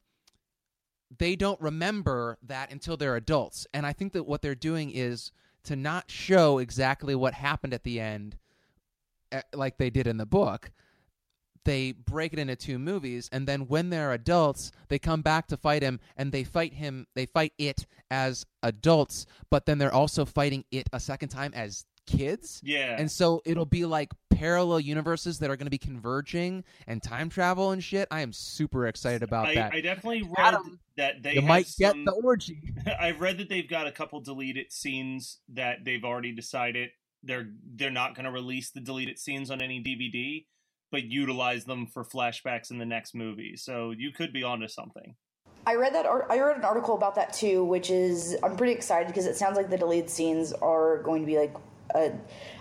they 1.19 1.37
don't 1.37 1.61
remember 1.61 2.37
that 2.43 2.71
until 2.71 2.99
they're 2.99 3.17
adults 3.17 3.67
and 3.73 3.87
I 3.87 3.95
think 3.95 4.13
that 4.13 4.25
what 4.25 4.43
they're 4.43 4.55
doing 4.55 4.91
is 4.91 5.33
to 5.65 5.77
not 5.77 6.11
show 6.11 6.59
exactly 6.59 7.15
what 7.15 7.35
happened 7.35 7.75
at 7.75 7.85
the 7.85 8.01
end 8.01 8.37
eh, 9.33 9.43
like 9.53 9.79
they 9.79 9.91
did 9.91 10.07
in 10.07 10.17
the 10.17 10.27
book 10.27 10.71
they 11.65 11.93
break 11.93 12.33
it 12.33 12.39
into 12.39 12.57
two 12.57 12.79
movies 12.79 13.29
and 13.33 13.47
then 13.47 13.63
when 13.63 13.91
they're 13.91 14.13
adults 14.13 14.71
they 14.89 14.99
come 14.99 15.23
back 15.23 15.47
to 15.47 15.57
fight 15.57 15.83
him 15.83 15.99
and 16.17 16.31
they 16.31 16.45
fight 16.45 16.75
him 16.75 17.07
they 17.15 17.27
fight 17.27 17.53
it 17.59 17.87
as 18.11 18.45
adults 18.63 19.27
but 19.51 19.67
then 19.67 19.79
they're 19.79 19.93
also 19.93 20.25
fighting 20.25 20.65
it 20.71 20.89
a 20.93 21.01
second 21.01 21.29
time 21.29 21.53
as 21.55 21.85
kids 22.07 22.61
Yeah. 22.63 22.97
and 22.99 23.11
so 23.11 23.43
it'll 23.45 23.65
be 23.67 23.85
like 23.85 24.13
parallel 24.31 24.81
universes 24.81 25.39
that 25.39 25.51
are 25.51 25.57
going 25.57 25.67
to 25.67 25.71
be 25.71 25.79
converging 25.79 26.65
and 26.87 27.03
time 27.03 27.29
travel 27.29 27.71
and 27.71 27.83
shit 27.83 28.09
i 28.11 28.21
am 28.21 28.33
super 28.33 28.87
excited 28.87 29.23
about 29.23 29.47
I, 29.49 29.55
that 29.55 29.73
I 29.73 29.81
definitely 29.81 30.23
read 30.23 30.35
Adam, 30.39 30.81
that 30.97 31.23
they 31.23 31.35
you 31.35 31.41
have 31.41 31.49
might 31.49 31.73
get 31.79 31.95
the 32.05 32.13
orgy 32.13 32.75
I've 33.01 33.21
read 33.21 33.39
that 33.39 33.49
they've 33.49 33.69
got 33.69 33.87
a 33.87 33.93
couple 33.93 34.21
deleted 34.21 34.73
scenes 34.73 35.39
that 35.55 35.85
they've 35.85 36.05
already 36.05 36.33
decided 36.33 36.91
they're 37.27 37.49
they're 37.75 37.91
not 37.91 38.15
going 38.15 38.27
to 38.27 38.31
release 38.31 38.71
the 38.71 38.81
deleted 38.81 39.19
scenes 39.19 39.51
on 39.51 39.63
any 39.63 39.83
DVD, 39.83 40.45
but 40.91 41.05
utilize 41.05 41.65
them 41.65 41.87
for 41.87 42.05
flashbacks 42.05 42.71
in 42.71 42.79
the 42.79 42.85
next 42.85 43.15
movie. 43.15 43.57
So 43.57 43.93
you 43.93 44.11
could 44.13 44.33
be 44.33 44.43
onto 44.43 44.69
something. 44.69 45.15
I 45.67 45.77
read 45.77 45.95
that. 45.95 46.05
I 46.05 46.39
read 46.39 46.59
an 46.59 46.65
article 46.65 46.95
about 46.95 47.15
that 47.15 47.33
too, 47.33 47.65
which 47.65 47.91
is 47.91 48.37
I'm 48.43 48.57
pretty 48.57 48.75
excited 48.75 49.07
because 49.07 49.27
it 49.27 49.37
sounds 49.37 49.57
like 49.57 49.71
the 49.71 49.79
deleted 49.79 50.11
scenes 50.11 50.53
are 50.53 51.03
going 51.03 51.23
to 51.23 51.27
be 51.27 51.39
like. 51.39 51.55
Uh, 51.95 52.11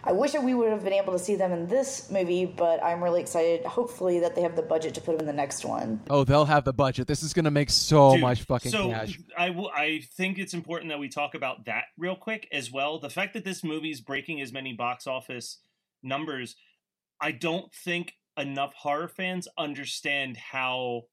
I 0.04 0.12
wish 0.12 0.34
that 0.34 0.44
we 0.44 0.54
would 0.54 0.70
have 0.70 0.84
been 0.84 0.94
able 0.94 1.14
to 1.14 1.20
see 1.20 1.36
them 1.36 1.52
in 1.52 1.68
this 1.68 2.12
movie, 2.12 2.46
but 2.46 2.84
I'm 2.84 3.04
really 3.04 3.20
excited. 3.22 3.66
Hopefully, 3.66 4.20
that 4.20 4.36
they 4.36 4.42
have 4.42 4.56
the 4.56 4.62
budget 4.62 4.94
to 4.96 5.02
put 5.02 5.18
them 5.18 5.22
in 5.22 5.26
the 5.26 5.34
next 5.34 5.66
one. 5.66 6.02
oh 6.10 6.24
they'll 6.24 6.46
have 6.46 6.64
the 6.66 6.74
budget 6.74 7.08
this 7.08 7.24
is 7.24 7.34
going 7.34 7.46
to 7.46 7.52
make 7.52 7.70
so 7.70 8.12
Dude, 8.12 8.22
much 8.22 8.44
fucking 8.44 8.72
so 8.72 8.90
cash 8.90 9.20
I 9.38 9.50
will. 9.50 9.70
I 9.70 10.02
think 10.16 10.38
it's 10.38 10.54
important 10.54 10.90
that 10.92 11.00
we 11.00 11.10
talk 11.10 11.34
about 11.34 11.66
that 11.66 11.86
real 11.98 12.16
quick 12.16 12.48
as 12.52 12.72
well. 12.72 13.00
The 13.00 13.10
fact 13.10 13.34
that 13.34 13.44
this 13.44 13.64
movie's 13.64 14.02
breaking 14.02 14.42
as 14.42 14.54
many 14.54 14.74
box 14.74 15.08
office 15.08 15.60
numbers, 16.04 16.56
I 17.20 17.32
don't 17.32 17.74
think 17.74 18.14
enough 18.38 18.74
horror 18.74 19.08
fans 19.08 19.48
understand 19.58 20.38
how 20.38 21.04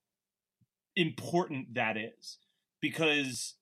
important 0.97 1.75
that 1.75 1.97
is 1.97 2.39
because 2.81 3.55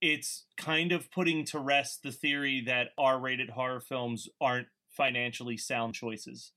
it's 0.00 0.44
kind 0.56 0.92
of 0.92 1.10
putting 1.10 1.44
to 1.46 1.58
rest 1.58 2.02
the 2.02 2.12
theory 2.12 2.62
that 2.66 2.90
R-rated 2.96 3.50
horror 3.50 3.80
films 3.80 4.28
aren't 4.40 4.68
financially 4.90 5.56
sound 5.56 5.94
choices. 5.94 6.52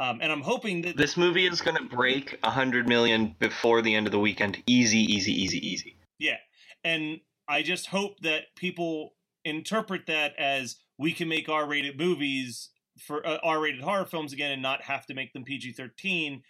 Um, 0.00 0.18
and 0.20 0.32
I'm 0.32 0.42
hoping 0.42 0.82
that 0.82 0.96
This 0.96 1.16
movie 1.16 1.46
is 1.46 1.60
going 1.60 1.76
to 1.76 1.96
break 1.96 2.36
100 2.42 2.88
million 2.88 3.36
before 3.38 3.80
the 3.80 3.94
end 3.94 4.06
of 4.06 4.12
the 4.12 4.18
weekend. 4.18 4.62
Easy, 4.66 4.98
easy, 4.98 5.32
easy, 5.32 5.58
easy. 5.66 5.96
Yeah. 6.18 6.38
And 6.82 7.20
I 7.48 7.62
just 7.62 7.86
hope 7.86 8.20
that 8.20 8.54
people 8.56 9.14
interpret 9.44 10.06
that 10.06 10.34
as 10.38 10.76
we 10.98 11.12
can 11.12 11.28
make 11.28 11.48
R 11.48 11.66
rated 11.66 11.98
movies 11.98 12.70
for 12.98 13.26
uh, 13.26 13.38
R 13.42 13.60
rated 13.60 13.82
horror 13.82 14.04
films 14.04 14.32
again 14.32 14.52
and 14.52 14.62
not 14.62 14.82
have 14.82 15.06
to 15.06 15.14
make 15.14 15.32
them 15.32 15.44
PG 15.44 15.72
13, 15.72 16.42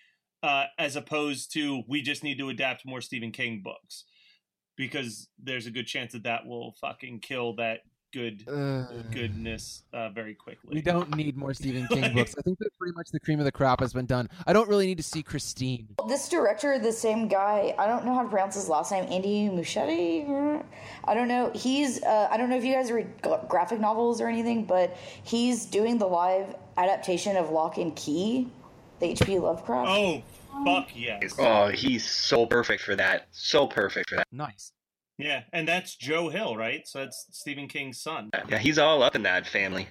uh, 0.43 0.65
as 0.79 0.97
opposed 0.97 1.53
to 1.53 1.83
we 1.89 2.03
just 2.03 2.23
need 2.23 2.39
to 2.39 2.49
adapt 2.49 2.87
more 2.87 3.01
Stephen 3.01 3.31
King 3.33 3.61
books. 3.63 4.05
Because 4.77 5.29
there's 5.43 5.67
a 5.67 5.71
good 5.71 5.87
chance 5.87 6.13
that 6.13 6.25
that 6.25 6.47
will 6.47 6.73
fucking 6.81 7.21
kill 7.21 7.55
that 7.57 7.81
good 8.15 8.45
Ugh. 8.49 8.87
goodness 9.11 9.83
uh, 9.93 10.09
very 10.11 10.35
quickly. 10.35 10.71
We 10.73 10.83
don't 10.83 11.17
need 11.17 11.37
more 11.37 11.53
Stephen 11.53 11.89
King 11.89 12.15
books. 12.15 12.35
I 12.39 12.43
think 12.43 12.59
that 12.61 12.71
pretty 12.79 12.95
much 12.95 13.09
the 13.11 13.19
cream 13.19 13.41
of 13.41 13.45
the 13.45 13.53
crop 13.53 13.81
has 13.81 13.93
been 13.93 14.07
done. 14.07 14.29
I 14.47 14.53
don't 14.53 14.69
really 14.69 14.87
need 14.87 14.99
to 14.99 15.03
see 15.03 15.23
Christine. 15.23 15.89
This 16.09 16.29
director, 16.29 16.79
the 16.79 16.93
same 16.93 17.27
guy, 17.27 17.75
I 17.77 17.89
don't 17.89 18.07
know 18.07 18.15
how 18.15 18.23
to 18.23 18.29
pronounce 18.29 18.55
his 18.55 18.69
last 18.69 18.93
name, 18.93 19.05
Andy 19.11 19.49
Muschietti. 19.49 20.63
I 21.05 21.15
don't 21.15 21.27
know. 21.27 21.51
He's, 21.55 22.03
uh, 22.05 22.29
I 22.31 22.37
don't 22.37 22.49
know 22.49 22.57
if 22.57 22.65
you 22.65 22.73
guys 22.73 22.93
read 22.93 23.09
graphic 23.49 23.81
novels 23.81 24.21
or 24.21 24.29
anything, 24.29 24.65
but 24.65 24.97
he's 25.25 25.67
doing 25.67 25.99
the 25.99 26.07
live 26.07 26.55
adaptation 26.77 27.37
of 27.37 27.51
Locke 27.51 27.79
and 27.79 27.97
Key, 27.97 28.49
the 29.01 29.07
H.P. 29.07 29.41
Lovecraft. 29.41 29.91
Oh, 29.91 30.23
fuck 30.65 30.89
yes. 30.95 31.35
Oh, 31.39 31.69
he's 31.69 32.05
so 32.09 32.47
perfect 32.47 32.83
for 32.83 32.95
that. 32.97 33.29
So 33.31 33.67
perfect 33.67 34.11
for 34.11 34.17
that. 34.17 34.27
Nice. 34.33 34.73
Yeah, 35.19 35.43
and 35.53 35.67
that's 35.67 35.95
Joe 35.95 36.29
Hill, 36.29 36.57
right? 36.57 36.87
So 36.87 36.99
that's 37.01 37.27
Stephen 37.31 37.69
King's 37.69 38.01
son. 38.01 38.31
Yeah, 38.49 38.59
he's 38.59 38.79
all 38.79 39.03
up 39.03 39.15
in 39.15 39.23
that 39.23 39.47
family. 39.47 39.87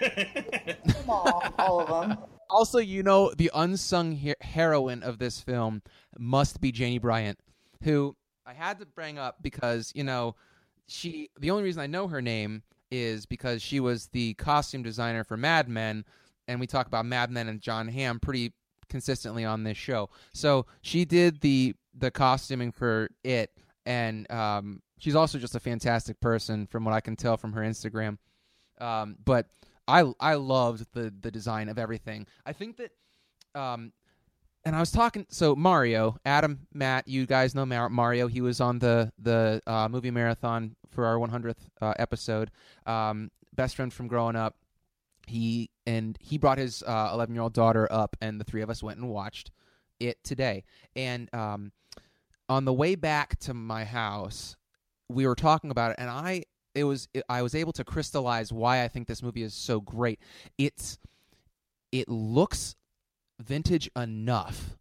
Aw, 1.08 1.52
all 1.58 1.80
of 1.80 2.08
them. 2.08 2.18
Also, 2.50 2.78
you 2.78 3.02
know, 3.02 3.32
the 3.36 3.50
unsung 3.54 4.12
he- 4.12 4.34
heroine 4.40 5.02
of 5.02 5.18
this 5.18 5.40
film 5.40 5.82
must 6.18 6.60
be 6.60 6.70
Janie 6.70 6.98
Bryant, 6.98 7.38
who 7.82 8.14
I 8.44 8.52
had 8.52 8.78
to 8.80 8.86
bring 8.86 9.18
up 9.18 9.36
because, 9.42 9.92
you 9.94 10.04
know, 10.04 10.36
she 10.86 11.30
the 11.40 11.50
only 11.50 11.64
reason 11.64 11.82
I 11.82 11.86
know 11.86 12.06
her 12.06 12.22
name 12.22 12.62
is 12.90 13.26
because 13.26 13.62
she 13.62 13.80
was 13.80 14.08
the 14.08 14.34
costume 14.34 14.82
designer 14.82 15.24
for 15.24 15.36
Mad 15.36 15.68
Men, 15.68 16.04
and 16.46 16.60
we 16.60 16.66
talk 16.66 16.86
about 16.86 17.06
Mad 17.06 17.30
Men 17.30 17.48
and 17.48 17.60
Jon 17.60 17.88
Hamm 17.88 18.20
pretty 18.20 18.52
consistently 18.88 19.44
on 19.44 19.64
this 19.64 19.76
show. 19.76 20.10
So 20.32 20.66
she 20.82 21.04
did 21.04 21.40
the 21.40 21.74
the 21.98 22.10
costuming 22.10 22.72
for 22.72 23.08
it, 23.24 23.50
and 23.84 24.30
um, 24.30 24.82
she's 24.98 25.14
also 25.14 25.38
just 25.38 25.54
a 25.54 25.60
fantastic 25.60 26.20
person 26.20 26.66
from 26.66 26.84
what 26.84 26.94
I 26.94 27.00
can 27.00 27.16
tell 27.16 27.36
from 27.36 27.52
her 27.54 27.62
Instagram. 27.62 28.18
Um, 28.80 29.16
but 29.24 29.46
I 29.88 30.12
I 30.20 30.34
loved 30.34 30.86
the 30.92 31.12
the 31.20 31.30
design 31.30 31.68
of 31.68 31.78
everything. 31.78 32.26
I 32.44 32.52
think 32.52 32.76
that 32.78 32.90
um 33.58 33.92
and 34.64 34.74
I 34.74 34.80
was 34.80 34.90
talking 34.90 35.26
so 35.30 35.54
Mario, 35.54 36.16
Adam, 36.24 36.66
Matt, 36.74 37.06
you 37.06 37.24
guys 37.24 37.54
know 37.54 37.64
Mar- 37.64 37.88
Mario. 37.88 38.26
He 38.26 38.40
was 38.40 38.60
on 38.60 38.80
the 38.80 39.12
the 39.18 39.62
uh, 39.66 39.88
movie 39.88 40.10
marathon 40.10 40.74
for 40.90 41.06
our 41.06 41.16
100th 41.16 41.68
uh, 41.80 41.94
episode. 41.98 42.50
Um, 42.84 43.30
best 43.54 43.76
friend 43.76 43.92
from 43.92 44.08
growing 44.08 44.34
up. 44.34 44.56
He 45.26 45.70
and 45.86 46.16
he 46.20 46.38
brought 46.38 46.58
his 46.58 46.82
11 46.86 47.34
year 47.34 47.42
old 47.42 47.52
daughter 47.52 47.88
up, 47.90 48.16
and 48.20 48.40
the 48.40 48.44
three 48.44 48.62
of 48.62 48.70
us 48.70 48.82
went 48.82 48.98
and 48.98 49.08
watched 49.08 49.50
it 50.00 50.22
today. 50.22 50.64
And 50.94 51.32
um, 51.34 51.72
on 52.48 52.64
the 52.64 52.72
way 52.72 52.94
back 52.94 53.38
to 53.40 53.54
my 53.54 53.84
house, 53.84 54.56
we 55.08 55.26
were 55.26 55.34
talking 55.34 55.70
about 55.70 55.92
it, 55.92 55.96
and 55.98 56.10
I 56.10 56.44
it 56.74 56.84
was 56.84 57.08
it, 57.14 57.24
I 57.28 57.42
was 57.42 57.54
able 57.54 57.72
to 57.72 57.84
crystallize 57.84 58.52
why 58.52 58.84
I 58.84 58.88
think 58.88 59.08
this 59.08 59.22
movie 59.22 59.42
is 59.42 59.54
so 59.54 59.80
great. 59.80 60.20
It's 60.58 60.98
it 61.92 62.08
looks 62.08 62.76
vintage 63.40 63.90
enough. 63.96 64.76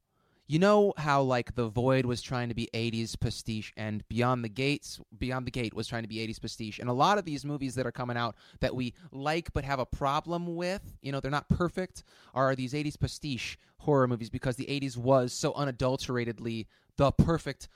You 0.48 0.60
know 0.60 0.94
how 0.98 1.24
like 1.24 1.56
The 1.56 1.70
Void 1.70 2.06
was 2.06 2.22
trying 2.22 2.50
to 2.50 2.56
be 2.56 2.70
80s 2.74 3.20
pastiche 3.20 3.74
and 3.78 4.08
Beyond 4.10 4.44
the 4.44 4.50
Gates 4.50 5.00
Beyond 5.18 5.48
the 5.48 5.52
Gate 5.52 5.74
was 5.74 5.88
trying 5.88 6.04
to 6.04 6.10
be 6.10 6.18
80s 6.18 6.40
pastiche 6.40 6.80
and 6.80 6.88
a 6.88 6.94
lot 6.94 7.18
of 7.18 7.26
these 7.26 7.44
movies 7.44 7.74
that 7.76 7.88
are 7.88 7.92
coming 7.92 8.16
out 8.16 8.36
that 8.60 8.76
we 8.76 8.94
like 9.12 9.52
but 9.54 9.64
have 9.64 9.80
a 9.80 9.86
problem 9.86 10.56
with, 10.56 10.98
you 11.02 11.12
know, 11.12 11.20
they're 11.20 11.32
not 11.32 11.50
perfect 11.50 12.04
are 12.36 12.56
these 12.56 12.74
80s 12.74 13.00
pastiche 13.00 13.58
horror 13.80 14.08
movies 14.08 14.30
because 14.30 14.56
the 14.56 14.66
80s 14.66 14.98
was 14.98 15.34
so 15.34 15.52
unadulteratedly 15.54 16.68
the 16.98 17.12
perfect 17.12 17.68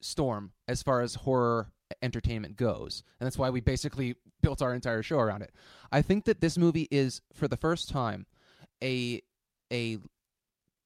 storm 0.00 0.52
as 0.68 0.82
far 0.82 1.00
as 1.00 1.16
horror 1.16 1.72
entertainment 2.02 2.56
goes. 2.56 3.02
And 3.18 3.26
that's 3.26 3.38
why 3.38 3.50
we 3.50 3.60
basically 3.60 4.14
built 4.42 4.62
our 4.62 4.74
entire 4.74 5.02
show 5.02 5.18
around 5.18 5.42
it. 5.42 5.52
I 5.90 6.02
think 6.02 6.24
that 6.26 6.40
this 6.40 6.56
movie 6.56 6.88
is 6.90 7.20
for 7.32 7.48
the 7.48 7.56
first 7.56 7.88
time 7.88 8.26
a 8.82 9.22
a 9.72 9.98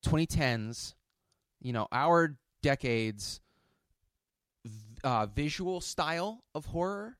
2010s, 0.04 0.94
you 1.60 1.72
know, 1.72 1.88
our 1.92 2.36
decades 2.62 3.40
uh, 5.04 5.26
visual 5.26 5.80
style 5.80 6.42
of 6.54 6.66
horror 6.66 7.16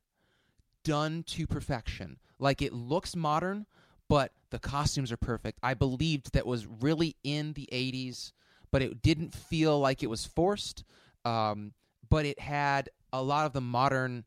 done 0.84 1.22
to 1.24 1.47
perfection. 1.47 2.18
Like 2.39 2.62
it 2.62 2.72
looks 2.72 3.16
modern, 3.16 3.66
but 4.09 4.32
the 4.51 4.59
costumes 4.59 5.11
are 5.12 5.16
perfect. 5.16 5.59
I 5.62 5.74
believed 5.74 6.32
that 6.32 6.47
was 6.47 6.66
really 6.66 7.16
in 7.24 7.53
the 7.55 7.68
80s, 7.72 8.32
but 8.70 8.82
it 8.82 9.03
didn't 9.03 9.34
feel 9.34 9.78
like 9.78 10.03
it 10.03 10.11
was 10.11 10.26
forced. 10.26 10.84
Um, 11.24 11.72
but 12.09 12.24
it 12.24 12.39
had 12.39 12.89
a 13.12 13.22
lot 13.22 13.47
of 13.47 13.53
the 13.53 13.61
modern 13.61 14.24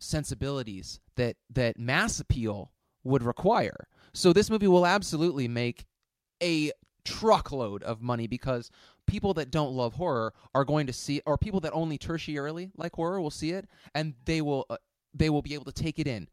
sensibilities 0.00 0.98
that 1.16 1.36
that 1.50 1.78
mass 1.78 2.20
appeal 2.20 2.72
would 3.04 3.22
require. 3.22 3.86
So 4.12 4.32
this 4.32 4.50
movie 4.50 4.66
will 4.66 4.86
absolutely 4.86 5.46
make 5.46 5.86
a 6.42 6.72
truckload 7.04 7.82
of 7.82 8.00
money 8.00 8.26
because 8.26 8.70
people 9.10 9.34
that 9.34 9.50
don't 9.50 9.74
love 9.74 9.94
horror 9.94 10.32
are 10.54 10.64
going 10.64 10.86
to 10.86 10.92
see 10.92 11.20
or 11.26 11.36
people 11.36 11.60
that 11.60 11.72
only 11.72 11.98
tertiarily 11.98 12.70
like 12.76 12.94
horror 12.94 13.20
will 13.20 13.30
see 13.30 13.50
it 13.50 13.68
and 13.94 14.14
they 14.24 14.40
will 14.40 14.66
uh, 14.70 14.76
they 15.12 15.28
will 15.28 15.42
be 15.42 15.54
able 15.54 15.64
to 15.64 15.72
take 15.72 15.98
it 15.98 16.06
in. 16.06 16.28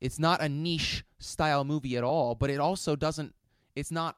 It's 0.00 0.18
not 0.18 0.40
a 0.40 0.48
niche 0.48 1.04
style 1.18 1.64
movie 1.64 1.96
at 1.96 2.04
all 2.04 2.34
but 2.34 2.50
it 2.50 2.60
also 2.60 2.96
doesn't 2.96 3.34
it's 3.74 3.90
not 3.90 4.16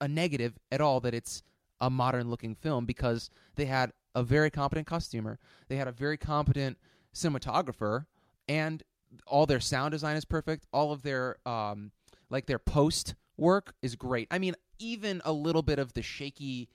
a 0.00 0.06
negative 0.06 0.58
at 0.70 0.80
all 0.80 1.00
that 1.00 1.14
it's 1.14 1.42
a 1.80 1.90
modern 1.90 2.28
looking 2.28 2.54
film 2.54 2.84
because 2.84 3.30
they 3.56 3.64
had 3.64 3.92
a 4.14 4.22
very 4.22 4.50
competent 4.50 4.86
costumer 4.86 5.38
they 5.68 5.76
had 5.76 5.88
a 5.88 5.92
very 5.92 6.16
competent 6.16 6.76
cinematographer 7.14 8.06
and 8.48 8.82
all 9.26 9.46
their 9.46 9.60
sound 9.60 9.92
design 9.92 10.16
is 10.16 10.24
perfect 10.24 10.66
all 10.72 10.92
of 10.92 11.02
their 11.02 11.36
um 11.46 11.90
like 12.30 12.46
their 12.46 12.58
post 12.58 13.14
work 13.38 13.74
is 13.80 13.96
great. 13.96 14.28
I 14.30 14.38
mean 14.38 14.54
even 14.78 15.22
a 15.24 15.32
little 15.32 15.62
bit 15.62 15.78
of 15.78 15.94
the 15.94 16.02
shaky 16.02 16.68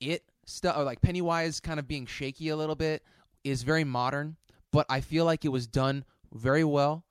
it 0.00 0.22
stuff 0.46 0.76
or 0.76 0.84
like 0.84 1.00
pennywise 1.00 1.60
kind 1.60 1.80
of 1.80 1.88
being 1.88 2.06
shaky 2.06 2.48
a 2.48 2.56
little 2.56 2.74
bit 2.74 3.02
is 3.44 3.62
very 3.62 3.84
modern 3.84 4.36
but 4.72 4.86
i 4.88 5.00
feel 5.00 5.24
like 5.24 5.44
it 5.44 5.48
was 5.48 5.66
done 5.66 6.04
very 6.32 6.64
well 6.64 7.04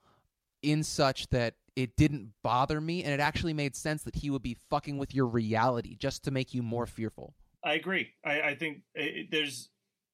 in 0.62 0.82
such 0.82 1.28
that 1.28 1.54
it 1.76 1.96
didn't 1.96 2.30
bother 2.42 2.80
me 2.80 3.02
and 3.02 3.12
it 3.12 3.20
actually 3.20 3.52
made 3.52 3.74
sense 3.74 4.04
that 4.04 4.14
he 4.14 4.30
would 4.30 4.42
be 4.42 4.56
fucking 4.70 4.98
with 4.98 5.14
your 5.14 5.26
reality 5.26 5.96
just 5.96 6.22
to 6.22 6.30
make 6.30 6.54
you 6.54 6.62
more 6.62 6.86
fearful 6.86 7.34
I 7.64 7.74
agree. 7.74 8.10
I, 8.24 8.40
I 8.42 8.54
think 8.54 8.82
it, 8.94 9.30
there's 9.30 9.70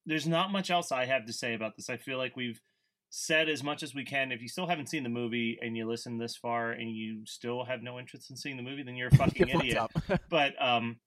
there's 0.07 0.27
not 0.27 0.53
much 0.53 0.71
else 0.71 0.93
I 0.93 1.05
have 1.07 1.27
to 1.27 1.33
say 1.33 1.55
about 1.55 1.77
this. 1.77 1.91
I 1.91 1.97
feel 1.97 2.17
like 2.17 2.37
we've 2.37 2.61
said 3.11 3.49
as 3.49 3.63
much 3.63 3.83
as 3.83 3.95
we 3.95 4.05
can. 4.05 4.33
If 4.33 4.41
you 4.41 4.49
still 4.49 4.69
haven't 4.69 4.89
seen 4.89 5.03
the 5.03 5.09
movie 5.09 5.59
and 5.61 5.77
you 5.77 5.87
listen 5.87 6.17
this 6.17 6.37
far 6.37 6.71
and 6.71 6.91
you 6.91 7.27
still 7.27 7.65
have 7.65 7.83
no 7.83 7.99
interest 7.99 8.31
in 8.31 8.37
seeing 8.37 8.57
the 8.57 8.63
movie, 8.63 8.85
then 8.85 8.97
you're 8.97 9.09
a 9.09 9.17
fucking 9.17 9.49
idiot. 9.49 9.79
But 10.31 10.55
um, 10.63 10.99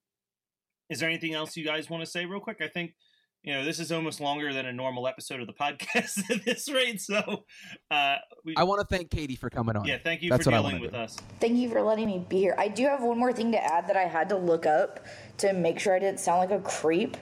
is 0.93 0.99
there 0.99 1.09
anything 1.09 1.33
else 1.33 1.57
you 1.57 1.65
guys 1.65 1.89
want 1.89 2.03
to 2.03 2.09
say 2.09 2.25
real 2.25 2.39
quick? 2.39 2.61
I 2.61 2.67
think 2.67 2.93
you 3.41 3.51
know 3.51 3.65
this 3.65 3.79
is 3.79 3.91
almost 3.91 4.21
longer 4.21 4.53
than 4.53 4.67
a 4.67 4.71
normal 4.71 5.07
episode 5.07 5.41
of 5.41 5.47
the 5.47 5.53
podcast 5.59 6.29
at 6.29 6.45
this 6.45 6.69
rate. 6.69 7.01
So 7.01 7.45
uh, 7.89 8.15
we, 8.45 8.53
i 8.55 8.63
want 8.63 8.79
to 8.79 8.95
thank 8.95 9.09
katie 9.09 9.35
for 9.35 9.49
coming 9.49 9.75
on 9.75 9.85
yeah, 9.85 9.97
thank 10.01 10.21
you 10.21 10.29
That's 10.29 10.43
for 10.45 10.51
what 10.51 10.59
I 10.59 10.61
dealing 10.61 10.81
with 10.81 10.91
do. 10.91 10.97
us. 10.97 11.17
Thank 11.39 11.55
you 11.57 11.69
for 11.69 11.81
letting 11.81 12.05
me 12.05 12.23
be 12.29 12.37
here. 12.37 12.55
I 12.57 12.67
do 12.67 12.83
have 12.83 13.01
one 13.01 13.17
more 13.17 13.33
thing 13.33 13.51
to 13.51 13.63
add 13.63 13.87
that 13.87 13.97
I 13.97 14.03
had 14.03 14.29
to 14.29 14.37
look 14.37 14.65
up 14.65 15.05
to 15.37 15.51
make 15.51 15.79
sure 15.79 15.95
I 15.95 15.99
didn't 15.99 16.19
sound 16.19 16.39
like 16.39 16.51
a 16.51 16.63
creep, 16.63 17.17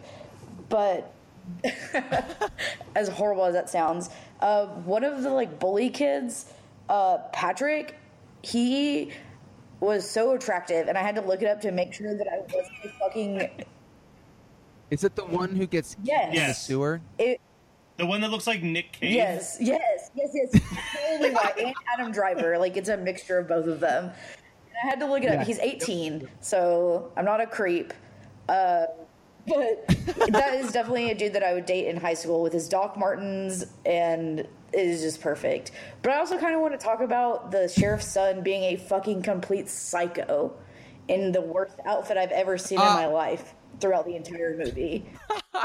but 0.67 1.13
as 2.95 3.07
horrible 3.07 3.45
as 3.45 3.53
that 3.53 3.69
sounds, 3.69 4.09
uh, 4.41 4.67
one 4.67 5.05
of 5.05 5.24
the 5.24 5.30
like 5.30 5.59
bully 5.59 5.89
kids, 5.89 6.51
uh, 6.89 7.19
Patrick, 7.32 7.97
he 8.41 9.11
was 9.82 10.10
so 10.10 10.32
attractive, 10.32 10.88
and 10.88 10.98
I 10.98 11.02
had 11.02 11.16
to 11.16 11.22
look 11.22 11.42
it 11.42 11.48
up 11.48 11.60
to 11.62 11.72
make 11.72 11.94
sure 11.94 12.16
that 12.16 12.28
I 12.28 12.40
wasn't 12.40 12.96
fucking 13.00 13.66
is 14.92 15.06
it 15.06 15.16
the 15.16 15.24
one 15.24 15.56
who 15.56 15.66
gets 15.66 15.96
yes, 16.04 16.36
in 16.36 16.48
the 16.48 16.54
sewer 16.54 17.02
It, 17.18 17.40
The 17.98 18.06
one 18.06 18.20
that 18.22 18.30
looks 18.30 18.46
like 18.46 18.62
Nic 18.62 18.92
Cage. 18.92 19.16
Yes, 19.16 19.58
yes, 19.60 20.12
yes, 20.14 20.30
yes. 20.34 20.62
Totally 21.10 21.34
right. 21.34 21.58
And 21.66 21.74
Adam 21.94 22.12
Driver. 22.12 22.58
Like 22.58 22.76
it's 22.76 22.90
a 22.90 22.98
mixture 22.98 23.38
of 23.38 23.48
both 23.48 23.68
of 23.68 23.80
them. 23.80 24.06
And 24.06 24.76
I 24.84 24.88
had 24.88 25.00
to 25.00 25.06
look 25.06 25.24
it 25.24 25.32
up. 25.32 25.48
He's 25.48 25.60
18, 25.60 26.28
so 26.42 27.10
I'm 27.16 27.24
not 27.24 27.40
a 27.40 27.48
creep. 27.48 27.94
Uh, 28.50 28.88
but 29.48 29.88
that 30.32 30.56
is 30.56 30.74
definitely 30.74 31.10
a 31.10 31.16
dude 31.16 31.34
that 31.34 31.44
I 31.44 31.54
would 31.54 31.66
date 31.66 31.88
in 31.88 31.96
high 31.96 32.14
school 32.14 32.42
with 32.42 32.52
his 32.52 32.68
Doc 32.68 32.98
Martens, 32.98 33.66
and 33.86 34.42
it 34.42 34.50
is 34.74 35.01
just 35.01 35.22
perfect. 35.22 35.72
But 36.01 36.13
I 36.13 36.17
also 36.17 36.38
kind 36.38 36.55
of 36.55 36.61
want 36.61 36.80
to 36.80 36.84
talk 36.84 37.01
about 37.01 37.51
the 37.51 37.67
sheriff's 37.67 38.07
son 38.07 38.41
being 38.43 38.63
a 38.63 38.76
fucking 38.78 39.22
complete 39.24 39.69
psycho 39.69 40.53
in 41.07 41.32
the 41.32 41.41
worst 41.41 41.80
outfit 41.86 42.17
I've 42.17 42.32
ever 42.32 42.57
seen 42.57 42.80
in 42.80 42.88
Uh, 42.88 42.93
my 42.93 43.05
life 43.07 43.53
throughout 43.80 44.05
the 44.05 44.15
entire 44.15 44.55
movie. 44.57 45.05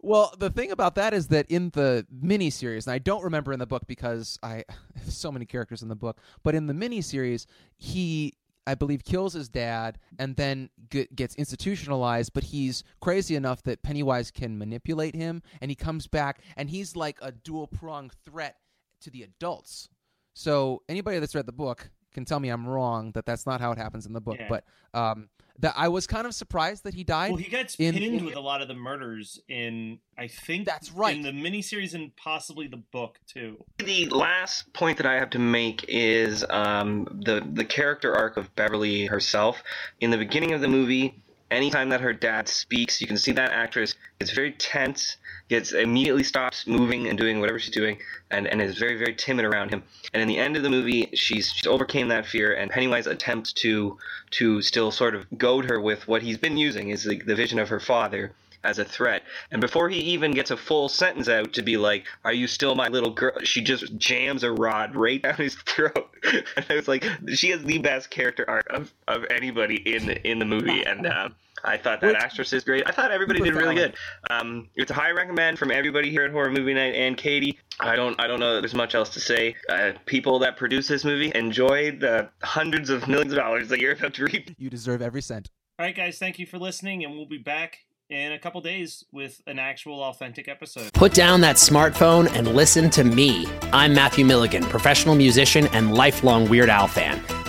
Well, 0.00 0.32
the 0.38 0.50
thing 0.50 0.70
about 0.70 0.94
that 0.96 1.14
is 1.14 1.28
that 1.28 1.46
in 1.50 1.70
the 1.70 2.06
miniseries, 2.16 2.86
and 2.86 2.94
I 2.94 2.98
don't 2.98 3.24
remember 3.24 3.52
in 3.52 3.58
the 3.58 3.66
book 3.66 3.88
because 3.88 4.38
I 4.40 4.62
so 5.08 5.32
many 5.32 5.46
characters 5.46 5.82
in 5.82 5.88
the 5.88 5.96
book, 5.96 6.20
but 6.44 6.54
in 6.54 6.68
the 6.68 6.74
miniseries, 6.74 7.46
he 7.76 8.34
I 8.66 8.74
believe 8.74 9.04
kills 9.04 9.32
his 9.34 9.48
dad 9.48 9.98
and 10.18 10.36
then 10.36 10.70
g- 10.90 11.08
gets 11.14 11.34
institutionalized, 11.36 12.32
but 12.32 12.44
he's 12.44 12.82
crazy 13.00 13.36
enough 13.36 13.62
that 13.62 13.82
Pennywise 13.82 14.30
can 14.30 14.58
manipulate 14.58 15.14
him 15.14 15.42
and 15.60 15.70
he 15.70 15.74
comes 15.74 16.06
back 16.06 16.40
and 16.56 16.68
he's 16.70 16.96
like 16.96 17.18
a 17.22 17.32
dual-pronged 17.32 18.12
threat 18.24 18.56
to 19.02 19.10
the 19.10 19.22
adults. 19.22 19.88
So 20.34 20.82
anybody 20.88 21.18
that's 21.18 21.34
read 21.34 21.46
the 21.46 21.52
book 21.52 21.90
can 22.12 22.24
tell 22.24 22.40
me 22.40 22.48
I'm 22.48 22.66
wrong 22.66 23.12
that 23.12 23.26
that's 23.26 23.46
not 23.46 23.60
how 23.60 23.72
it 23.72 23.78
happens 23.78 24.06
in 24.06 24.12
the 24.12 24.20
book, 24.20 24.36
Yeah. 24.38 24.48
but 24.48 24.64
um 24.94 25.28
that 25.60 25.74
I 25.76 25.88
was 25.88 26.06
kind 26.06 26.26
of 26.26 26.34
surprised 26.34 26.84
that 26.84 26.94
he 26.94 27.04
died. 27.04 27.30
Well, 27.32 27.38
he 27.40 27.48
gets 27.50 27.74
in- 27.76 27.94
pinned 27.94 28.04
in- 28.20 28.24
with 28.24 28.36
a 28.36 28.40
lot 28.40 28.62
of 28.62 28.68
the 28.68 28.74
murders 28.74 29.40
in, 29.48 29.98
I 30.18 30.28
think 30.28 30.66
That's 30.66 30.92
right. 30.92 31.16
in 31.16 31.22
the 31.22 31.30
miniseries 31.32 31.94
and 31.94 32.14
possibly 32.16 32.66
the 32.66 32.76
book 32.78 33.18
too. 33.26 33.64
The 33.78 34.06
last 34.06 34.72
point 34.72 34.96
that 34.98 35.06
I 35.06 35.14
have 35.14 35.30
to 35.30 35.38
make 35.38 35.84
is 35.88 36.44
um, 36.50 37.06
the 37.24 37.46
the 37.52 37.64
character 37.64 38.14
arc 38.14 38.36
of 38.36 38.54
Beverly 38.56 39.06
herself. 39.06 39.62
In 40.00 40.10
the 40.10 40.18
beginning 40.18 40.52
of 40.52 40.60
the 40.60 40.68
movie, 40.68 41.22
anytime 41.50 41.88
that 41.90 42.00
her 42.00 42.12
dad 42.12 42.48
speaks, 42.48 43.00
you 43.00 43.06
can 43.06 43.16
see 43.16 43.32
that 43.32 43.52
actress 43.52 43.94
gets 44.18 44.32
very 44.32 44.52
tense, 44.52 45.16
gets 45.48 45.72
immediately 45.72 46.22
stops 46.22 46.66
moving 46.66 47.08
and 47.08 47.18
doing 47.18 47.40
whatever 47.40 47.58
she's 47.58 47.74
doing, 47.74 47.98
and, 48.30 48.46
and 48.46 48.60
is 48.60 48.78
very 48.78 48.96
very 48.96 49.14
timid 49.14 49.44
around 49.44 49.70
him. 49.70 49.82
And 50.12 50.22
in 50.22 50.28
the 50.28 50.38
end 50.38 50.56
of 50.56 50.62
the 50.62 50.70
movie, 50.70 51.10
she's 51.14 51.52
she's 51.52 51.66
overcame 51.66 52.08
that 52.08 52.26
fear, 52.26 52.54
and 52.54 52.70
Pennywise 52.70 53.06
attempts 53.06 53.52
to 53.54 53.98
to 54.32 54.62
still 54.62 54.90
sort 54.90 55.14
of 55.14 55.26
goad 55.38 55.66
her 55.66 55.80
with 55.80 56.08
what 56.08 56.22
he's 56.22 56.38
been 56.38 56.56
using 56.56 56.90
is 56.90 57.04
the, 57.04 57.18
the 57.18 57.34
vision 57.34 57.58
of 57.58 57.68
her 57.68 57.80
father 57.80 58.32
as 58.66 58.78
a 58.78 58.84
threat. 58.84 59.22
And 59.50 59.60
before 59.60 59.88
he 59.88 59.98
even 60.00 60.32
gets 60.32 60.50
a 60.50 60.56
full 60.56 60.88
sentence 60.88 61.28
out 61.28 61.52
to 61.54 61.62
be 61.62 61.76
like, 61.76 62.04
"Are 62.24 62.32
you 62.32 62.46
still 62.46 62.74
my 62.74 62.88
little 62.88 63.10
girl?" 63.10 63.32
she 63.44 63.62
just 63.62 63.96
jams 63.96 64.42
a 64.42 64.52
rod 64.52 64.94
right 64.94 65.22
down 65.22 65.36
his 65.36 65.54
throat. 65.54 66.10
and 66.56 66.66
I 66.68 66.74
was 66.74 66.88
like, 66.88 67.04
she 67.34 67.50
has 67.50 67.62
the 67.62 67.78
best 67.78 68.10
character 68.10 68.44
arc 68.48 68.66
of, 68.70 68.92
of 69.08 69.24
anybody 69.30 69.76
in 69.76 70.10
in 70.10 70.38
the 70.38 70.44
movie, 70.44 70.82
and 70.82 71.06
uh, 71.06 71.28
I 71.64 71.76
thought 71.76 72.00
that 72.00 72.08
Which- 72.08 72.16
actress 72.16 72.52
is 72.52 72.64
great. 72.64 72.84
I 72.86 72.92
thought 72.92 73.10
everybody 73.10 73.40
did 73.40 73.54
really 73.54 73.74
good. 73.74 73.94
Um, 74.30 74.68
it's 74.74 74.90
a 74.90 74.94
high 74.94 75.10
recommend 75.10 75.58
from 75.58 75.70
everybody 75.70 76.10
here 76.10 76.24
at 76.24 76.30
Horror 76.32 76.50
Movie 76.50 76.74
Night 76.74 76.94
and 76.94 77.16
Katie. 77.16 77.58
I 77.80 77.96
don't 77.96 78.20
I 78.20 78.26
don't 78.26 78.40
know 78.40 78.54
that 78.54 78.60
there's 78.60 78.74
much 78.74 78.94
else 78.94 79.10
to 79.10 79.20
say. 79.20 79.54
Uh, 79.68 79.92
people 80.06 80.38
that 80.40 80.56
produce 80.56 80.88
this 80.88 81.04
movie 81.04 81.32
enjoy 81.34 81.92
the 81.92 82.30
hundreds 82.42 82.90
of 82.90 83.06
millions 83.08 83.32
of 83.32 83.38
dollars 83.38 83.68
that 83.68 83.80
you're 83.80 83.92
about 83.92 84.14
to 84.14 84.24
reap. 84.24 84.50
you 84.58 84.70
deserve 84.70 85.02
every 85.02 85.22
cent. 85.22 85.50
All 85.78 85.84
right, 85.84 85.94
guys, 85.94 86.18
thank 86.18 86.38
you 86.38 86.46
for 86.46 86.58
listening, 86.58 87.04
and 87.04 87.14
we'll 87.14 87.26
be 87.28 87.36
back 87.36 87.80
in 88.10 88.32
a 88.32 88.38
couple 88.38 88.60
days 88.60 89.04
with 89.12 89.42
an 89.46 89.58
actual 89.58 90.02
authentic 90.02 90.48
episode. 90.48 90.92
Put 90.92 91.14
down 91.14 91.40
that 91.40 91.56
smartphone 91.56 92.30
and 92.34 92.54
listen 92.54 92.90
to 92.90 93.04
me. 93.04 93.46
I'm 93.72 93.94
Matthew 93.94 94.24
Milligan, 94.24 94.64
professional 94.64 95.14
musician 95.14 95.66
and 95.68 95.94
lifelong 95.94 96.48
Weird 96.48 96.70
Al 96.70 96.88
fan. 96.88 97.22